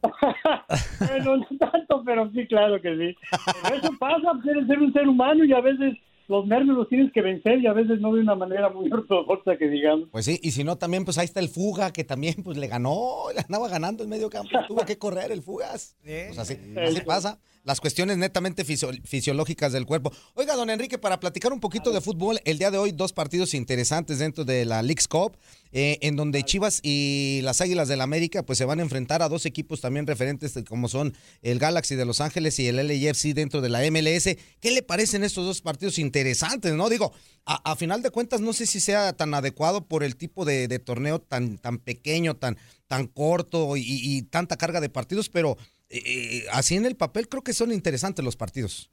Bueno, 1.01 1.39
no 1.39 1.59
tanto, 1.59 2.03
pero 2.05 2.31
sí, 2.33 2.47
claro 2.47 2.81
que 2.81 2.97
sí. 2.97 3.17
Pero 3.63 3.77
eso 3.77 3.91
pasa, 3.99 4.33
pues, 4.33 4.57
eres 4.57 4.67
ser 4.67 4.79
un 4.79 4.93
ser 4.93 5.09
humano 5.09 5.45
y 5.45 5.53
a 5.53 5.61
veces 5.61 5.95
los 6.29 6.47
nervios 6.47 6.77
los 6.77 6.89
tienes 6.89 7.13
que 7.13 7.23
vencer 7.23 7.59
y 7.59 7.67
a 7.67 7.73
veces 7.73 8.01
no 8.01 8.15
de 8.15 8.21
una 8.21 8.35
manera 8.35 8.69
muy 8.69 8.89
ortodoxa 8.93 9.57
que 9.57 9.69
digamos. 9.69 10.09
Pues 10.13 10.25
sí, 10.25 10.39
y 10.43 10.53
si 10.53 10.63
no, 10.63 10.77
también 10.77 11.05
pues 11.05 11.19
ahí 11.19 11.25
está 11.25 11.41
el 11.41 11.49
Fuga, 11.49 11.93
que 11.93 12.05
también 12.05 12.37
pues 12.45 12.57
le 12.57 12.69
ganó, 12.69 13.25
le 13.35 13.41
andaba 13.41 13.69
ganando 13.69 14.05
en 14.05 14.11
medio 14.11 14.31
campo, 14.31 14.51
tuvo 14.69 14.85
que 14.85 14.99
correr 14.99 15.33
el 15.33 15.43
Fugas. 15.43 15.97
Pues 16.03 16.39
así, 16.39 16.57
así 16.77 17.01
pasa. 17.01 17.39
Las 17.69 17.83
cuestiones 17.83 18.17
netamente 18.17 18.65
fisio- 18.65 18.91
fisiológicas 19.05 19.75
del 19.75 19.85
cuerpo. 19.85 20.11
Oiga, 20.33 20.57
don 20.57 20.71
Enrique, 20.71 20.97
para 20.97 21.21
platicar 21.21 21.53
un 21.53 21.61
poquito 21.61 21.93
de 21.93 22.01
fútbol, 22.01 22.41
el 22.47 22.57
día 22.59 22.71
de 22.71 22.79
hoy 22.79 22.93
dos 22.93 23.13
partidos 23.13 23.53
interesantes 23.53 24.19
dentro 24.21 24.47
de 24.47 24.65
la 24.65 24.81
League's 24.81 25.07
Cup, 25.07 25.37
eh, 25.73 25.99
en 26.01 26.17
donde 26.17 26.43
Chivas 26.45 26.81
y 26.83 27.41
las 27.43 27.61
Águilas 27.61 27.89
del 27.89 28.01
América 28.01 28.43
pues 28.43 28.57
se 28.57 28.65
van 28.65 28.79
a 28.79 28.83
enfrentar 28.83 29.21
a 29.21 29.29
dos 29.29 29.45
equipos 29.45 29.83
también 29.83 30.07
referentes 30.07 30.55
de- 30.55 30.65
como 30.65 30.89
son 30.89 31.13
el 31.43 31.59
Galaxy 31.59 31.95
de 31.95 32.07
Los 32.07 32.23
Ángeles 32.23 32.59
y 32.59 32.69
el 32.69 32.77
LAFC 32.77 33.35
dentro 33.35 33.61
de 33.61 33.69
la 33.69 33.85
MLS. 33.85 34.39
¿Qué 34.61 34.71
le 34.71 34.83
parecen 34.83 35.23
estos 35.23 35.45
dos 35.45 35.61
partidos 35.61 35.99
interesantes, 35.99 36.73
no? 36.73 36.89
Digo, 36.89 37.13
a, 37.45 37.77
final 37.77 38.01
de 38.01 38.09
cuentas 38.09 38.41
no 38.41 38.55
sé 38.55 38.65
si 38.65 38.81
sea 38.81 39.13
tan 39.13 39.35
adecuado 39.35 39.85
por 39.87 40.05
el 40.05 40.17
tipo 40.17 40.47
de, 40.47 40.69
torneo 40.79 41.19
tan, 41.19 41.59
tan 41.59 41.77
pequeño, 41.77 42.35
tan, 42.35 42.57
tan 42.87 43.09
corto 43.09 43.77
y 43.77 44.23
tanta 44.31 44.57
carga 44.57 44.81
de 44.81 44.89
partidos, 44.89 45.29
pero 45.29 45.59
eh, 45.91 46.45
así 46.53 46.77
en 46.77 46.87
el 46.87 46.97
papel 46.97 47.29
creo 47.29 47.43
que 47.43 47.53
son 47.53 47.73
interesantes 47.73 48.25
los 48.25 48.37
partidos. 48.37 48.91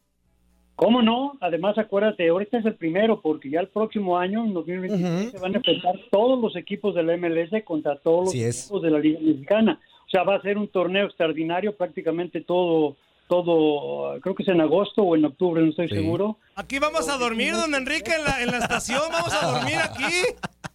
¿Cómo 0.75 1.01
no? 1.01 1.37
Además, 1.39 1.77
acuérdate, 1.77 2.27
ahorita 2.27 2.57
es 2.57 2.65
el 2.65 2.75
primero, 2.75 3.21
porque 3.21 3.49
ya 3.49 3.61
el 3.61 3.69
próximo 3.69 4.17
año, 4.17 4.43
en 4.43 4.53
2023, 4.53 5.31
se 5.31 5.39
van 5.39 5.53
a 5.53 5.57
enfrentar 5.57 5.95
todos 6.11 6.37
los 6.39 6.55
equipos 6.57 6.93
de 6.93 7.03
la 7.03 7.15
MLS 7.15 7.63
contra 7.63 7.97
todos 7.97 8.25
los 8.25 8.35
equipos 8.35 8.81
de 8.81 8.91
la 8.91 8.99
Liga 8.99 9.19
Mexicana. 9.21 9.79
O 10.05 10.09
sea, 10.09 10.23
va 10.23 10.35
a 10.35 10.41
ser 10.41 10.57
un 10.57 10.67
torneo 10.67 11.05
extraordinario, 11.05 11.77
prácticamente 11.77 12.41
todo, 12.41 12.97
todo, 13.29 14.19
creo 14.19 14.35
que 14.35 14.43
es 14.43 14.49
en 14.49 14.59
agosto 14.59 15.01
o 15.01 15.15
en 15.15 15.23
octubre, 15.23 15.61
no 15.61 15.69
estoy 15.69 15.87
seguro. 15.87 16.39
Aquí 16.55 16.77
vamos 16.77 17.07
a 17.07 17.17
dormir, 17.17 17.53
don 17.53 17.73
Enrique, 17.73 18.11
en 18.13 18.25
la, 18.25 18.43
en 18.43 18.51
la 18.51 18.57
estación. 18.57 19.01
Vamos 19.09 19.33
a 19.33 19.47
dormir 19.47 19.77
aquí. 19.77 20.03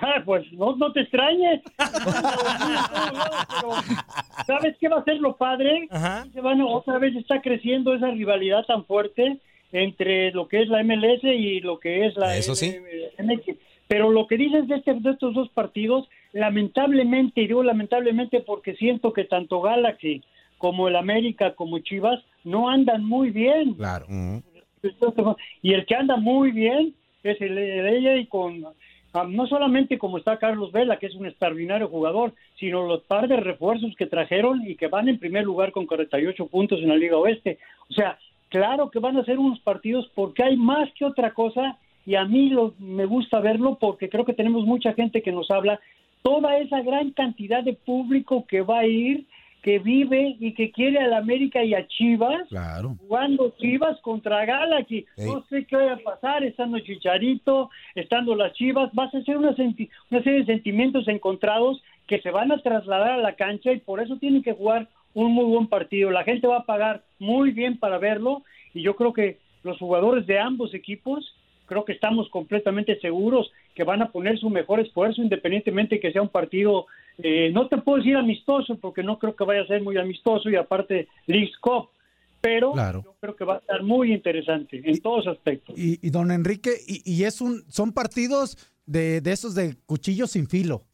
Ah, 0.00 0.22
pues 0.24 0.50
no, 0.52 0.76
no 0.76 0.92
te 0.92 1.00
extrañes. 1.02 1.60
Pero, 1.76 3.70
¿Sabes 4.46 4.76
qué 4.78 4.88
va 4.88 4.98
a 4.98 5.04
ser 5.04 5.16
lo 5.20 5.36
padre? 5.36 5.88
Ajá. 5.90 6.26
Se 6.32 6.40
van, 6.40 6.60
otra 6.62 6.98
vez 6.98 7.14
está 7.16 7.40
creciendo 7.40 7.94
esa 7.94 8.10
rivalidad 8.10 8.64
tan 8.66 8.84
fuerte 8.84 9.38
entre 9.72 10.30
lo 10.32 10.46
que 10.48 10.62
es 10.62 10.68
la 10.68 10.82
MLS 10.84 11.24
y 11.24 11.60
lo 11.60 11.78
que 11.80 12.06
es 12.06 12.16
la 12.16 12.36
Eso 12.36 12.54
sí. 12.54 12.76
MX. 13.18 13.56
Pero 13.88 14.10
lo 14.10 14.26
que 14.26 14.36
dices 14.36 14.66
de, 14.68 14.76
este- 14.76 14.94
de 14.94 15.10
estos 15.10 15.34
dos 15.34 15.48
partidos, 15.50 16.08
lamentablemente, 16.32 17.42
y 17.42 17.46
digo 17.48 17.62
lamentablemente 17.62 18.40
porque 18.40 18.74
siento 18.76 19.12
que 19.12 19.24
tanto 19.24 19.60
Galaxy 19.60 20.22
como 20.58 20.88
el 20.88 20.96
América 20.96 21.54
como 21.54 21.78
Chivas 21.80 22.20
no 22.44 22.68
andan 22.68 23.04
muy 23.04 23.30
bien. 23.30 23.74
Claro. 23.74 24.06
Y 25.62 25.72
el 25.74 25.86
que 25.86 25.94
anda 25.94 26.16
muy 26.16 26.50
bien 26.52 26.94
es 27.22 27.40
el 27.40 27.54
de 27.54 27.96
ella 27.98 28.16
y 28.16 28.26
con 28.26 28.64
ah, 29.14 29.26
no 29.28 29.46
solamente 29.46 29.98
como 29.98 30.18
está 30.18 30.38
Carlos 30.38 30.70
Vela, 30.72 30.98
que 30.98 31.06
es 31.06 31.14
un 31.14 31.26
extraordinario 31.26 31.88
jugador, 31.88 32.34
sino 32.58 32.86
los 32.86 33.02
par 33.02 33.28
de 33.28 33.36
refuerzos 33.36 33.94
que 33.96 34.06
trajeron 34.06 34.68
y 34.68 34.74
que 34.76 34.88
van 34.88 35.08
en 35.08 35.18
primer 35.18 35.44
lugar 35.44 35.72
con 35.72 35.86
48 35.86 36.46
puntos 36.48 36.80
en 36.80 36.88
la 36.88 36.96
Liga 36.96 37.16
Oeste. 37.16 37.58
O 37.90 37.94
sea, 37.94 38.18
claro 38.48 38.90
que 38.90 38.98
van 38.98 39.16
a 39.16 39.24
ser 39.24 39.38
unos 39.38 39.60
partidos 39.60 40.10
porque 40.14 40.42
hay 40.44 40.56
más 40.56 40.92
que 40.94 41.04
otra 41.04 41.32
cosa 41.32 41.78
y 42.06 42.16
a 42.16 42.24
mí 42.24 42.50
lo- 42.50 42.74
me 42.78 43.06
gusta 43.06 43.40
verlo 43.40 43.78
porque 43.80 44.08
creo 44.08 44.24
que 44.24 44.34
tenemos 44.34 44.66
mucha 44.66 44.92
gente 44.92 45.22
que 45.22 45.32
nos 45.32 45.50
habla, 45.50 45.80
toda 46.22 46.58
esa 46.58 46.82
gran 46.82 47.10
cantidad 47.10 47.62
de 47.62 47.74
público 47.74 48.44
que 48.46 48.60
va 48.62 48.80
a 48.80 48.86
ir, 48.86 49.24
que 49.64 49.78
vive 49.78 50.36
y 50.38 50.52
que 50.52 50.70
quiere 50.70 50.98
a 50.98 51.08
la 51.08 51.16
América 51.16 51.64
y 51.64 51.72
a 51.72 51.86
Chivas 51.88 52.46
Claro. 52.50 52.96
jugando 53.00 53.54
Chivas 53.58 53.98
contra 54.02 54.44
Galaxy. 54.44 55.06
No 55.16 55.42
sé 55.48 55.64
qué 55.64 55.74
vaya 55.76 55.94
a 55.94 55.96
pasar, 55.96 56.44
estando 56.44 56.78
Chicharito, 56.80 57.70
estando 57.94 58.36
las 58.36 58.52
Chivas, 58.52 58.90
vas 58.92 59.14
a 59.14 59.22
ser 59.22 59.38
una, 59.38 59.54
una 59.56 60.22
serie 60.22 60.40
de 60.40 60.44
sentimientos 60.44 61.08
encontrados 61.08 61.82
que 62.06 62.20
se 62.20 62.30
van 62.30 62.52
a 62.52 62.58
trasladar 62.58 63.12
a 63.12 63.16
la 63.16 63.36
cancha 63.36 63.72
y 63.72 63.80
por 63.80 64.00
eso 64.00 64.18
tienen 64.18 64.42
que 64.42 64.52
jugar 64.52 64.86
un 65.14 65.32
muy 65.32 65.46
buen 65.46 65.66
partido. 65.68 66.10
La 66.10 66.24
gente 66.24 66.46
va 66.46 66.58
a 66.58 66.66
pagar 66.66 67.02
muy 67.18 67.52
bien 67.52 67.78
para 67.78 67.96
verlo 67.96 68.42
y 68.74 68.82
yo 68.82 68.94
creo 68.96 69.14
que 69.14 69.38
los 69.62 69.78
jugadores 69.78 70.26
de 70.26 70.38
ambos 70.38 70.74
equipos 70.74 71.34
creo 71.64 71.86
que 71.86 71.92
estamos 71.92 72.28
completamente 72.28 73.00
seguros 73.00 73.50
que 73.74 73.84
van 73.84 74.02
a 74.02 74.10
poner 74.12 74.38
su 74.38 74.50
mejor 74.50 74.80
esfuerzo 74.80 75.22
independientemente 75.22 76.00
que 76.00 76.12
sea 76.12 76.20
un 76.20 76.28
partido 76.28 76.86
eh, 77.18 77.50
no 77.52 77.68
te 77.68 77.78
puedo 77.78 77.98
decir 77.98 78.16
amistoso 78.16 78.76
porque 78.76 79.02
no 79.02 79.18
creo 79.18 79.36
que 79.36 79.44
vaya 79.44 79.62
a 79.62 79.66
ser 79.66 79.82
muy 79.82 79.96
amistoso 79.96 80.50
y 80.50 80.56
aparte 80.56 81.08
Leagues 81.26 81.56
Cup 81.60 81.88
pero 82.40 82.72
Claro. 82.72 83.02
yo 83.02 83.16
creo 83.20 83.36
que 83.36 83.44
va 83.44 83.54
a 83.54 83.58
estar 83.58 83.82
muy 83.82 84.12
interesante 84.12 84.82
en 84.84 85.00
todos 85.00 85.26
aspectos. 85.26 85.78
Y, 85.78 85.98
y 86.06 86.10
don 86.10 86.30
Enrique, 86.30 86.72
y, 86.86 87.00
y 87.10 87.24
es 87.24 87.40
un, 87.40 87.64
son 87.68 87.92
partidos 87.92 88.58
de, 88.84 89.22
de 89.22 89.32
esos 89.32 89.54
de 89.54 89.76
cuchillo 89.86 90.26
sin 90.26 90.46
filo. 90.46 90.84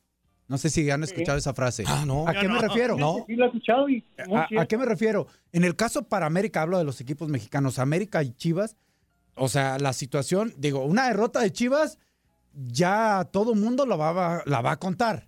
No 0.47 0.59
sé 0.59 0.71
si 0.71 0.89
han 0.91 1.03
escuchado 1.03 1.39
esa 1.39 1.53
frase. 1.53 1.83
Ah, 1.89 2.05
no. 2.07 2.27
¿A 2.29 2.35
qué 2.35 2.49
me 2.49 2.61
refiero? 2.61 2.97
Sí 3.27 3.35
lo 3.35 3.45
he 3.45 3.47
escuchado 3.49 3.89
y 3.89 4.05
muy 4.29 4.59
¿A, 4.59 4.67
qué 4.67 4.79
me 4.79 4.85
refiero? 4.85 5.27
En 5.53 5.65
el 5.65 5.75
caso 5.75 6.05
para 6.09 6.27
América, 6.27 6.63
hablo 6.63 6.79
de 6.79 6.85
los 6.85 7.01
equipos 7.01 7.29
mexicanos, 7.29 7.81
América 7.81 8.23
y 8.23 8.31
Chivas, 8.33 8.77
o 9.35 9.49
sea, 9.49 9.79
la 9.81 9.93
situación, 9.93 10.53
digo, 10.57 10.85
una 10.85 11.09
derrota 11.09 11.41
de 11.41 11.53
Chivas, 11.53 11.99
ya 12.53 13.29
todo 13.33 13.57
mundo 13.57 13.87
la 13.87 13.97
va, 13.97 14.43
la 14.47 14.61
va 14.61 14.73
a 14.73 14.79
contar. 14.79 15.27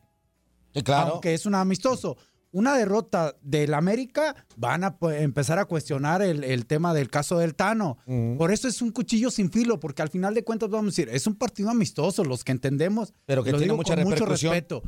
Sí, 0.74 0.82
claro. 0.82 1.12
Aunque 1.12 1.34
es 1.34 1.46
un 1.46 1.54
amistoso. 1.54 2.16
Una 2.54 2.76
derrota 2.76 3.34
del 3.40 3.72
América, 3.72 4.36
van 4.56 4.84
a 4.84 4.98
pues, 4.98 5.22
empezar 5.22 5.58
a 5.58 5.64
cuestionar 5.64 6.20
el, 6.20 6.44
el 6.44 6.66
tema 6.66 6.92
del 6.92 7.08
caso 7.08 7.38
del 7.38 7.54
Tano. 7.54 7.96
Por 8.36 8.52
eso 8.52 8.68
es 8.68 8.82
un 8.82 8.90
cuchillo 8.90 9.30
sin 9.30 9.50
filo, 9.50 9.80
porque 9.80 10.02
al 10.02 10.10
final 10.10 10.34
de 10.34 10.44
cuentas 10.44 10.68
vamos 10.68 10.88
a 10.88 10.90
decir, 10.90 11.08
es 11.08 11.26
un 11.26 11.34
partido 11.34 11.70
amistoso, 11.70 12.24
los 12.24 12.44
que 12.44 12.52
entendemos. 12.52 13.14
Pero 13.24 13.42
que 13.42 13.52
lo 13.52 13.56
tiene 13.56 13.72
digo 13.72 13.76
mucha 13.78 13.94
con 13.94 14.04
mucho 14.04 14.26
respeto. 14.26 14.82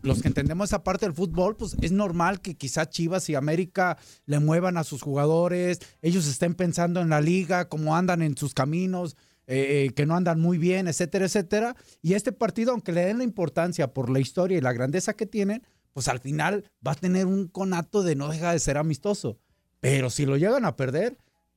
Los 0.00 0.22
que 0.22 0.28
entendemos 0.28 0.70
esa 0.70 0.84
parte 0.84 1.04
del 1.04 1.14
fútbol, 1.14 1.56
pues 1.56 1.76
es 1.82 1.90
normal 1.90 2.40
que 2.40 2.54
quizá 2.54 2.88
Chivas 2.88 3.28
y 3.28 3.34
América 3.34 3.98
le 4.24 4.38
muevan 4.38 4.76
a 4.76 4.84
sus 4.84 5.02
jugadores, 5.02 5.80
ellos 6.00 6.26
estén 6.26 6.54
pensando 6.54 7.00
en 7.00 7.10
la 7.10 7.20
liga, 7.20 7.68
cómo 7.68 7.96
andan 7.96 8.22
en 8.22 8.36
sus 8.36 8.54
caminos, 8.54 9.16
eh, 9.46 9.86
eh, 9.86 9.94
que 9.94 10.06
no 10.06 10.16
andan 10.16 10.40
muy 10.40 10.58
bien, 10.58 10.88
etcétera, 10.88 11.26
etcétera. 11.26 11.76
Y 12.02 12.14
este 12.14 12.32
partido, 12.32 12.72
aunque 12.72 12.92
le 12.92 13.04
den 13.04 13.18
la 13.18 13.24
importancia 13.24 13.92
por 13.92 14.10
la 14.10 14.18
historia 14.18 14.58
y 14.58 14.60
la 14.60 14.72
grandeza 14.72 15.14
que 15.14 15.26
tienen, 15.26 15.62
pues 15.92 16.08
al 16.08 16.20
final 16.20 16.64
va 16.86 16.92
a 16.92 16.96
tener 16.96 17.26
un 17.26 17.48
conato 17.48 18.02
de 18.02 18.16
no 18.16 18.28
deja 18.28 18.52
de 18.52 18.58
ser 18.58 18.76
amistoso. 18.76 19.38
Pero 19.80 20.10
si 20.10 20.26
lo 20.26 20.36
llegan 20.36 20.64
a 20.64 20.76
perder, 20.76 21.16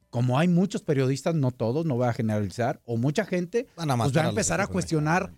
como 0.10 0.40
hay 0.40 0.48
muchos 0.48 0.82
periodistas, 0.82 1.36
no 1.36 1.52
todos, 1.52 1.86
no 1.86 1.96
voy 1.96 2.08
a 2.08 2.14
generalizar, 2.14 2.82
o 2.86 2.98
mucha 2.98 3.26
gente, 3.26 3.68
Van 3.76 3.92
a 3.92 3.98
pues 3.98 4.16
va 4.16 4.24
a 4.24 4.30
empezar 4.30 4.62
a 4.62 4.68
cuestionar 4.68 5.34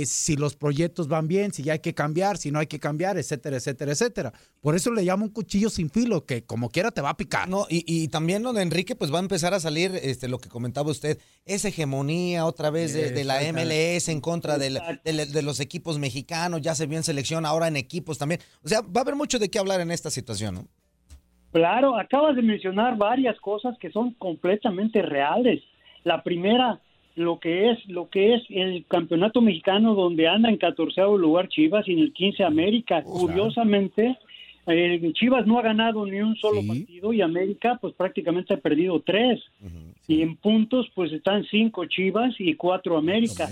eh, 0.00 0.06
si 0.06 0.36
los 0.36 0.56
proyectos 0.56 1.06
van 1.08 1.28
bien, 1.28 1.52
si 1.52 1.62
ya 1.62 1.74
hay 1.74 1.78
que 1.78 1.94
cambiar, 1.94 2.36
si 2.38 2.50
no 2.50 2.58
hay 2.58 2.66
que 2.66 2.78
cambiar, 2.80 3.16
etcétera, 3.18 3.56
etcétera, 3.58 3.92
etcétera. 3.92 4.32
Por 4.60 4.74
eso 4.74 4.90
le 4.92 5.02
llamo 5.02 5.24
un 5.24 5.30
cuchillo 5.30 5.70
sin 5.70 5.88
filo, 5.90 6.24
que 6.26 6.42
como 6.44 6.68
quiera 6.70 6.90
te 6.90 7.00
va 7.00 7.10
a 7.10 7.16
picar. 7.16 7.48
No, 7.48 7.66
y, 7.68 7.84
y 7.86 8.08
también 8.08 8.42
don 8.42 8.58
Enrique, 8.58 8.96
pues 8.96 9.12
va 9.12 9.18
a 9.18 9.22
empezar 9.22 9.54
a 9.54 9.60
salir 9.60 9.92
este, 10.02 10.26
lo 10.28 10.38
que 10.38 10.48
comentaba 10.48 10.90
usted, 10.90 11.18
esa 11.44 11.68
hegemonía 11.68 12.44
otra 12.46 12.70
vez 12.70 12.92
de, 12.92 13.10
de 13.10 13.24
la 13.24 13.40
MLS 13.52 14.08
en 14.08 14.20
contra 14.20 14.58
de, 14.58 14.70
la- 14.70 15.00
de 15.04 15.12
la- 15.12 15.26
de 15.26 15.42
los 15.42 15.60
equipos 15.60 15.98
mexicanos, 15.98 16.60
ya 16.60 16.74
se 16.74 16.86
vio 16.86 16.98
en 16.98 17.04
selección, 17.04 17.46
ahora 17.46 17.68
en 17.68 17.76
equipos 17.76 18.18
también. 18.18 18.40
O 18.64 18.68
sea, 18.68 18.80
va 18.80 19.00
a 19.00 19.02
haber 19.02 19.14
mucho 19.16 19.38
de 19.38 19.48
qué 19.48 19.58
hablar 19.58 19.80
en 19.80 19.90
esta 19.90 20.10
situación, 20.10 20.54
¿no? 20.54 20.64
Claro, 21.52 21.98
acabas 21.98 22.36
de 22.36 22.42
mencionar 22.42 22.96
varias 22.98 23.38
cosas 23.40 23.76
que 23.80 23.90
son 23.90 24.12
completamente 24.14 25.00
reales. 25.02 25.62
La 26.04 26.22
primera, 26.22 26.80
lo 27.18 27.38
que 27.38 27.70
es 27.70 27.88
lo 27.88 28.08
que 28.08 28.34
es 28.34 28.42
el 28.50 28.84
campeonato 28.86 29.40
mexicano 29.40 29.94
donde 29.94 30.28
anda 30.28 30.48
en 30.48 30.56
14 30.56 31.02
lugar 31.18 31.48
Chivas 31.48 31.86
y 31.88 31.92
en 31.92 31.98
el 32.00 32.12
15 32.12 32.44
América. 32.44 33.02
Curiosamente, 33.02 34.16
eh, 34.66 35.12
Chivas 35.14 35.46
no 35.46 35.58
ha 35.58 35.62
ganado 35.62 36.04
ni 36.06 36.20
un 36.20 36.36
solo 36.36 36.60
partido 36.66 37.12
y 37.12 37.22
América 37.22 37.78
pues 37.80 37.94
prácticamente 37.94 38.54
ha 38.54 38.58
perdido 38.58 39.00
tres. 39.00 39.40
Y 40.06 40.22
en 40.22 40.36
puntos 40.36 40.90
pues 40.94 41.12
están 41.12 41.44
cinco 41.44 41.86
Chivas 41.86 42.34
y 42.38 42.54
cuatro 42.54 42.96
América. 42.96 43.48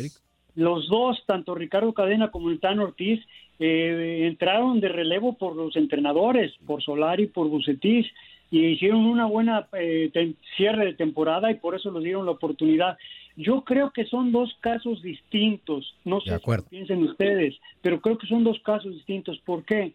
Los 0.55 0.88
dos, 0.88 1.22
tanto 1.26 1.55
Ricardo 1.55 1.93
Cadena 1.93 2.30
como 2.30 2.51
el 2.51 2.61
Tan 2.61 2.80
Ortiz, 2.80 3.20
eh, 3.59 4.26
entraron 4.26 4.80
de 4.80 4.88
relevo 4.88 5.34
por 5.34 5.57
los 5.57 5.76
entrenadores, 5.76 6.53
por 6.66 6.82
Solari 6.82 7.24
y 7.24 7.28
por 7.28 7.49
Bucetich. 7.49 8.07
y 8.51 8.64
hicieron 8.64 9.07
una 9.07 9.26
buena 9.26 9.66
eh, 9.72 10.11
cierre 10.57 10.86
de 10.86 10.95
temporada 10.95 11.51
y 11.51 11.55
por 11.55 11.74
eso 11.74 11.90
les 11.90 12.05
dieron 12.05 12.26
la 12.26 12.32
oportunidad. 12.32 12.97
Yo 13.37 13.62
creo 13.62 13.91
que 13.91 14.07
son 14.07 14.32
dos 14.32 14.57
casos 14.61 15.03
distintos. 15.03 15.95
No 16.05 16.20
sé 16.20 16.39
si 16.39 16.62
piensen 16.70 17.03
ustedes, 17.03 17.55
pero 17.82 18.01
creo 18.01 18.16
que 18.16 18.26
son 18.26 18.45
dos 18.45 18.59
casos 18.61 18.95
distintos. 18.95 19.39
¿Por 19.45 19.64
qué? 19.64 19.93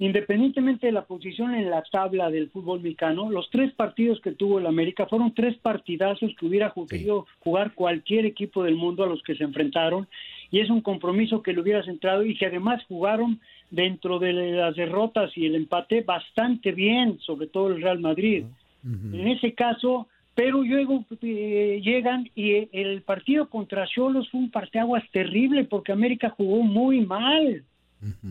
Independientemente 0.00 0.86
de 0.86 0.92
la 0.92 1.04
posición 1.04 1.54
en 1.54 1.70
la 1.70 1.82
tabla 1.82 2.30
del 2.30 2.50
fútbol 2.50 2.80
mexicano, 2.80 3.30
los 3.30 3.50
tres 3.50 3.72
partidos 3.74 4.20
que 4.20 4.30
tuvo 4.30 4.60
el 4.60 4.66
América 4.66 5.06
fueron 5.06 5.34
tres 5.34 5.56
partidazos 5.58 6.30
que 6.38 6.46
hubiera 6.46 6.72
querido 6.88 7.26
jugar 7.40 7.74
cualquier 7.74 8.24
equipo 8.24 8.62
del 8.62 8.76
mundo 8.76 9.02
a 9.02 9.08
los 9.08 9.22
que 9.24 9.34
se 9.34 9.42
enfrentaron 9.42 10.06
y 10.52 10.60
es 10.60 10.70
un 10.70 10.82
compromiso 10.82 11.42
que 11.42 11.52
le 11.52 11.60
hubiera 11.60 11.82
centrado 11.82 12.24
y 12.24 12.36
que 12.36 12.46
además 12.46 12.84
jugaron 12.86 13.40
dentro 13.70 14.20
de 14.20 14.32
las 14.32 14.76
derrotas 14.76 15.36
y 15.36 15.46
el 15.46 15.56
empate 15.56 16.02
bastante 16.02 16.70
bien, 16.70 17.18
sobre 17.18 17.48
todo 17.48 17.68
el 17.68 17.82
Real 17.82 17.98
Madrid. 17.98 18.44
En 18.84 19.26
ese 19.26 19.52
caso, 19.52 20.06
pero 20.38 20.62
luego 20.62 21.04
eh, 21.20 21.80
llegan 21.82 22.30
y 22.36 22.68
el 22.70 23.02
partido 23.02 23.48
contra 23.48 23.88
Cholos 23.88 24.30
fue 24.30 24.38
un 24.38 24.52
parteaguas 24.52 25.02
terrible 25.10 25.64
porque 25.64 25.90
América 25.90 26.30
jugó 26.30 26.62
muy 26.62 27.00
mal. 27.00 27.64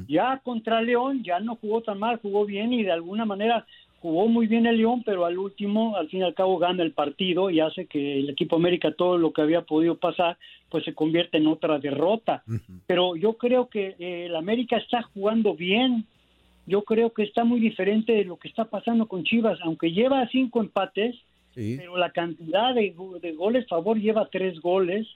Ya 0.08 0.40
contra 0.42 0.82
León 0.82 1.22
ya 1.22 1.42
no 1.42 1.58
jugó 1.58 1.82
tan 1.82 2.00
mal, 2.00 2.20
jugó 2.22 2.46
bien 2.46 2.72
y 2.72 2.84
de 2.84 2.94
alguna 2.94 3.26
manera 3.26 3.66
jugó 4.00 4.30
muy 4.30 4.48
bien 4.48 4.66
el 4.66 4.78
León, 4.78 5.04
pero 5.06 5.26
al 5.26 5.38
último, 5.38 5.98
al 5.98 6.08
fin 6.08 6.22
y 6.22 6.24
al 6.24 6.34
cabo, 6.34 6.58
gana 6.58 6.82
el 6.82 6.94
partido 6.94 7.50
y 7.50 7.60
hace 7.60 7.88
que 7.88 8.20
el 8.20 8.30
equipo 8.30 8.56
América 8.56 8.94
todo 8.94 9.18
lo 9.18 9.34
que 9.34 9.42
había 9.42 9.64
podido 9.64 9.98
pasar, 9.98 10.38
pues 10.70 10.86
se 10.86 10.94
convierte 10.94 11.36
en 11.40 11.48
otra 11.48 11.78
derrota. 11.78 12.42
Pero 12.86 13.18
yo 13.18 13.34
creo 13.34 13.68
que 13.68 13.98
eh, 14.00 14.28
el 14.28 14.36
América 14.38 14.78
está 14.78 15.02
jugando 15.02 15.56
bien. 15.56 16.06
Yo 16.66 16.84
creo 16.84 17.12
que 17.12 17.24
está 17.24 17.44
muy 17.44 17.60
diferente 17.60 18.14
de 18.14 18.24
lo 18.24 18.38
que 18.38 18.48
está 18.48 18.64
pasando 18.64 19.10
con 19.10 19.26
Chivas, 19.26 19.60
aunque 19.62 19.92
lleva 19.92 20.26
cinco 20.30 20.62
empates, 20.62 21.18
pero 21.58 21.98
la 21.98 22.12
cantidad 22.12 22.76
de, 22.76 22.94
de 23.22 23.32
goles 23.34 23.68
favor 23.68 24.00
lleva 24.00 24.30
tres 24.32 24.60
goles, 24.60 25.08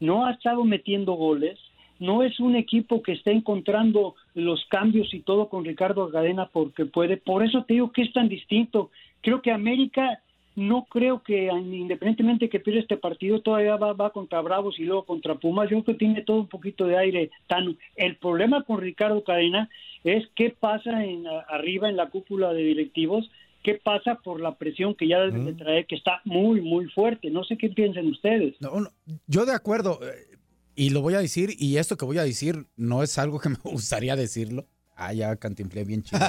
no 0.00 0.24
ha 0.24 0.32
estado 0.32 0.64
metiendo 0.64 1.12
goles, 1.12 1.58
no 1.98 2.22
es 2.22 2.40
un 2.40 2.56
equipo 2.56 3.02
que 3.02 3.12
esté 3.12 3.30
encontrando 3.30 4.14
los 4.34 4.64
cambios 4.66 5.12
y 5.12 5.20
todo 5.20 5.48
con 5.48 5.64
Ricardo 5.64 6.10
Cadena 6.10 6.46
porque 6.46 6.86
puede, 6.86 7.18
por 7.18 7.44
eso 7.44 7.64
te 7.64 7.74
digo 7.74 7.92
que 7.92 8.02
es 8.02 8.12
tan 8.12 8.28
distinto. 8.28 8.90
Creo 9.20 9.42
que 9.42 9.52
América 9.52 10.20
no 10.56 10.84
creo 10.84 11.22
que 11.22 11.46
independientemente 11.46 12.48
que 12.48 12.60
pierda 12.60 12.80
este 12.80 12.96
partido 12.96 13.40
todavía 13.40 13.76
va, 13.76 13.92
va 13.92 14.10
contra 14.10 14.40
Bravos 14.40 14.78
y 14.78 14.84
luego 14.84 15.04
contra 15.04 15.36
Pumas, 15.36 15.70
yo 15.70 15.82
creo 15.82 15.96
que 15.96 16.04
tiene 16.04 16.22
todo 16.22 16.38
un 16.38 16.48
poquito 16.48 16.86
de 16.86 16.98
aire 16.98 17.30
tan 17.46 17.76
el 17.96 18.16
problema 18.16 18.62
con 18.62 18.80
Ricardo 18.80 19.22
Cadena 19.24 19.68
es 20.04 20.26
qué 20.34 20.50
pasa 20.58 21.04
en 21.04 21.24
arriba 21.48 21.88
en 21.88 21.96
la 21.96 22.10
cúpula 22.10 22.52
de 22.52 22.64
directivos 22.64 23.30
qué 23.62 23.80
pasa 23.82 24.16
por 24.22 24.40
la 24.40 24.56
presión 24.56 24.94
que 24.94 25.08
ya 25.08 25.20
debe 25.20 25.40
de 25.44 25.54
traer, 25.54 25.86
que 25.86 25.94
está 25.94 26.20
muy, 26.24 26.60
muy 26.60 26.86
fuerte. 26.90 27.30
No 27.30 27.44
sé 27.44 27.56
qué 27.56 27.68
piensan 27.68 28.06
ustedes. 28.06 28.54
No, 28.60 28.80
no, 28.80 28.90
yo 29.26 29.46
de 29.46 29.52
acuerdo, 29.52 30.00
eh, 30.02 30.38
y 30.74 30.90
lo 30.90 31.02
voy 31.02 31.14
a 31.14 31.20
decir, 31.20 31.50
y 31.58 31.76
esto 31.76 31.96
que 31.96 32.04
voy 32.04 32.18
a 32.18 32.24
decir 32.24 32.66
no 32.76 33.02
es 33.02 33.18
algo 33.18 33.38
que 33.38 33.48
me 33.50 33.56
gustaría 33.62 34.16
decirlo. 34.16 34.66
Ah, 34.94 35.12
ya 35.12 35.34
cantinflé 35.36 35.84
bien 35.84 36.02
chido. 36.02 36.20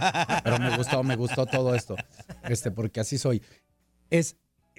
Pero 0.44 0.58
me 0.58 0.76
gustó, 0.78 1.04
me 1.04 1.16
gustó 1.16 1.46
todo 1.46 1.76
esto. 1.76 1.96
Este, 2.48 2.72
porque 2.72 3.02
así 3.02 3.18
soy. 3.18 3.42
Es, 4.10 4.38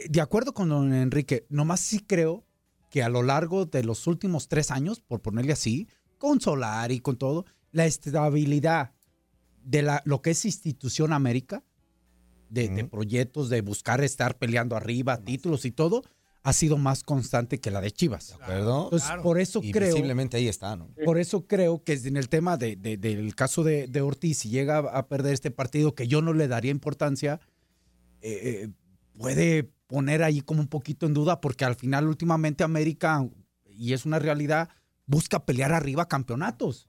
de 0.08 0.20
acuerdo 0.20 0.54
con 0.54 0.68
don 0.68 0.92
Enrique, 0.92 1.46
nomás 1.48 1.80
sí 1.80 2.00
creo 2.00 2.44
que 2.90 3.02
a 3.02 3.08
lo 3.08 3.22
largo 3.22 3.66
de 3.66 3.84
los 3.84 4.06
últimos 4.06 4.48
tres 4.48 4.70
años, 4.70 5.00
por 5.00 5.20
ponerle 5.20 5.52
así, 5.52 5.88
con 6.18 6.40
Solar 6.40 6.92
y 6.92 7.00
con 7.00 7.16
todo, 7.16 7.44
la 7.72 7.86
estabilidad 7.86 8.92
de 9.64 9.82
la, 9.82 10.02
lo 10.04 10.22
que 10.22 10.30
es 10.30 10.44
institución 10.44 11.12
América, 11.12 11.62
de, 12.54 12.68
de 12.68 12.84
proyectos, 12.84 13.48
de 13.50 13.60
buscar 13.60 14.02
estar 14.02 14.38
peleando 14.38 14.76
arriba, 14.76 15.18
títulos 15.18 15.64
y 15.64 15.70
todo, 15.72 16.02
ha 16.42 16.52
sido 16.52 16.76
más 16.76 17.02
constante 17.02 17.58
que 17.58 17.70
la 17.70 17.80
de 17.80 17.90
Chivas. 17.90 18.28
¿De 18.28 18.34
acuerdo? 18.34 18.84
Entonces, 18.84 19.10
por 19.22 19.38
eso 19.40 19.60
Y 19.62 19.72
creo. 19.72 19.94
visiblemente 19.94 20.36
ahí 20.36 20.46
está, 20.48 20.76
¿no? 20.76 20.88
Por 21.04 21.18
eso 21.18 21.46
creo 21.46 21.82
que 21.82 21.94
en 21.94 22.16
el 22.16 22.28
tema 22.28 22.56
de- 22.56 22.76
de- 22.76 22.96
del 22.98 23.34
caso 23.34 23.64
de, 23.64 23.86
de 23.88 24.00
Ortiz, 24.02 24.38
si 24.38 24.50
llega 24.50 24.78
a 24.78 25.06
perder 25.08 25.32
este 25.34 25.50
partido, 25.50 25.94
que 25.94 26.06
yo 26.06 26.20
no 26.22 26.32
le 26.34 26.46
daría 26.48 26.70
importancia, 26.70 27.40
eh, 28.20 28.64
eh, 28.64 28.68
puede 29.18 29.70
poner 29.86 30.22
ahí 30.22 30.40
como 30.40 30.60
un 30.60 30.68
poquito 30.68 31.06
en 31.06 31.14
duda, 31.14 31.40
porque 31.40 31.64
al 31.64 31.76
final, 31.76 32.08
últimamente, 32.08 32.62
América, 32.64 33.26
y 33.70 33.92
es 33.92 34.04
una 34.06 34.18
realidad, 34.18 34.68
busca 35.06 35.44
pelear 35.46 35.72
arriba 35.72 36.08
campeonatos. 36.08 36.88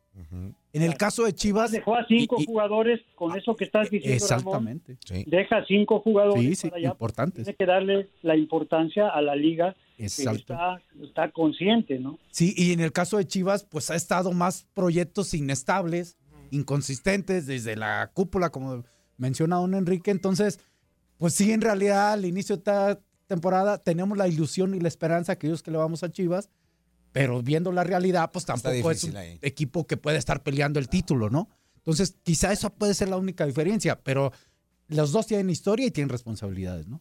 En 0.76 0.82
el 0.84 0.97
caso 0.97 1.23
de 1.23 1.34
Chivas. 1.34 1.71
Dejó 1.71 1.95
a 1.95 2.05
cinco 2.05 2.38
jugadores 2.45 2.99
con 3.15 3.38
eso 3.38 3.55
que 3.55 3.63
estás 3.63 3.89
diciendo, 3.89 4.15
Exactamente. 4.17 4.97
Ramón. 5.09 5.23
Deja 5.28 5.65
cinco 5.65 6.01
jugadores 6.01 6.43
Sí, 6.43 6.55
sí, 6.55 6.67
para 6.69 6.80
allá. 6.80 6.89
importantes. 6.89 7.43
Tiene 7.45 7.55
que 7.55 7.65
darle 7.65 8.09
la 8.21 8.36
importancia 8.36 9.07
a 9.07 9.21
la 9.21 9.36
liga 9.36 9.76
que 9.95 10.03
Exacto. 10.03 10.39
está, 10.39 10.82
está 11.01 11.32
consciente, 11.32 11.97
¿no? 11.99 12.19
Sí, 12.30 12.53
y 12.57 12.73
en 12.73 12.82
el 12.82 12.91
caso 12.91 13.17
de 13.17 13.26
Chivas, 13.26 13.63
pues 13.63 13.89
ha 13.89 13.95
estado 13.95 14.34
más 14.34 14.67
proyectos 14.73 15.34
inestables, 15.34 16.17
inconsistentes, 16.51 17.45
desde 17.45 17.76
la 17.78 18.11
cúpula, 18.13 18.49
como 18.49 18.84
menciona 19.17 19.55
don 19.55 19.73
Enrique. 19.76 20.11
Entonces, 20.11 20.59
pues 21.17 21.34
sí, 21.34 21.51
en 21.53 21.61
realidad, 21.61 22.11
al 22.11 22.26
inicio 22.26 22.55
de 22.55 22.59
esta 22.59 22.99
temporada 23.28 23.78
tenemos 23.78 24.17
la 24.17 24.28
ilusión 24.28 24.76
y 24.76 24.80
la 24.82 24.88
esperanza 24.89 25.38
que 25.38 25.47
ellos 25.47 25.63
que 25.63 25.71
le 25.71 25.78
vamos 25.78 26.03
a 26.03 26.11
Chivas, 26.11 26.49
pero 27.16 27.41
viendo 27.41 27.72
la 27.72 27.86
realidad, 27.86 28.30
pues 28.34 28.45
tampoco 28.45 28.91
es 28.91 29.05
un 29.05 29.16
ahí. 29.16 29.39
equipo 29.41 29.88
que 29.88 29.95
puede 29.95 30.18
estar 30.18 30.43
peleando 30.43 30.80
el 30.82 30.89
título, 30.89 31.30
¿no? 31.30 31.47
Entonces, 31.78 32.20
quizá 32.24 32.51
esa 32.51 32.70
puede 32.70 32.93
ser 32.93 33.07
la 33.07 33.16
única 33.16 33.45
diferencia, 33.45 33.97
pero 34.03 34.34
los 34.89 35.13
dos 35.13 35.26
tienen 35.26 35.49
historia 35.49 35.86
y 35.88 35.91
tienen 35.91 36.09
responsabilidades, 36.09 36.88
¿no? 36.89 36.99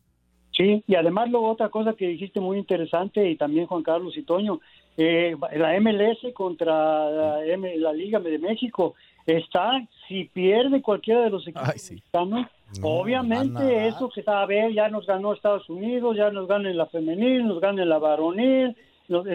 Sí, 0.56 0.84
y 0.86 0.94
además 0.94 1.30
luego 1.30 1.50
otra 1.50 1.68
cosa 1.68 1.94
que 1.94 2.06
dijiste 2.06 2.38
muy 2.38 2.58
interesante 2.58 3.28
y 3.28 3.34
también 3.36 3.66
Juan 3.66 3.82
Carlos 3.82 4.16
y 4.16 4.22
Toño, 4.22 4.60
eh, 4.96 5.34
la 5.56 5.74
MLS 5.80 6.32
contra 6.32 7.10
la, 7.10 7.44
M- 7.46 7.76
la 7.78 7.92
Liga 7.92 8.20
de 8.20 8.38
México 8.38 8.94
está, 9.26 9.84
si 10.06 10.26
pierde 10.26 10.80
cualquiera 10.80 11.22
de 11.22 11.30
los 11.30 11.42
equipos 11.48 11.66
mexicanos, 11.90 12.46
obviamente 12.82 13.52
van 13.54 13.66
a- 13.66 13.86
eso 13.88 14.08
que 14.14 14.20
está 14.20 14.42
a 14.42 14.46
ver, 14.46 14.72
ya 14.72 14.88
nos 14.88 15.06
ganó 15.06 15.32
Estados 15.32 15.68
Unidos, 15.68 16.16
ya 16.16 16.30
nos 16.30 16.46
gana 16.46 16.70
en 16.70 16.76
la 16.76 16.86
femenil, 16.86 17.48
nos 17.48 17.60
gana 17.60 17.82
en 17.82 17.88
la 17.88 17.98
varonil, 17.98 18.76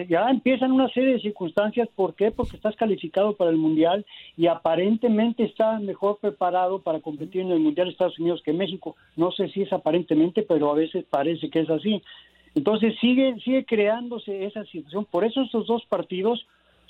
ya 0.08 0.28
empiezan 0.30 0.72
una 0.72 0.88
serie 0.88 1.14
de 1.14 1.20
circunstancias, 1.20 1.88
¿por 1.94 2.14
qué? 2.14 2.30
Porque 2.30 2.56
estás 2.56 2.74
calificado 2.76 3.34
para 3.34 3.50
el 3.50 3.56
Mundial 3.56 4.04
y 4.36 4.46
aparentemente 4.46 5.44
está 5.44 5.78
mejor 5.78 6.18
preparado 6.18 6.80
para 6.80 7.00
competir 7.00 7.42
en 7.42 7.52
el 7.52 7.60
Mundial 7.60 7.86
de 7.86 7.92
Estados 7.92 8.18
Unidos 8.18 8.42
que 8.44 8.52
México. 8.52 8.96
No 9.16 9.30
sé 9.30 9.48
si 9.50 9.62
es 9.62 9.72
aparentemente, 9.72 10.42
pero 10.42 10.70
a 10.70 10.74
veces 10.74 11.04
parece 11.08 11.50
que 11.50 11.60
es 11.60 11.70
así. 11.70 12.02
Entonces 12.54 12.94
sigue, 13.00 13.36
sigue 13.44 13.64
creándose 13.64 14.44
esa 14.44 14.64
situación. 14.64 15.04
Por 15.04 15.24
eso 15.24 15.42
estos 15.42 15.66
dos 15.66 15.84
partidos 15.86 16.44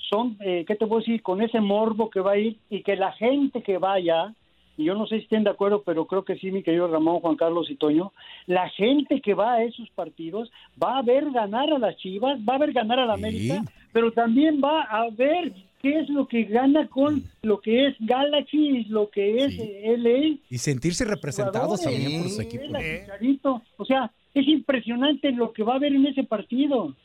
son, 0.09 0.37
eh, 0.41 0.65
¿qué 0.67 0.75
te 0.75 0.87
puedo 0.87 0.99
decir? 0.99 1.21
Con 1.21 1.41
ese 1.41 1.59
morbo 1.59 2.09
que 2.09 2.19
va 2.19 2.31
a 2.31 2.37
ir 2.37 2.57
y 2.69 2.81
que 2.81 2.95
la 2.95 3.11
gente 3.13 3.61
que 3.61 3.77
vaya, 3.77 4.33
y 4.81 4.85
yo 4.85 4.95
no 4.95 5.07
sé 5.07 5.17
si 5.17 5.23
estén 5.23 5.43
de 5.43 5.51
acuerdo, 5.51 5.83
pero 5.83 6.05
creo 6.05 6.25
que 6.25 6.37
sí, 6.37 6.51
mi 6.51 6.63
querido 6.63 6.87
Ramón, 6.87 7.19
Juan 7.19 7.35
Carlos 7.35 7.69
y 7.69 7.75
Toño, 7.75 8.11
la 8.47 8.69
gente 8.69 9.21
que 9.21 9.33
va 9.33 9.53
a 9.53 9.63
esos 9.63 9.89
partidos 9.91 10.51
va 10.81 10.97
a 10.97 11.01
ver 11.01 11.31
ganar 11.31 11.71
a 11.71 11.79
las 11.79 11.95
Chivas, 11.97 12.39
va 12.47 12.55
a 12.55 12.59
ver 12.59 12.73
ganar 12.73 12.99
a 12.99 13.05
la 13.05 13.13
América, 13.13 13.63
pero 13.93 14.11
también 14.11 14.61
va 14.63 14.81
a 14.83 15.09
ver 15.09 15.53
qué 15.81 15.99
es 15.99 16.09
lo 16.09 16.27
que 16.27 16.43
gana 16.43 16.87
con 16.87 17.23
lo 17.41 17.59
que 17.59 17.87
es 17.87 17.95
Galaxy, 17.99 18.85
lo 18.85 19.09
que 19.09 19.45
es 19.45 19.59
eh, 19.59 19.95
LA. 19.97 20.37
Y 20.49 20.57
sentirse 20.57 21.05
representados 21.05 21.81
también 21.81 22.21
por 22.21 22.29
su 22.29 22.41
sí, 22.41 22.47
equipo. 22.47 23.61
O 23.77 23.85
sea, 23.85 24.11
es 24.33 24.47
impresionante 24.47 25.31
lo 25.31 25.51
que 25.51 25.63
va 25.63 25.73
a 25.73 25.75
haber 25.77 25.93
en 25.93 26.05
ese 26.05 26.23
partido. 26.23 26.95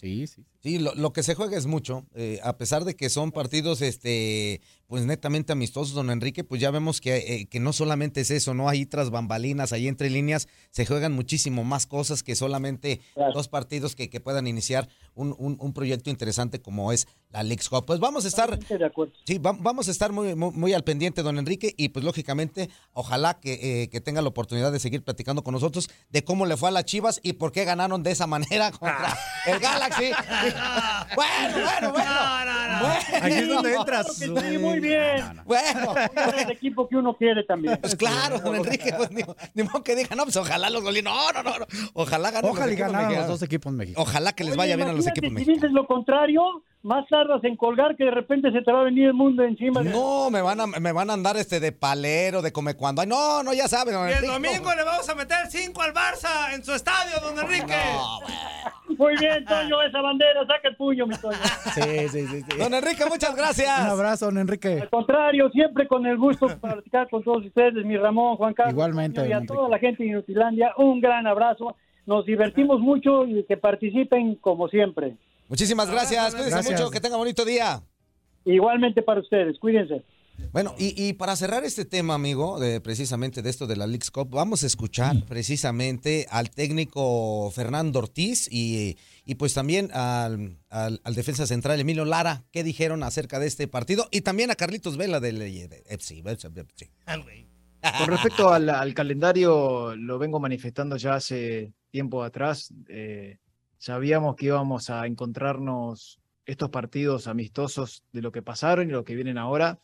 Sí, 0.00 0.26
sí. 0.26 0.44
Sí, 0.62 0.78
lo, 0.80 0.94
lo 0.96 1.12
que 1.12 1.22
se 1.22 1.34
juega 1.36 1.56
es 1.56 1.66
mucho, 1.66 2.06
eh, 2.14 2.40
a 2.42 2.56
pesar 2.58 2.84
de 2.84 2.96
que 2.96 3.08
son 3.08 3.30
partidos, 3.30 3.82
este, 3.82 4.60
pues 4.88 5.06
netamente 5.06 5.52
amistosos, 5.52 5.94
don 5.94 6.10
Enrique, 6.10 6.42
pues 6.42 6.60
ya 6.60 6.72
vemos 6.72 7.00
que, 7.00 7.16
eh, 7.16 7.46
que 7.46 7.60
no 7.60 7.72
solamente 7.72 8.20
es 8.22 8.32
eso, 8.32 8.52
¿no? 8.52 8.68
Ahí 8.68 8.84
tras 8.84 9.10
bambalinas, 9.10 9.72
ahí 9.72 9.86
entre 9.86 10.10
líneas, 10.10 10.48
se 10.70 10.84
juegan 10.84 11.12
muchísimo 11.12 11.62
más 11.62 11.86
cosas 11.86 12.24
que 12.24 12.34
solamente 12.34 13.00
dos 13.32 13.46
partidos 13.48 13.94
que, 13.94 14.10
que 14.10 14.18
puedan 14.20 14.48
iniciar 14.48 14.88
un, 15.14 15.36
un- 15.38 15.56
un 15.60 15.72
proyecto 15.72 16.10
interesante 16.10 16.60
como 16.60 16.90
es 16.92 17.06
la 17.30 17.44
Leagues 17.44 17.68
Cup. 17.68 17.84
Pues 17.86 18.00
vamos 18.00 18.24
a 18.24 18.28
estar, 18.28 18.58
sí, 19.24 19.38
va- 19.38 19.56
vamos 19.58 19.86
a 19.86 19.92
estar 19.92 20.10
muy, 20.12 20.34
muy, 20.34 20.50
muy 20.50 20.72
al 20.74 20.82
pendiente, 20.82 21.22
don 21.22 21.38
Enrique, 21.38 21.74
y 21.76 21.90
pues 21.90 22.04
lógicamente, 22.04 22.70
ojalá 22.92 23.38
que, 23.38 23.82
eh, 23.82 23.88
que 23.88 24.00
tenga 24.00 24.20
la 24.20 24.28
oportunidad 24.28 24.72
de 24.72 24.80
seguir 24.80 25.04
platicando 25.04 25.44
con 25.44 25.54
nosotros 25.54 25.88
de 26.10 26.24
cómo 26.24 26.44
le 26.44 26.56
fue 26.56 26.70
a 26.70 26.72
las 26.72 26.84
Chivas 26.86 27.20
y 27.22 27.34
por 27.34 27.52
qué 27.52 27.64
ganaron 27.64 28.02
de 28.02 28.10
esa 28.10 28.26
manera 28.26 28.72
contra 28.72 29.16
el 29.46 29.60
Galaxy. 29.88 30.10
bueno, 31.14 31.64
bueno, 31.64 31.92
bueno. 31.92 33.22
Aquí 33.22 33.34
es 33.34 33.48
donde 33.48 33.74
entras. 33.74 34.06
Claro 34.16 34.34
que 34.34 34.50
sí, 34.50 34.58
muy 34.58 34.80
bien. 34.80 35.42
Bueno, 35.44 35.94
Es 35.96 36.42
el 36.44 36.50
equipo 36.50 36.88
que 36.88 36.96
uno 36.96 37.16
quiere 37.16 37.44
también. 37.44 37.78
pues 37.80 37.96
claro, 37.96 38.38
don 38.40 38.56
Enrique, 38.56 38.92
pues, 38.96 39.10
ni, 39.10 39.22
ni 39.54 39.62
modo 39.62 39.82
que 39.82 39.94
diga, 39.94 40.14
no, 40.16 40.24
pues 40.24 40.36
ojalá 40.36 40.70
los 40.70 40.82
goles. 40.82 41.02
No, 41.04 41.32
no, 41.32 41.42
no, 41.42 41.58
no. 41.58 41.66
Ojalá 41.94 42.30
ganen 42.30 42.50
Ojalá 42.50 42.66
los 42.66 42.72
equipos 42.74 43.16
los 43.16 43.28
dos 43.28 43.42
equipos 43.42 43.72
mexicanos. 43.72 44.08
Ojalá 44.08 44.32
que 44.32 44.44
les 44.44 44.52
Oye, 44.52 44.58
vaya 44.58 44.76
bien 44.76 44.88
a 44.88 44.92
los 44.92 45.06
equipos 45.06 45.28
Si 45.28 45.34
mexicanos. 45.34 45.60
dices 45.62 45.72
lo 45.72 45.86
contrario, 45.86 46.42
más 46.86 47.06
tardas 47.08 47.42
en 47.42 47.56
colgar 47.56 47.96
que 47.96 48.04
de 48.04 48.12
repente 48.12 48.52
se 48.52 48.62
te 48.62 48.70
va 48.70 48.82
a 48.82 48.84
venir 48.84 49.08
el 49.08 49.14
mundo 49.14 49.42
encima. 49.42 49.82
No, 49.82 50.30
me 50.30 50.40
van 50.40 50.60
a, 50.60 50.66
me 50.68 50.92
van 50.92 51.10
a 51.10 51.14
andar 51.14 51.36
este 51.36 51.58
de 51.58 51.72
palero, 51.72 52.42
de 52.42 52.52
come 52.52 52.74
cuando. 52.74 53.02
Ay, 53.02 53.08
no, 53.08 53.42
no, 53.42 53.52
ya 53.52 53.66
don 53.66 54.08
Y 54.08 54.12
el 54.12 54.18
Enrique, 54.18 54.32
domingo 54.32 54.74
le 54.74 54.84
vamos 54.84 55.08
a 55.08 55.14
meter 55.16 55.36
5 55.48 55.82
al 55.82 55.92
Barça 55.92 56.54
en 56.54 56.64
su 56.64 56.72
estadio, 56.72 57.18
don 57.20 57.36
Enrique. 57.38 57.74
No. 57.92 58.20
Muy 58.96 59.16
bien, 59.18 59.44
Toño, 59.44 59.82
esa 59.82 60.00
bandera, 60.00 60.46
saca 60.46 60.68
el 60.68 60.76
puño, 60.76 61.08
mi 61.08 61.16
Toño. 61.16 61.36
Sí, 61.74 62.08
sí, 62.08 62.26
sí. 62.28 62.42
sí. 62.48 62.56
Don 62.56 62.72
Enrique, 62.72 63.04
muchas 63.06 63.34
gracias. 63.34 63.80
Un 63.80 63.88
abrazo, 63.88 64.26
don 64.26 64.38
Enrique. 64.38 64.78
Al 64.82 64.88
contrario, 64.88 65.50
siempre 65.50 65.88
con 65.88 66.06
el 66.06 66.16
gusto 66.16 66.46
de 66.46 66.56
platicar 66.56 67.10
con 67.10 67.24
todos 67.24 67.44
ustedes, 67.44 67.84
mi 67.84 67.96
Ramón, 67.96 68.36
Juan 68.36 68.54
Carlos. 68.54 68.74
Igualmente, 68.74 69.28
Y 69.28 69.32
a 69.32 69.44
toda 69.44 69.68
la 69.68 69.80
gente 69.80 70.04
de 70.04 70.10
Inutilandia, 70.10 70.72
un 70.76 71.00
gran 71.00 71.26
abrazo. 71.26 71.74
Nos 72.06 72.24
divertimos 72.24 72.80
mucho 72.80 73.26
y 73.26 73.44
que 73.44 73.56
participen 73.56 74.36
como 74.36 74.68
siempre. 74.68 75.16
Muchísimas 75.48 75.90
gracias. 75.90 76.34
Cuídense 76.34 76.50
Gracias. 76.50 76.80
mucho. 76.80 76.90
Que 76.90 77.00
tenga 77.00 77.16
bonito 77.16 77.44
día. 77.44 77.82
Igualmente 78.44 79.02
para 79.02 79.20
ustedes, 79.20 79.58
cuídense. 79.58 80.02
Bueno, 80.52 80.74
y, 80.78 80.94
y 81.02 81.14
para 81.14 81.34
cerrar 81.34 81.64
este 81.64 81.86
tema, 81.86 82.12
amigo, 82.14 82.60
de 82.60 82.80
precisamente 82.82 83.40
de 83.40 83.48
esto 83.48 83.66
de 83.66 83.74
la 83.74 83.86
Leagues 83.86 84.10
Cup, 84.10 84.28
vamos 84.30 84.62
a 84.62 84.66
escuchar 84.66 85.24
precisamente 85.26 86.26
al 86.30 86.50
técnico 86.50 87.50
Fernando 87.52 88.00
Ortiz 88.00 88.46
y, 88.52 88.98
y 89.24 89.34
pues 89.36 89.54
también 89.54 89.88
al, 89.94 90.58
al- 90.68 91.00
al 91.04 91.14
defensa 91.14 91.46
central 91.46 91.80
Emilio 91.80 92.04
Lara, 92.04 92.44
qué 92.52 92.62
dijeron 92.62 93.02
acerca 93.02 93.38
de 93.38 93.46
este 93.46 93.66
partido, 93.66 94.08
y 94.10 94.20
también 94.20 94.50
a 94.50 94.56
Carlitos 94.56 94.98
Vela 94.98 95.20
del 95.20 95.40
eh. 95.40 95.82
FC. 95.88 96.22
Ah, 97.06 97.16
güey. 97.16 97.46
Con 97.98 98.08
respecto 98.08 98.52
al, 98.52 98.68
al 98.68 98.92
calendario, 98.94 99.96
lo 99.96 100.18
vengo 100.18 100.38
manifestando 100.38 100.96
ya 100.96 101.14
hace 101.14 101.72
tiempo 101.90 102.22
atrás. 102.22 102.72
eh, 102.88 103.38
sabíamos 103.86 104.34
que 104.34 104.46
íbamos 104.46 104.90
a 104.90 105.06
encontrarnos 105.06 106.18
estos 106.44 106.70
partidos 106.70 107.28
amistosos 107.28 108.02
de 108.12 108.20
lo 108.20 108.32
que 108.32 108.42
pasaron 108.42 108.88
y 108.88 108.92
lo 108.92 109.04
que 109.04 109.14
vienen 109.14 109.38
ahora. 109.38 109.78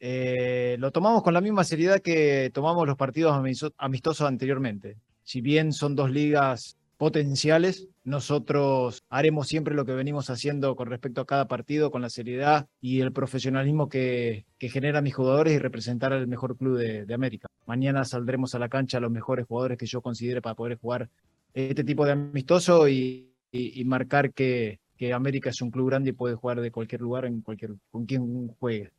Eh, 0.00 0.74
lo 0.80 0.90
tomamos 0.90 1.22
con 1.22 1.34
la 1.34 1.40
misma 1.40 1.62
seriedad 1.62 2.00
que 2.00 2.50
tomamos 2.52 2.84
los 2.84 2.96
partidos 2.96 3.40
amistosos 3.78 4.26
anteriormente. 4.26 4.96
Si 5.22 5.40
bien 5.40 5.72
son 5.72 5.94
dos 5.94 6.10
ligas 6.10 6.78
potenciales, 6.96 7.86
nosotros 8.02 9.04
haremos 9.08 9.46
siempre 9.46 9.76
lo 9.76 9.84
que 9.84 9.92
venimos 9.92 10.30
haciendo 10.30 10.74
con 10.74 10.88
respecto 10.88 11.20
a 11.20 11.26
cada 11.26 11.46
partido, 11.46 11.92
con 11.92 12.02
la 12.02 12.10
seriedad 12.10 12.66
y 12.80 13.02
el 13.02 13.12
profesionalismo 13.12 13.88
que, 13.88 14.46
que 14.58 14.68
generan 14.68 15.04
mis 15.04 15.14
jugadores 15.14 15.52
y 15.52 15.58
representar 15.60 16.12
al 16.12 16.26
mejor 16.26 16.56
club 16.56 16.76
de, 16.76 17.06
de 17.06 17.14
América. 17.14 17.46
Mañana 17.66 18.04
saldremos 18.04 18.56
a 18.56 18.58
la 18.58 18.68
cancha 18.68 18.98
los 18.98 19.12
mejores 19.12 19.46
jugadores 19.46 19.78
que 19.78 19.86
yo 19.86 20.02
considere 20.02 20.42
para 20.42 20.56
poder 20.56 20.76
jugar 20.76 21.08
este 21.54 21.84
tipo 21.84 22.04
de 22.04 22.12
amistoso 22.12 22.88
y, 22.88 23.32
y- 23.52 23.80
y 23.80 23.84
marcar 23.84 24.32
que, 24.32 24.80
que 24.96 25.12
América 25.12 25.50
es 25.50 25.60
un 25.62 25.70
club 25.70 25.88
grande 25.88 26.10
y 26.10 26.12
puede 26.12 26.34
jugar 26.34 26.60
de 26.60 26.70
cualquier 26.70 27.00
lugar, 27.00 27.24
en 27.26 27.40
cualquier, 27.42 27.72
con 27.90 28.06
quien 28.06 28.48
juegue. 28.58 28.90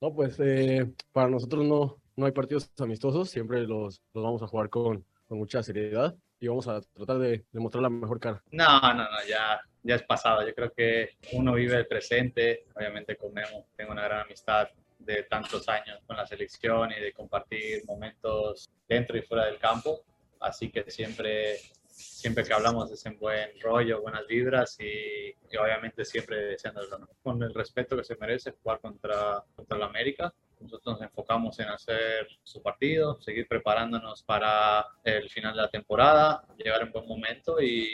No, 0.00 0.14
pues 0.14 0.38
eh, 0.40 0.90
para 1.12 1.28
nosotros 1.28 1.64
no, 1.64 1.96
no 2.16 2.26
hay 2.26 2.32
partidos 2.32 2.70
amistosos, 2.78 3.30
siempre 3.30 3.62
los, 3.66 4.00
los 4.14 4.24
vamos 4.24 4.42
a 4.42 4.46
jugar 4.46 4.68
con, 4.68 5.04
con 5.26 5.38
mucha 5.38 5.62
seriedad 5.62 6.14
y 6.38 6.48
vamos 6.48 6.68
a 6.68 6.80
tratar 6.82 7.18
de, 7.18 7.44
de 7.50 7.60
mostrar 7.60 7.82
la 7.82 7.90
mejor 7.90 8.20
cara. 8.20 8.42
No, 8.50 8.80
no, 8.80 8.94
no, 8.94 9.24
ya, 9.28 9.58
ya 9.82 9.94
es 9.94 10.02
pasado. 10.02 10.46
Yo 10.46 10.54
creo 10.54 10.70
que 10.72 11.10
uno 11.32 11.54
vive 11.54 11.76
el 11.76 11.86
presente. 11.86 12.64
Obviamente 12.74 13.16
con 13.16 13.32
Memo 13.32 13.66
tengo 13.76 13.92
una 13.92 14.04
gran 14.04 14.20
amistad 14.20 14.68
de 14.98 15.22
tantos 15.24 15.68
años 15.68 16.00
con 16.06 16.16
la 16.16 16.26
selección 16.26 16.90
y 16.92 17.00
de 17.00 17.12
compartir 17.12 17.84
momentos 17.86 18.68
dentro 18.88 19.16
y 19.16 19.22
fuera 19.22 19.46
del 19.46 19.58
campo. 19.58 20.02
Así 20.40 20.70
que 20.70 20.90
siempre, 20.90 21.56
siempre 21.96 22.44
que 22.44 22.52
hablamos 22.52 22.90
es 22.90 23.04
en 23.06 23.18
buen 23.18 23.50
rollo, 23.60 24.02
buenas 24.02 24.26
vibras 24.26 24.76
y, 24.80 25.30
y 25.50 25.56
obviamente 25.56 26.04
siempre 26.04 26.36
deseando 26.44 26.82
lo 26.82 26.98
mejor. 26.98 27.16
con 27.22 27.42
el 27.42 27.54
respeto 27.54 27.96
que 27.96 28.04
se 28.04 28.16
merece 28.16 28.52
jugar 28.62 28.80
contra, 28.80 29.42
contra 29.54 29.78
la 29.78 29.86
América. 29.86 30.32
Nosotros 30.60 30.94
nos 30.94 31.02
enfocamos 31.02 31.58
en 31.60 31.68
hacer 31.68 32.28
su 32.42 32.62
partido, 32.62 33.20
seguir 33.20 33.46
preparándonos 33.46 34.22
para 34.22 34.86
el 35.04 35.28
final 35.28 35.54
de 35.54 35.62
la 35.62 35.68
temporada, 35.68 36.44
llegar 36.56 36.82
en 36.82 36.92
buen 36.92 37.06
momento 37.06 37.60
y, 37.60 37.90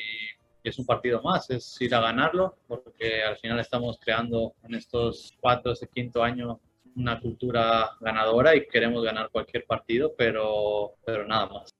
y 0.62 0.68
es 0.68 0.78
un 0.78 0.86
partido 0.86 1.20
más, 1.22 1.50
es 1.50 1.80
ir 1.80 1.94
a 1.94 2.00
ganarlo, 2.00 2.56
porque 2.68 3.22
al 3.22 3.36
final 3.36 3.58
estamos 3.58 3.98
creando 4.00 4.54
en 4.62 4.74
estos 4.74 5.32
cuatro, 5.40 5.72
este 5.72 5.88
quinto 5.88 6.22
año 6.22 6.60
una 6.94 7.20
cultura 7.20 7.90
ganadora 8.00 8.54
y 8.54 8.66
queremos 8.66 9.02
ganar 9.02 9.30
cualquier 9.30 9.64
partido, 9.64 10.14
pero, 10.16 10.94
pero 11.04 11.26
nada 11.26 11.46
más. 11.46 11.74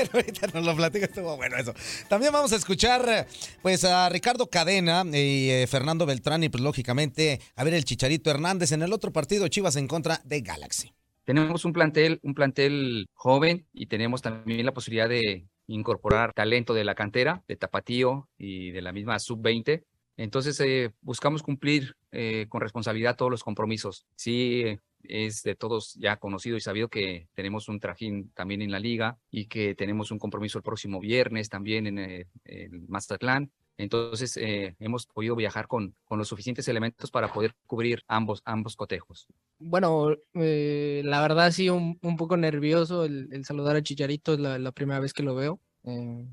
Ahorita 0.12 0.46
nos 0.54 0.64
lo 0.64 0.76
platica, 0.76 1.06
estuvo 1.06 1.36
bueno 1.36 1.56
eso. 1.56 1.74
También 2.08 2.32
vamos 2.32 2.52
a 2.52 2.56
escuchar 2.56 3.26
pues 3.62 3.84
a 3.84 4.08
Ricardo 4.08 4.48
Cadena 4.48 5.04
y 5.06 5.50
eh, 5.50 5.66
Fernando 5.66 6.06
Beltrán 6.06 6.44
y 6.44 6.48
pues 6.48 6.62
lógicamente 6.62 7.40
a 7.56 7.64
ver 7.64 7.74
el 7.74 7.84
Chicharito 7.84 8.30
Hernández 8.30 8.72
en 8.72 8.82
el 8.82 8.92
otro 8.92 9.12
partido 9.12 9.48
Chivas 9.48 9.76
en 9.76 9.88
contra 9.88 10.20
de 10.24 10.40
Galaxy. 10.40 10.92
Tenemos 11.24 11.64
un 11.64 11.72
plantel, 11.72 12.18
un 12.22 12.34
plantel 12.34 13.08
joven 13.14 13.66
y 13.72 13.86
tenemos 13.86 14.22
también 14.22 14.64
la 14.64 14.72
posibilidad 14.72 15.08
de 15.08 15.46
incorporar 15.66 16.32
talento 16.32 16.74
de 16.74 16.84
la 16.84 16.94
cantera, 16.94 17.44
de 17.46 17.56
Tapatío 17.56 18.28
y 18.36 18.70
de 18.70 18.82
la 18.82 18.92
misma 18.92 19.18
sub-20. 19.18 19.84
Entonces 20.16 20.58
eh, 20.60 20.90
buscamos 21.00 21.42
cumplir 21.42 21.94
eh, 22.10 22.46
con 22.48 22.60
responsabilidad 22.60 23.16
todos 23.16 23.30
los 23.30 23.44
compromisos. 23.44 24.06
Sí, 24.16 24.78
es 25.04 25.42
de 25.42 25.54
todos 25.54 25.94
ya 25.94 26.16
conocido 26.16 26.56
y 26.56 26.60
sabido 26.60 26.88
que 26.88 27.28
tenemos 27.34 27.68
un 27.68 27.80
trajín 27.80 28.30
también 28.34 28.62
en 28.62 28.70
la 28.70 28.78
liga 28.78 29.18
y 29.30 29.46
que 29.46 29.74
tenemos 29.74 30.10
un 30.10 30.18
compromiso 30.18 30.58
el 30.58 30.64
próximo 30.64 31.00
viernes 31.00 31.48
también 31.48 31.86
en, 31.86 31.98
eh, 31.98 32.26
en 32.44 32.86
Mazatlán. 32.88 33.50
Entonces 33.80 34.36
eh, 34.36 34.76
hemos 34.78 35.06
podido 35.06 35.34
viajar 35.34 35.66
con, 35.66 35.94
con 36.04 36.18
los 36.18 36.28
suficientes 36.28 36.68
elementos 36.68 37.10
para 37.10 37.32
poder 37.32 37.54
cubrir 37.66 38.02
ambos, 38.08 38.42
ambos 38.44 38.76
cotejos. 38.76 39.26
Bueno, 39.58 40.16
eh, 40.34 41.00
la 41.04 41.22
verdad 41.22 41.50
sí, 41.50 41.70
un, 41.70 41.98
un 42.02 42.16
poco 42.18 42.36
nervioso 42.36 43.04
el, 43.04 43.28
el 43.32 43.44
saludar 43.46 43.76
a 43.76 43.82
Chicharito, 43.82 44.34
es 44.34 44.38
la, 44.40 44.72
primera 44.72 45.00
vez 45.00 45.14
que 45.14 45.22
lo 45.22 45.34
veo. 45.34 45.60
Eh, 45.84 46.26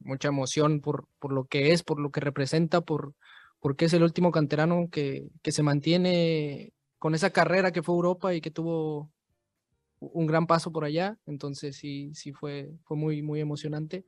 mucha 0.00 0.28
emoción 0.28 0.80
por, 0.80 1.06
por 1.20 1.32
lo 1.32 1.44
que 1.44 1.72
es, 1.72 1.84
por 1.84 2.00
lo 2.00 2.10
que 2.10 2.20
representa, 2.20 2.80
por 2.80 3.14
porque 3.60 3.86
es 3.86 3.92
el 3.92 4.02
último 4.02 4.30
canterano 4.30 4.88
que, 4.90 5.28
que 5.42 5.52
se 5.52 5.62
mantiene 5.62 6.72
con 6.98 7.14
esa 7.14 7.30
carrera 7.30 7.72
que 7.72 7.82
fue 7.82 7.94
Europa 7.94 8.34
y 8.34 8.40
que 8.40 8.50
tuvo 8.50 9.10
un 10.00 10.26
gran 10.26 10.46
paso 10.46 10.72
por 10.72 10.84
allá. 10.84 11.18
Entonces 11.26 11.76
sí, 11.76 12.12
sí 12.14 12.32
fue, 12.32 12.72
fue 12.84 12.96
muy, 12.96 13.22
muy 13.22 13.40
emocionante 13.40 14.04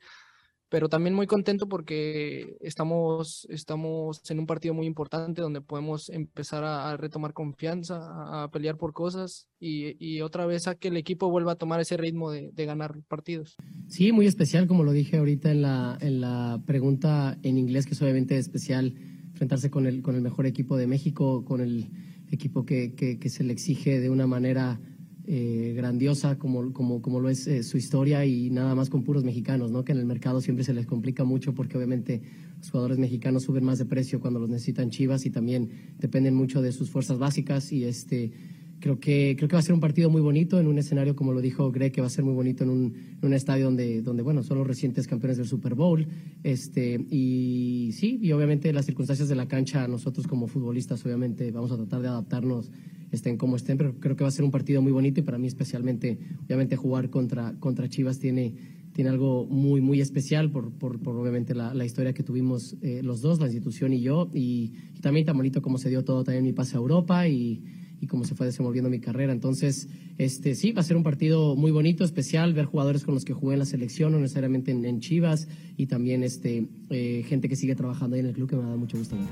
pero 0.70 0.88
también 0.88 1.14
muy 1.14 1.26
contento 1.26 1.68
porque 1.68 2.56
estamos, 2.60 3.46
estamos 3.50 4.22
en 4.30 4.38
un 4.38 4.46
partido 4.46 4.72
muy 4.72 4.86
importante 4.86 5.42
donde 5.42 5.60
podemos 5.60 6.08
empezar 6.08 6.62
a, 6.64 6.96
retomar 6.96 7.32
confianza, 7.32 8.44
a, 8.44 8.50
pelear 8.50 8.76
por 8.76 8.92
cosas 8.92 9.48
y, 9.58 9.96
y, 9.98 10.20
otra 10.20 10.46
vez 10.46 10.68
a 10.68 10.76
que 10.76 10.88
el 10.88 10.96
equipo 10.96 11.28
vuelva 11.28 11.52
a 11.52 11.56
tomar 11.56 11.80
ese 11.80 11.96
ritmo 11.96 12.30
de, 12.30 12.52
de, 12.52 12.66
ganar 12.66 12.96
partidos. 13.08 13.56
Sí, 13.88 14.12
muy 14.12 14.26
especial, 14.26 14.68
como 14.68 14.84
lo 14.84 14.92
dije 14.92 15.18
ahorita 15.18 15.50
en 15.50 15.62
la, 15.62 15.98
en 16.00 16.20
la 16.20 16.62
pregunta 16.64 17.36
en 17.42 17.58
inglés, 17.58 17.84
que 17.84 17.94
es 17.94 18.02
obviamente 18.02 18.38
especial 18.38 18.94
enfrentarse 19.30 19.70
con 19.70 19.88
el, 19.88 20.02
con 20.02 20.14
el 20.14 20.22
mejor 20.22 20.46
equipo 20.46 20.76
de 20.76 20.86
México, 20.86 21.44
con 21.44 21.60
el 21.60 21.90
equipo 22.30 22.64
que, 22.64 22.94
que, 22.94 23.28
se 23.28 23.44
le 23.44 23.52
exige 23.52 24.00
de 24.00 24.10
una 24.10 24.26
manera 24.26 24.80
eh, 25.26 25.74
grandiosa 25.76 26.38
como, 26.38 26.72
como, 26.72 27.02
como 27.02 27.20
lo 27.20 27.28
es 27.28 27.46
eh, 27.46 27.62
su 27.62 27.76
historia 27.76 28.24
y 28.24 28.50
nada 28.50 28.74
más 28.74 28.90
con 28.90 29.04
puros 29.04 29.24
mexicanos, 29.24 29.70
¿no? 29.70 29.84
que 29.84 29.92
en 29.92 29.98
el 29.98 30.06
mercado 30.06 30.40
siempre 30.40 30.64
se 30.64 30.74
les 30.74 30.86
complica 30.86 31.24
mucho 31.24 31.54
porque 31.54 31.76
obviamente 31.76 32.22
los 32.58 32.70
jugadores 32.70 32.98
mexicanos 32.98 33.44
suben 33.44 33.64
más 33.64 33.78
de 33.78 33.86
precio 33.86 34.20
cuando 34.20 34.40
los 34.40 34.48
necesitan 34.48 34.90
Chivas 34.90 35.26
y 35.26 35.30
también 35.30 35.70
dependen 35.98 36.34
mucho 36.34 36.62
de 36.62 36.72
sus 36.72 36.90
fuerzas 36.90 37.18
básicas 37.18 37.72
y 37.72 37.84
este 37.84 38.32
creo 38.80 38.98
que 38.98 39.34
creo 39.36 39.48
que 39.48 39.54
va 39.54 39.60
a 39.60 39.62
ser 39.62 39.74
un 39.74 39.80
partido 39.80 40.10
muy 40.10 40.20
bonito 40.20 40.58
en 40.58 40.66
un 40.66 40.78
escenario 40.78 41.14
como 41.14 41.32
lo 41.32 41.40
dijo 41.40 41.70
Greg 41.70 41.92
que 41.92 42.00
va 42.00 42.06
a 42.06 42.10
ser 42.10 42.24
muy 42.24 42.34
bonito 42.34 42.64
en 42.64 42.70
un, 42.70 42.94
en 43.20 43.26
un 43.26 43.34
estadio 43.34 43.66
donde 43.66 44.02
donde 44.02 44.22
bueno 44.22 44.42
son 44.42 44.58
los 44.58 44.66
recientes 44.66 45.06
campeones 45.06 45.36
del 45.36 45.46
Super 45.46 45.74
Bowl. 45.74 46.06
Este 46.42 46.94
y 47.10 47.90
sí 47.92 48.18
y 48.20 48.32
obviamente 48.32 48.72
las 48.72 48.86
circunstancias 48.86 49.28
de 49.28 49.36
la 49.36 49.46
cancha 49.46 49.86
nosotros 49.86 50.26
como 50.26 50.46
futbolistas 50.46 51.04
obviamente 51.04 51.50
vamos 51.50 51.70
a 51.70 51.76
tratar 51.76 52.00
de 52.02 52.08
adaptarnos 52.08 52.70
estén 53.12 53.36
como 53.36 53.56
estén, 53.56 53.76
pero 53.76 53.94
creo 53.98 54.16
que 54.16 54.24
va 54.24 54.28
a 54.28 54.32
ser 54.32 54.44
un 54.44 54.50
partido 54.50 54.82
muy 54.82 54.92
bonito 54.92 55.20
y 55.20 55.22
para 55.22 55.38
mí 55.38 55.46
especialmente, 55.46 56.18
obviamente 56.44 56.76
jugar 56.76 57.10
contra, 57.10 57.54
contra 57.58 57.88
Chivas 57.88 58.18
tiene, 58.18 58.54
tiene 58.92 59.10
algo 59.10 59.46
muy, 59.46 59.80
muy 59.80 60.00
especial 60.00 60.50
por, 60.50 60.70
por, 60.72 60.96
obviamente 61.08 61.54
la, 61.54 61.74
la, 61.74 61.84
historia 61.84 62.12
que 62.12 62.22
tuvimos 62.22 62.76
eh, 62.82 63.00
los 63.02 63.20
dos, 63.20 63.40
la 63.40 63.46
institución 63.46 63.92
y 63.92 64.00
yo, 64.00 64.30
y, 64.32 64.72
y, 64.94 65.00
también 65.00 65.26
tan 65.26 65.36
bonito 65.36 65.60
como 65.60 65.78
se 65.78 65.88
dio 65.88 66.04
todo 66.04 66.22
también 66.24 66.44
mi 66.44 66.52
pase 66.52 66.76
a 66.76 66.78
Europa 66.78 67.26
y, 67.26 67.62
y 68.00 68.06
cómo 68.06 68.24
se 68.24 68.34
fue 68.34 68.46
desenvolviendo 68.46 68.90
mi 68.90 69.00
carrera. 69.00 69.32
Entonces, 69.32 69.88
este 70.18 70.54
sí, 70.54 70.72
va 70.72 70.80
a 70.80 70.84
ser 70.84 70.96
un 70.96 71.02
partido 71.02 71.54
muy 71.56 71.70
bonito, 71.70 72.04
especial, 72.04 72.54
ver 72.54 72.64
jugadores 72.64 73.04
con 73.04 73.14
los 73.14 73.24
que 73.24 73.34
jugué 73.34 73.54
en 73.54 73.60
la 73.60 73.66
selección, 73.66 74.12
no 74.12 74.18
necesariamente 74.18 74.70
en, 74.70 74.84
en 74.84 75.00
Chivas, 75.00 75.48
y 75.76 75.86
también 75.86 76.22
este, 76.22 76.68
eh, 76.90 77.24
gente 77.28 77.48
que 77.48 77.56
sigue 77.56 77.74
trabajando 77.74 78.16
ahí 78.16 78.20
en 78.20 78.26
el 78.26 78.34
club 78.34 78.48
que 78.48 78.56
me 78.56 78.62
da 78.62 78.76
mucho 78.76 78.96
gusto 78.98 79.16
ver. 79.16 79.26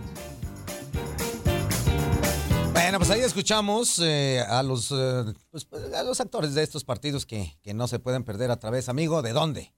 Bueno, 2.73 2.99
pues 2.99 3.11
ahí 3.11 3.21
escuchamos 3.21 3.99
eh, 4.03 4.41
a, 4.49 4.63
los, 4.63 4.93
eh, 4.93 5.25
pues, 5.51 5.69
a 5.95 6.03
los 6.05 6.21
actores 6.21 6.55
de 6.55 6.63
estos 6.63 6.85
partidos 6.85 7.27
que, 7.27 7.59
que 7.63 7.75
no 7.75 7.87
se 7.89 7.99
pueden 7.99 8.25
perder 8.25 8.51
a 8.51 8.59
través, 8.59 8.89
amigo. 8.89 9.21
¿De 9.21 9.33
dónde? 9.33 9.73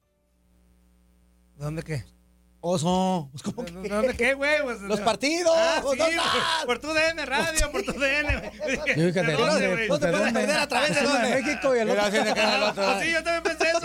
¿De 1.56 1.64
dónde 1.64 1.82
qué? 1.82 2.04
Oso. 2.62 3.30
Pues, 3.32 3.42
¿cómo 3.42 3.62
¿De 3.62 3.88
dónde 3.88 4.14
qué, 4.14 4.34
güey? 4.34 4.62
Pues, 4.62 4.80
Los 4.82 5.00
partidos. 5.00 5.52
Ah, 5.56 5.80
sí, 5.80 5.96
¿dónde? 5.96 6.16
por, 6.66 6.78
tu 6.78 6.88
DN 6.88 7.24
Radio, 7.24 7.72
por 7.72 7.82
tu 7.82 7.92
DN. 7.92 8.52
Yo 8.96 9.06
dije, 9.06 9.22
¿de 9.22 9.32
dónde? 9.32 9.68
güey? 9.74 9.88
Pues, 9.88 10.00
¿de 10.00 10.10
dónde? 10.10 10.32
perder 10.32 10.56
a 10.58 10.68
través 10.68 10.94
de 10.94 11.02
dónde? 11.02 11.28
México 11.42 11.74
y 11.74 11.78
el 11.78 11.90
otro. 11.90 12.02
Pues 12.74 13.02
sí, 13.02 13.12
yo 13.12 13.22
también 13.24 13.42
pensé 13.42 13.70
eso. 13.70 13.80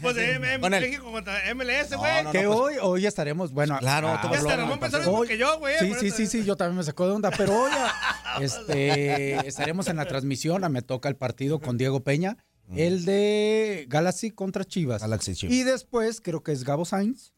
Pues 0.00 0.16
de 0.16 0.32
el- 0.32 0.60
México 0.60 1.12
contra 1.12 1.54
MLS, 1.54 1.96
güey. 1.96 2.30
que 2.32 2.46
hoy, 2.46 2.74
hoy 2.80 3.06
estaremos, 3.06 3.52
bueno. 3.52 3.78
Claro, 3.78 4.08
ah, 4.08 4.20
tú 4.22 4.28
Ya 4.32 4.54
a 4.54 4.64
Hoy- 4.64 4.98
mismo 5.00 5.22
que 5.24 5.38
yo, 5.38 5.58
güey. 5.58 5.78
Sí, 5.78 5.94
sí, 6.00 6.10
sí, 6.10 6.26
sí, 6.26 6.44
yo 6.44 6.56
también 6.56 6.78
me 6.78 6.82
sacó 6.82 7.06
de 7.06 7.12
onda, 7.12 7.30
pero 7.30 7.52
hoy 7.54 7.70
este, 8.40 9.46
estaremos 9.46 9.86
en 9.88 9.96
la 9.96 10.06
transmisión, 10.06 10.64
ah, 10.64 10.68
me 10.70 10.80
toca 10.82 11.08
el 11.08 11.16
partido 11.16 11.60
con 11.60 11.76
Diego 11.76 12.02
Peña, 12.02 12.38
el 12.74 13.04
de 13.04 13.84
Galaxy 13.88 14.30
contra 14.30 14.64
Chivas. 14.64 15.02
Galaxy 15.02 15.34
Chivas. 15.34 15.54
Y 15.54 15.62
después 15.62 16.22
creo 16.22 16.42
que 16.42 16.52
es 16.52 16.64
Gabo 16.64 16.86
Sainz 16.86 17.34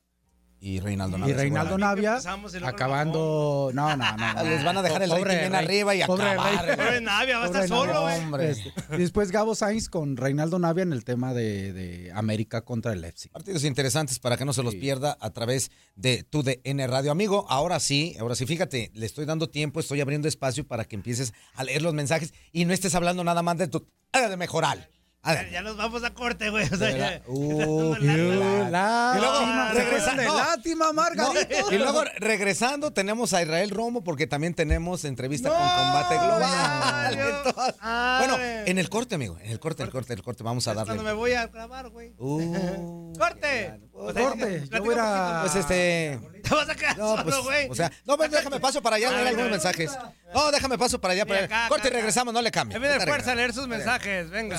Y 0.59 0.80
Reinaldo 0.80 1.16
y 1.18 1.20
Navia. 1.20 1.36
Reinaldo 1.36 1.70
seguramente. 1.76 2.11
Navia 2.20 2.61
y 2.61 2.64
acabando, 2.64 3.70
no, 3.74 3.96
no, 3.96 4.16
no, 4.16 4.34
no. 4.34 4.44
Les 4.48 4.64
van 4.64 4.76
a 4.78 4.82
dejar 4.82 5.02
el 5.02 5.11
Pobre 5.11 5.24
rating 5.24 5.38
bien 5.40 5.54
arriba 5.54 5.94
y 5.94 6.04
pobre 6.04 6.30
acabar. 6.30 6.66
rey. 6.66 6.76
Pobre 6.76 7.00
Navia, 7.00 7.38
va 7.38 7.44
a 7.44 7.46
estar 7.46 7.68
solo, 7.68 8.02
güey. 8.02 8.46
Este, 8.46 8.72
y 8.92 8.98
después 8.98 9.30
Gabo 9.30 9.54
Sainz 9.54 9.88
con 9.88 10.16
Reinaldo 10.16 10.59
Navia 10.59 10.82
en 10.82 10.92
el 10.92 11.04
tema 11.04 11.34
de, 11.34 11.72
de 11.72 12.12
América 12.12 12.62
contra 12.62 12.92
el 12.92 13.02
Leipzig. 13.02 13.30
Partidos 13.32 13.64
interesantes 13.64 14.18
para 14.18 14.36
que 14.36 14.44
no 14.44 14.52
se 14.52 14.62
los 14.62 14.74
pierda 14.74 15.16
a 15.20 15.30
través 15.30 15.70
de 15.94 16.22
tu 16.22 16.42
DN 16.42 16.86
Radio. 16.86 17.12
Amigo, 17.12 17.46
ahora 17.48 17.78
sí, 17.78 18.16
ahora 18.18 18.34
sí, 18.34 18.46
fíjate, 18.46 18.90
le 18.94 19.07
estoy 19.07 19.26
dando 19.26 19.48
tiempo, 19.48 19.80
estoy 19.80 20.00
abriendo 20.00 20.26
espacio 20.26 20.66
para 20.66 20.84
que 20.84 20.96
empieces 20.96 21.34
a 21.54 21.64
leer 21.64 21.82
los 21.82 21.94
mensajes 21.94 22.32
y 22.52 22.64
no 22.64 22.72
estés 22.72 22.94
hablando 22.94 23.22
nada 23.24 23.42
más 23.42 23.59
de 23.59 23.68
tu 23.68 23.86
área 24.12 24.28
de 24.28 24.36
mejoral. 24.36 24.88
Ya, 25.35 25.49
ya 25.51 25.62
nos 25.62 25.77
vamos 25.77 26.05
a 26.05 26.14
corte, 26.14 26.51
güey. 26.51 26.64
O 26.72 26.77
sea, 26.77 26.91
ya- 26.91 27.22
Uh, 27.27 27.97
Y 27.97 28.05
luego 28.05 28.70
Lástima, 28.70 29.72
regresa- 29.72 30.14
de 30.14 30.24
no. 30.24 30.37
lástima, 30.37 30.93
Margarito. 30.93 31.61
No, 31.66 31.72
y 31.72 31.79
luego 31.79 32.05
regresando 32.18 32.93
tenemos 32.93 33.33
a 33.33 33.43
Israel 33.43 33.70
Romo 33.70 34.03
porque 34.05 34.27
también 34.27 34.55
tenemos 34.55 35.05
entrevista 35.05 35.49
con 35.49 35.59
Combate 35.59 36.14
Global. 36.16 37.14
Entonces, 37.18 37.74
bueno, 37.81 38.37
en 38.41 38.79
el 38.79 38.89
corte, 38.89 39.14
amigo, 39.14 39.39
en 39.43 39.51
el 39.51 39.59
corte, 39.61 39.83
el 39.83 39.91
corte, 39.91 40.12
el 40.14 40.22
corte, 40.22 40.43
vamos 40.43 40.66
a 40.68 40.74
Cuando 40.74 40.93
me 40.95 40.99
darle. 40.99 41.12
voy 41.14 41.33
a 41.33 41.47
grabar, 41.47 41.89
güey. 41.91 42.12
Uh, 42.18 43.12
¡Corte! 43.18 43.81
O 43.99 44.12
sea, 44.12 44.22
Corte, 44.22 44.62
yo 44.70 44.83
voy 44.85 44.95
a 44.99 45.39
pues 45.43 45.55
este, 45.57 46.20
Te 46.43 46.55
vas 46.55 46.68
a 46.68 46.74
quedar 46.74 46.99
no, 46.99 47.14
pues, 47.22 47.35
solo, 47.35 47.45
güey. 47.45 47.68
o 47.70 47.74
sea, 47.74 47.91
no, 48.05 48.16
pues 48.18 48.31
déjame 48.31 48.61
paso 48.61 48.83
para 48.83 48.97
allá, 48.97 49.11
leer 49.11 49.29
algunos 49.29 49.51
mensajes. 49.51 49.91
No, 50.35 50.51
déjame 50.51 50.77
paso 50.77 51.01
para 51.01 51.14
allá, 51.14 51.24
para 51.24 51.45
acá, 51.45 51.64
Corte 51.68 51.87
y 51.87 51.91
acá, 51.91 51.97
regresamos, 51.97 52.35
no 52.35 52.43
le 52.43 52.51
cambie. 52.51 52.77
En 52.77 52.83
vez 52.83 52.91
de 52.91 52.95
Ahorita 52.97 53.11
fuerza, 53.12 53.35
leer 53.35 53.55
sus 53.55 53.66
mensajes. 53.68 54.29
Venga. 54.31 54.59